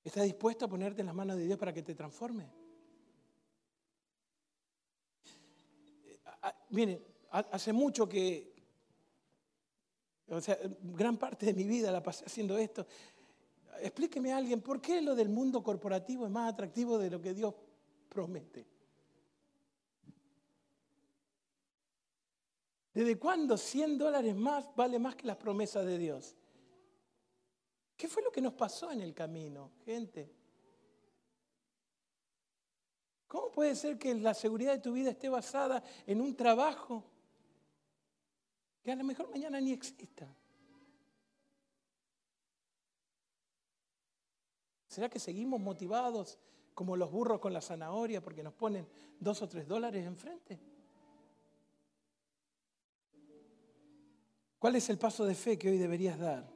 ¿Estás 0.05 0.24
dispuesto 0.24 0.66
a 0.66 0.68
ponerte 0.68 1.01
en 1.01 1.07
las 1.07 1.14
manos 1.14 1.36
de 1.36 1.47
Dios 1.47 1.59
para 1.59 1.72
que 1.72 1.82
te 1.82 1.95
transforme? 1.95 2.47
Miren, 6.68 7.03
hace 7.30 7.72
mucho 7.72 8.07
que, 8.07 8.53
o 10.28 10.40
sea, 10.40 10.59
gran 10.82 11.16
parte 11.16 11.47
de 11.47 11.55
mi 11.55 11.64
vida 11.64 11.90
la 11.90 12.03
pasé 12.03 12.24
haciendo 12.26 12.59
esto 12.59 12.86
explíqueme 13.80 14.32
a 14.32 14.38
alguien, 14.38 14.60
¿por 14.60 14.80
qué 14.80 15.00
lo 15.00 15.14
del 15.14 15.28
mundo 15.28 15.62
corporativo 15.62 16.24
es 16.24 16.30
más 16.30 16.52
atractivo 16.52 16.98
de 16.98 17.10
lo 17.10 17.20
que 17.20 17.34
Dios 17.34 17.54
promete? 18.08 18.66
¿Desde 22.92 23.18
cuándo 23.18 23.56
100 23.56 23.98
dólares 23.98 24.36
más 24.36 24.74
vale 24.76 24.98
más 24.98 25.16
que 25.16 25.26
las 25.26 25.36
promesas 25.36 25.84
de 25.84 25.98
Dios? 25.98 26.36
¿Qué 27.96 28.08
fue 28.08 28.22
lo 28.22 28.30
que 28.30 28.40
nos 28.40 28.54
pasó 28.54 28.92
en 28.92 29.00
el 29.00 29.12
camino, 29.14 29.72
gente? 29.84 30.32
¿Cómo 33.26 33.50
puede 33.50 33.74
ser 33.74 33.98
que 33.98 34.14
la 34.14 34.32
seguridad 34.32 34.74
de 34.74 34.78
tu 34.78 34.92
vida 34.92 35.10
esté 35.10 35.28
basada 35.28 35.82
en 36.06 36.20
un 36.20 36.36
trabajo 36.36 37.04
que 38.80 38.92
a 38.92 38.96
lo 38.96 39.02
mejor 39.02 39.28
mañana 39.28 39.60
ni 39.60 39.72
exista? 39.72 40.28
¿Será 44.95 45.09
que 45.09 45.18
seguimos 45.18 45.61
motivados 45.61 46.38
como 46.72 46.97
los 46.97 47.11
burros 47.11 47.40
con 47.40 47.53
la 47.53 47.61
zanahoria 47.61 48.22
porque 48.22 48.45
nos 48.45 48.55
ponen 48.55 48.86
dos 49.18 49.42
o 49.42 49.49
tres 49.49 49.66
dólares 49.66 50.07
enfrente? 50.07 50.61
¿Cuál 54.57 54.76
es 54.76 54.88
el 54.90 54.97
paso 54.97 55.24
de 55.24 55.34
fe 55.34 55.59
que 55.59 55.68
hoy 55.68 55.78
deberías 55.78 56.16
dar 56.16 56.49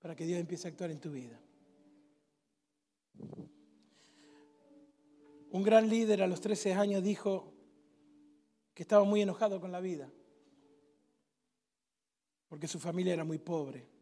para 0.00 0.16
que 0.16 0.24
Dios 0.24 0.40
empiece 0.40 0.66
a 0.66 0.70
actuar 0.70 0.90
en 0.92 0.98
tu 0.98 1.10
vida? 1.10 1.38
Un 5.50 5.62
gran 5.62 5.90
líder 5.90 6.22
a 6.22 6.26
los 6.26 6.40
13 6.40 6.72
años 6.72 7.02
dijo 7.02 7.52
que 8.72 8.82
estaba 8.82 9.04
muy 9.04 9.20
enojado 9.20 9.60
con 9.60 9.72
la 9.72 9.80
vida 9.80 10.10
porque 12.48 12.66
su 12.66 12.78
familia 12.78 13.12
era 13.12 13.24
muy 13.24 13.38
pobre, 13.38 13.97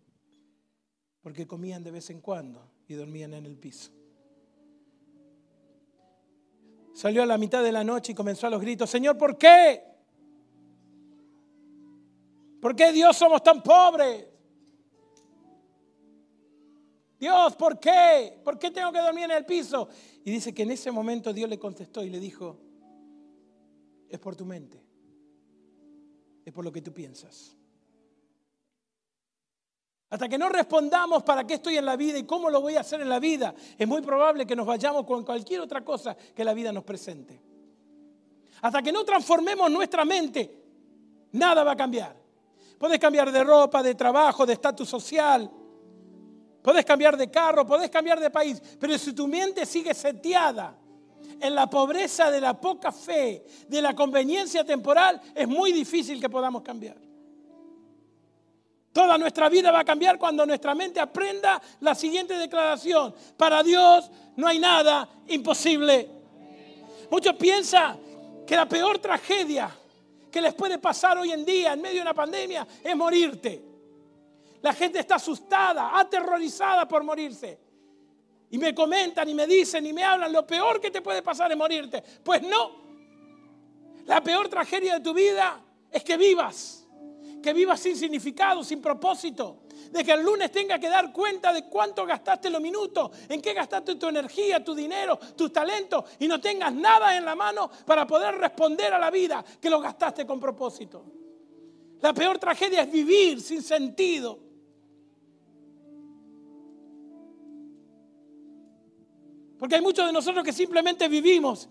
porque 1.27 1.45
comían 1.45 1.83
de 1.83 1.91
vez 1.91 2.09
en 2.11 2.21
cuando 2.21 2.65
y 2.87 2.95
dormían 2.95 3.35
en 3.35 3.47
el 3.47 3.57
piso. 3.57 3.91
Salió 6.95 7.25
a 7.25 7.27
la 7.27 7.37
mitad 7.37 7.65
de 7.65 7.73
la 7.73 7.83
noche 7.83 8.13
y 8.13 8.15
comenzó 8.15 8.47
a 8.47 8.51
los 8.51 8.61
gritos, 8.61 8.89
Señor, 8.89 9.19
¿por 9.19 9.37
qué? 9.37 9.83
¿Por 12.61 12.77
qué 12.77 12.93
Dios 12.93 13.17
somos 13.17 13.43
tan 13.43 13.61
pobres? 13.61 14.25
Dios, 17.19 17.57
¿por 17.57 17.81
qué? 17.81 18.41
¿Por 18.45 18.57
qué 18.57 18.71
tengo 18.71 18.93
que 18.93 19.01
dormir 19.01 19.25
en 19.25 19.33
el 19.33 19.45
piso? 19.45 19.89
Y 20.25 20.31
dice 20.31 20.55
que 20.55 20.63
en 20.63 20.71
ese 20.71 20.93
momento 20.93 21.33
Dios 21.33 21.51
le 21.51 21.59
contestó 21.59 22.05
y 22.05 22.11
le 22.11 22.21
dijo, 22.21 22.57
es 24.09 24.21
por 24.21 24.37
tu 24.37 24.45
mente, 24.45 24.81
es 26.45 26.53
por 26.53 26.65
lo 26.65 26.71
que 26.71 26.83
tú 26.83 26.93
piensas. 26.93 27.57
Hasta 30.17 30.31
que 30.31 30.39
no 30.39 30.49
respondamos 30.49 31.23
para 31.25 31.47
qué 31.47 31.53
estoy 31.53 31.77
en 31.77 31.85
la 31.85 31.95
vida 31.95 32.17
y 32.17 32.23
cómo 32.23 32.49
lo 32.49 32.63
voy 32.63 32.75
a 32.75 32.81
hacer 32.81 33.03
en 33.03 33.09
la 33.11 33.21
vida, 33.21 33.55
es 33.77 33.87
muy 33.87 34.01
probable 34.01 34.47
que 34.47 34.57
nos 34.57 34.65
vayamos 34.65 35.05
con 35.05 35.23
cualquier 35.27 35.61
otra 35.61 35.85
cosa 35.85 36.17
que 36.17 36.43
la 36.43 36.55
vida 36.55 36.73
nos 36.73 36.85
presente. 36.85 37.39
Hasta 38.63 38.81
que 38.81 38.91
no 38.93 39.05
transformemos 39.05 39.71
nuestra 39.71 40.07
mente, 40.07 40.59
nada 41.33 41.63
va 41.65 41.73
a 41.73 41.77
cambiar. 41.77 42.17
Puedes 42.79 42.99
cambiar 42.99 43.31
de 43.31 43.45
ropa, 43.45 43.83
de 43.83 43.95
trabajo, 43.95 44.47
de 44.47 44.55
estatus 44.55 44.89
social. 44.89 45.51
Puedes 46.63 46.87
cambiar 46.87 47.19
de 47.19 47.31
carro, 47.31 47.67
puedes 47.67 47.91
cambiar 47.91 48.19
de 48.19 48.31
país. 48.31 48.59
Pero 48.81 48.97
si 48.97 49.13
tu 49.13 49.29
mente 49.29 49.67
sigue 49.67 49.93
seteada 49.93 50.79
en 51.39 51.55
la 51.55 51.69
pobreza 51.69 52.31
de 52.31 52.41
la 52.41 52.59
poca 52.59 52.91
fe, 52.91 53.45
de 53.69 53.83
la 53.83 53.95
conveniencia 53.95 54.65
temporal, 54.65 55.21
es 55.35 55.47
muy 55.47 55.73
difícil 55.73 56.19
que 56.19 56.31
podamos 56.31 56.63
cambiar. 56.63 57.06
Toda 58.97 59.19
nuestra 59.19 59.51
vida 59.51 59.71
va 59.71 59.81
a 59.81 59.85
cambiar 59.85 60.19
cuando 60.19 60.47
nuestra 60.47 60.75
mente 60.75 60.99
aprenda 60.99 61.61
la 61.81 61.95
siguiente 61.95 62.33
declaración. 62.39 63.15
Para 63.37 63.63
Dios 63.63 64.11
no 64.37 64.47
hay 64.47 64.59
nada 64.59 65.07
imposible. 65.29 66.09
Muchos 67.11 67.35
piensan 67.35 67.99
que 68.47 68.57
la 68.57 68.67
peor 68.67 68.99
tragedia 68.99 69.69
que 70.31 70.41
les 70.41 70.55
puede 70.55 70.79
pasar 70.79 71.19
hoy 71.19 71.31
en 71.31 71.45
día 71.45 71.75
en 71.75 71.83
medio 71.83 71.97
de 71.97 72.01
una 72.01 72.15
pandemia 72.15 72.67
es 72.83 72.97
morirte. 72.97 73.63
La 74.63 74.73
gente 74.73 75.01
está 75.01 75.17
asustada, 75.17 75.91
aterrorizada 76.01 76.89
por 76.89 77.05
morirse. 77.05 77.59
Y 78.49 78.57
me 78.57 78.75
comentan 78.75 79.29
y 79.29 79.35
me 79.35 79.47
dicen 79.47 79.85
y 79.85 79.93
me 79.93 80.05
hablan, 80.05 80.33
lo 80.33 80.47
peor 80.47 80.81
que 80.81 80.91
te 80.91 81.03
puede 81.03 81.21
pasar 81.21 81.53
es 81.53 81.59
morirte. 81.59 82.03
Pues 82.25 82.41
no. 82.41 82.71
La 84.07 84.23
peor 84.23 84.49
tragedia 84.49 84.95
de 84.95 85.01
tu 85.01 85.13
vida 85.13 85.61
es 85.93 86.03
que 86.03 86.17
vivas. 86.17 86.86
Que 87.47 87.53
vivas 87.53 87.79
sin 87.79 87.97
significado, 87.97 88.65
sin 88.65 88.83
propósito 88.83 89.59
de 89.93 90.03
que 90.03 90.11
el 90.11 90.25
lunes 90.25 90.51
tenga 90.51 90.81
que 90.81 90.89
dar 90.89 91.13
cuenta 91.13 91.53
de 91.53 91.67
cuánto 91.67 92.05
gastaste 92.05 92.51
los 92.51 92.61
minutos, 92.61 93.09
en 93.29 93.41
qué 93.41 93.53
gastaste 93.53 93.95
tu 93.95 94.09
energía, 94.09 94.65
tu 94.65 94.75
dinero, 94.75 95.17
tus 95.37 95.53
talentos 95.53 96.07
y 96.19 96.27
no 96.27 96.41
tengas 96.41 96.75
nada 96.75 97.17
en 97.17 97.25
la 97.25 97.37
mano 97.37 97.71
para 97.87 98.05
poder 98.05 98.35
responder 98.35 98.93
a 98.93 98.99
la 98.99 99.13
vida 99.13 99.45
que 99.61 99.71
lo 99.71 99.81
gastaste 99.81 100.27
con 100.27 100.41
propósito. 100.41 101.05
La 102.01 102.13
peor 102.13 102.37
tragedia 102.41 102.83
es 102.83 102.91
vivir 102.91 103.41
sin 103.41 103.63
sentido. 103.63 104.41
Porque 109.57 109.77
hay 109.77 109.83
muchos 109.83 110.05
de 110.05 110.13
nosotros 110.13 110.43
que 110.43 110.53
simplemente 110.53 111.07
vivimos 111.07 111.69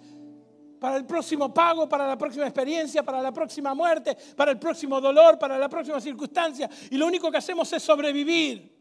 para 0.86 0.98
el 0.98 1.06
próximo 1.06 1.52
pago, 1.52 1.90
para 1.90 2.08
la 2.08 2.16
próxima 2.16 2.46
experiencia, 2.46 3.02
para 3.02 3.20
la 3.20 3.32
próxima 3.32 3.74
muerte, 3.74 4.16
para 4.36 4.52
el 4.52 4.60
próximo 4.60 5.02
dolor, 5.02 5.40
para 5.40 5.58
la 5.58 5.68
próxima 5.68 6.00
circunstancia. 6.00 6.70
Y 6.92 6.98
lo 6.98 7.08
único 7.08 7.32
que 7.32 7.38
hacemos 7.38 7.74
es 7.74 7.82
sobrevivir. 7.82 8.72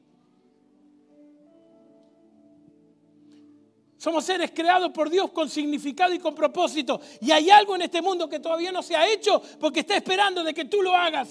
Somos 3.97 4.23
seres 4.23 4.51
creados 4.55 4.91
por 4.91 5.09
Dios 5.09 5.31
con 5.31 5.49
significado 5.49 6.13
y 6.13 6.19
con 6.19 6.35
propósito. 6.35 7.01
Y 7.23 7.31
hay 7.31 7.49
algo 7.49 7.75
en 7.75 7.81
este 7.81 8.03
mundo 8.03 8.29
que 8.29 8.39
todavía 8.39 8.71
no 8.71 8.83
se 8.83 8.95
ha 8.95 9.11
hecho 9.11 9.41
porque 9.59 9.81
está 9.81 9.97
esperando 9.97 10.45
de 10.45 10.53
que 10.53 10.67
tú 10.67 10.83
lo 10.83 10.95
hagas. 10.95 11.31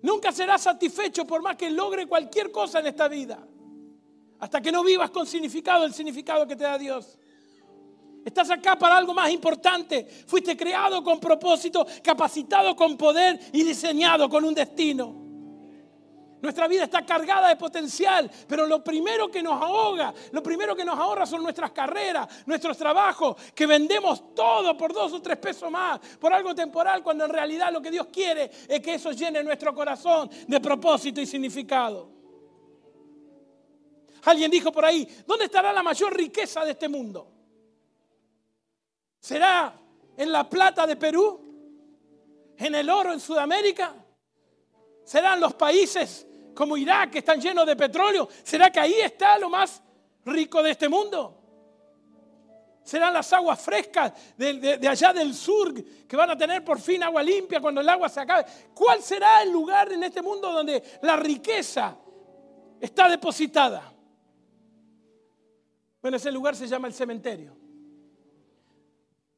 Nunca 0.00 0.32
serás 0.32 0.62
satisfecho 0.62 1.26
por 1.26 1.42
más 1.42 1.56
que 1.56 1.70
logre 1.70 2.06
cualquier 2.06 2.50
cosa 2.50 2.78
en 2.80 2.86
esta 2.86 3.08
vida. 3.08 3.46
Hasta 4.38 4.62
que 4.62 4.72
no 4.72 4.82
vivas 4.82 5.10
con 5.10 5.26
significado 5.26 5.84
el 5.84 5.92
significado 5.92 6.46
que 6.46 6.56
te 6.56 6.64
da 6.64 6.78
Dios. 6.78 7.18
Estás 8.24 8.50
acá 8.50 8.76
para 8.76 8.96
algo 8.96 9.14
más 9.14 9.30
importante. 9.30 10.06
Fuiste 10.26 10.56
creado 10.56 11.02
con 11.02 11.18
propósito, 11.18 11.86
capacitado 12.02 12.76
con 12.76 12.96
poder 12.96 13.38
y 13.52 13.62
diseñado 13.62 14.28
con 14.28 14.44
un 14.44 14.54
destino. 14.54 15.28
Nuestra 16.40 16.68
vida 16.68 16.84
está 16.84 17.04
cargada 17.04 17.48
de 17.48 17.56
potencial, 17.56 18.30
pero 18.46 18.64
lo 18.66 18.82
primero 18.84 19.28
que 19.28 19.42
nos 19.42 19.60
ahoga, 19.60 20.14
lo 20.30 20.42
primero 20.42 20.76
que 20.76 20.84
nos 20.84 20.96
ahorra 20.96 21.26
son 21.26 21.42
nuestras 21.42 21.72
carreras, 21.72 22.28
nuestros 22.46 22.76
trabajos, 22.76 23.36
que 23.54 23.66
vendemos 23.66 24.34
todo 24.34 24.76
por 24.76 24.92
dos 24.92 25.12
o 25.12 25.20
tres 25.20 25.36
pesos 25.38 25.68
más, 25.70 25.98
por 26.20 26.32
algo 26.32 26.54
temporal, 26.54 27.02
cuando 27.02 27.24
en 27.24 27.30
realidad 27.30 27.72
lo 27.72 27.82
que 27.82 27.90
Dios 27.90 28.06
quiere 28.12 28.50
es 28.68 28.80
que 28.80 28.94
eso 28.94 29.10
llene 29.10 29.42
nuestro 29.42 29.74
corazón 29.74 30.30
de 30.46 30.60
propósito 30.60 31.20
y 31.20 31.26
significado. 31.26 32.08
Alguien 34.24 34.50
dijo 34.50 34.70
por 34.70 34.84
ahí, 34.84 35.08
¿dónde 35.26 35.46
estará 35.46 35.72
la 35.72 35.82
mayor 35.82 36.16
riqueza 36.16 36.64
de 36.64 36.72
este 36.72 36.88
mundo? 36.88 37.37
¿Será 39.28 39.74
en 40.16 40.32
la 40.32 40.48
plata 40.48 40.86
de 40.86 40.96
Perú? 40.96 41.38
¿En 42.56 42.74
el 42.74 42.88
oro 42.88 43.12
en 43.12 43.20
Sudamérica? 43.20 43.94
¿Serán 45.04 45.38
los 45.38 45.52
países 45.52 46.26
como 46.54 46.78
Irak 46.78 47.10
que 47.10 47.18
están 47.18 47.38
llenos 47.38 47.66
de 47.66 47.76
petróleo? 47.76 48.26
¿Será 48.42 48.70
que 48.70 48.80
ahí 48.80 48.94
está 48.94 49.36
lo 49.36 49.50
más 49.50 49.82
rico 50.24 50.62
de 50.62 50.70
este 50.70 50.88
mundo? 50.88 51.42
¿Serán 52.82 53.12
las 53.12 53.30
aguas 53.34 53.60
frescas 53.60 54.14
de, 54.34 54.78
de, 54.78 54.88
allá 54.88 55.12
del 55.12 55.34
sur 55.34 55.74
que 56.06 56.16
van 56.16 56.30
a 56.30 56.38
tener 56.38 56.64
por 56.64 56.80
fin 56.80 57.02
agua 57.02 57.22
limpia 57.22 57.60
cuando 57.60 57.82
el 57.82 57.88
agua 57.90 58.08
se 58.08 58.20
acabe? 58.20 58.46
¿Cuál 58.72 59.02
será 59.02 59.42
el 59.42 59.50
lugar 59.50 59.92
en 59.92 60.04
este 60.04 60.22
mundo 60.22 60.50
donde 60.50 60.82
la 61.02 61.16
riqueza 61.16 61.94
está 62.80 63.10
depositada? 63.10 63.92
Bueno, 66.00 66.16
ese 66.16 66.32
lugar 66.32 66.56
se 66.56 66.66
llama 66.66 66.88
el 66.88 66.94
cementerio. 66.94 67.57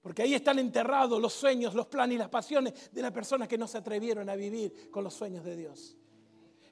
Porque 0.01 0.23
ahí 0.23 0.35
están 0.35 0.59
enterrados 0.59 1.21
los 1.21 1.33
sueños, 1.33 1.75
los 1.75 1.87
planes 1.87 2.15
y 2.15 2.19
las 2.19 2.29
pasiones 2.29 2.93
de 2.93 3.03
las 3.03 3.13
personas 3.13 3.47
que 3.49 3.59
no 3.59 3.67
se 3.67 3.79
atrevieron 3.79 4.29
a 4.31 4.35
vivir 4.35 4.91
con 4.91 5.05
los 5.05 5.13
sueños 5.13 5.45
de 5.45 5.57
Dios. 5.57 5.97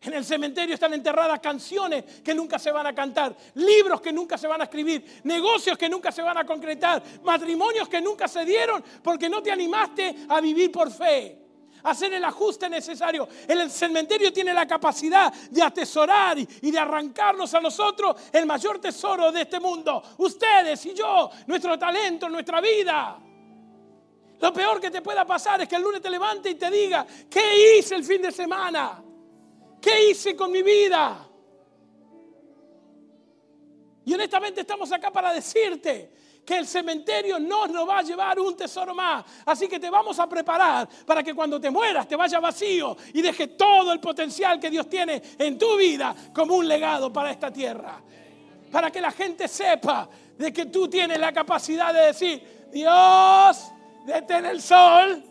En 0.01 0.15
el 0.15 0.25
cementerio 0.25 0.75
están 0.75 0.95
enterradas 0.95 1.41
canciones 1.41 2.21
que 2.23 2.33
nunca 2.33 2.59
se 2.59 2.71
van 2.71 2.87
a 2.87 2.95
cantar, 2.95 3.37
libros 3.55 4.01
que 4.01 4.13
nunca 4.13 4.39
se 4.39 4.47
van 4.47 4.61
a 4.61 4.65
escribir, 4.65 5.21
negocios 5.25 5.77
que 5.77 5.89
nunca 5.89 6.13
se 6.13 6.23
van 6.23 6.39
a 6.39 6.47
concretar, 6.47 7.03
matrimonios 7.25 7.89
que 7.89 8.01
nunca 8.01 8.29
se 8.29 8.45
dieron 8.45 8.83
porque 9.03 9.29
no 9.29 9.43
te 9.43 9.51
animaste 9.51 10.27
a 10.29 10.41
vivir 10.41 10.71
por 10.71 10.91
fe, 10.93 11.48
hacer 11.85 12.13
el 12.15 12.25
ajuste 12.25 12.69
necesario. 12.69 13.29
El 13.47 13.71
cementerio 13.71 14.33
tiene 14.33 14.53
la 14.53 14.67
capacidad 14.67 15.33
de 15.33 15.63
atesorar 15.63 16.39
y, 16.39 16.71
de 16.71 16.79
arrancarnos 16.79 17.53
a 17.55 17.61
nosotros 17.61 18.17
el 18.33 18.47
mayor 18.47 18.81
tesoro 18.81 19.33
de 19.33 19.43
este 19.43 19.61
mundo, 19.61 20.03
ustedes 20.19 20.85
y 20.87 20.95
yo, 20.95 21.31
nuestro 21.47 21.79
talento, 21.79 22.29
nuestra 22.29 22.61
vida. 22.61 23.19
Lo 24.41 24.53
peor 24.53 24.81
que 24.81 24.91
te 24.91 25.03
pueda 25.03 25.25
pasar 25.25 25.61
es 25.63 25.69
que 25.69 25.77
el 25.77 25.83
lunes 25.83 26.01
te 26.01 26.11
levante 26.11 26.51
y 26.51 26.55
te 26.55 26.71
diga, 26.71 27.07
¿qué 27.29 27.79
hice 27.79 27.97
el 27.97 28.05
fin 28.05 28.23
de 28.23 28.31
semana? 28.31 29.03
¿Qué 29.81 30.11
hice 30.11 30.37
con 30.37 30.51
mi 30.53 30.63
vida? 30.63 31.29
Y 34.05 34.15
honestamente 34.15 34.63
estamos 34.63 34.91
acá 34.93 35.11
para 35.11 35.33
decirte 35.33 36.13
que 36.49 36.57
el 36.57 36.67
cementerio 36.67 37.39
no 37.39 37.67
nos 37.67 37.87
va 37.87 37.99
a 37.99 38.03
llevar 38.03 38.41
un 38.41 38.57
tesoro 38.57 38.95
más. 38.95 39.23
Así 39.45 39.69
que 39.69 39.79
te 39.79 39.91
vamos 39.91 40.19
a 40.19 40.27
preparar 40.27 40.89
para 41.05 41.23
que 41.23 41.35
cuando 41.35 41.61
te 41.61 41.71
mueras 41.71 42.09
te 42.09 42.17
vaya 42.17 42.41
vacío 42.41 42.97
y 43.13 43.21
deje 43.21 43.49
todo 43.49 43.93
el 43.93 44.01
potencial 44.01 44.59
que 44.59 44.71
Dios 44.71 44.89
tiene 44.89 45.21
en 45.39 45.59
tu 45.59 45.77
vida 45.77 46.15
como 46.33 46.55
un 46.55 46.67
legado 46.67 47.13
para 47.13 47.31
esta 47.33 47.53
tierra. 47.53 48.01
Para 48.73 48.91
que 48.91 48.99
la 48.99 49.11
gente 49.11 49.47
sepa 49.47 50.09
de 50.39 50.51
que 50.51 50.65
tú 50.65 50.89
tienes 50.89 51.19
la 51.19 51.35
capacidad 51.35 51.93
de 51.93 52.07
decir, 52.07 52.69
Dios, 52.73 53.71
detén 54.07 54.47
el 54.47 54.63
sol, 54.63 55.23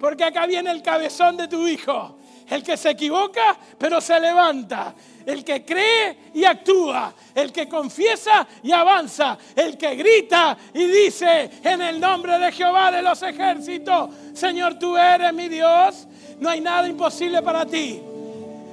porque 0.00 0.24
acá 0.24 0.44
viene 0.44 0.72
el 0.72 0.82
cabezón 0.82 1.36
de 1.36 1.46
tu 1.46 1.68
hijo. 1.68 2.18
El 2.48 2.64
que 2.64 2.76
se 2.76 2.90
equivoca, 2.90 3.56
pero 3.78 4.00
se 4.00 4.18
levanta. 4.18 4.92
El 5.26 5.44
que 5.44 5.64
cree 5.64 6.30
y 6.34 6.44
actúa. 6.44 7.12
El 7.34 7.52
que 7.52 7.68
confiesa 7.68 8.46
y 8.62 8.72
avanza. 8.72 9.38
El 9.54 9.76
que 9.76 9.94
grita 9.94 10.56
y 10.72 10.86
dice 10.86 11.50
en 11.62 11.82
el 11.82 12.00
nombre 12.00 12.38
de 12.38 12.52
Jehová 12.52 12.90
de 12.90 13.02
los 13.02 13.22
ejércitos, 13.22 14.10
Señor, 14.34 14.78
tú 14.78 14.96
eres 14.96 15.32
mi 15.32 15.48
Dios. 15.48 16.06
No 16.40 16.48
hay 16.48 16.60
nada 16.60 16.88
imposible 16.88 17.42
para 17.42 17.64
ti. 17.66 18.02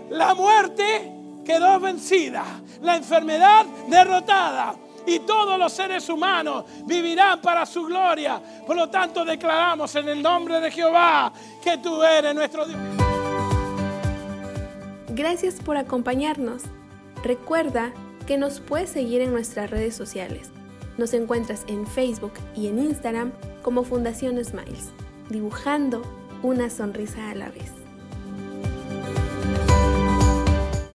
La 0.09 0.33
muerte 0.33 1.11
quedó 1.45 1.79
vencida. 1.79 2.43
La 2.81 2.97
enfermedad 2.97 3.65
derrotada 3.87 4.75
y 5.05 5.19
todos 5.19 5.57
los 5.57 5.71
seres 5.71 6.07
humanos 6.09 6.65
vivirán 6.85 7.41
para 7.41 7.65
su 7.65 7.83
gloria. 7.83 8.41
Por 8.65 8.75
lo 8.75 8.89
tanto, 8.89 9.25
declaramos 9.25 9.95
en 9.95 10.09
el 10.09 10.21
nombre 10.21 10.59
de 10.59 10.71
Jehová 10.71 11.31
que 11.63 11.77
tú 11.77 12.01
eres 12.03 12.33
nuestro 12.35 12.65
Dios. 12.65 13.20
Gracias 15.13 15.55
por 15.55 15.75
acompañarnos. 15.75 16.63
Recuerda 17.21 17.91
que 18.27 18.37
nos 18.37 18.61
puedes 18.61 18.89
seguir 18.89 19.19
en 19.19 19.33
nuestras 19.33 19.69
redes 19.69 19.93
sociales. 19.93 20.51
Nos 20.97 21.13
encuentras 21.13 21.65
en 21.67 21.85
Facebook 21.85 22.31
y 22.55 22.67
en 22.67 22.79
Instagram 22.79 23.33
como 23.61 23.83
Fundación 23.83 24.41
Smiles, 24.43 24.91
dibujando 25.29 26.01
una 26.43 26.69
sonrisa 26.69 27.29
a 27.29 27.35
la 27.35 27.49
vez. 27.49 27.80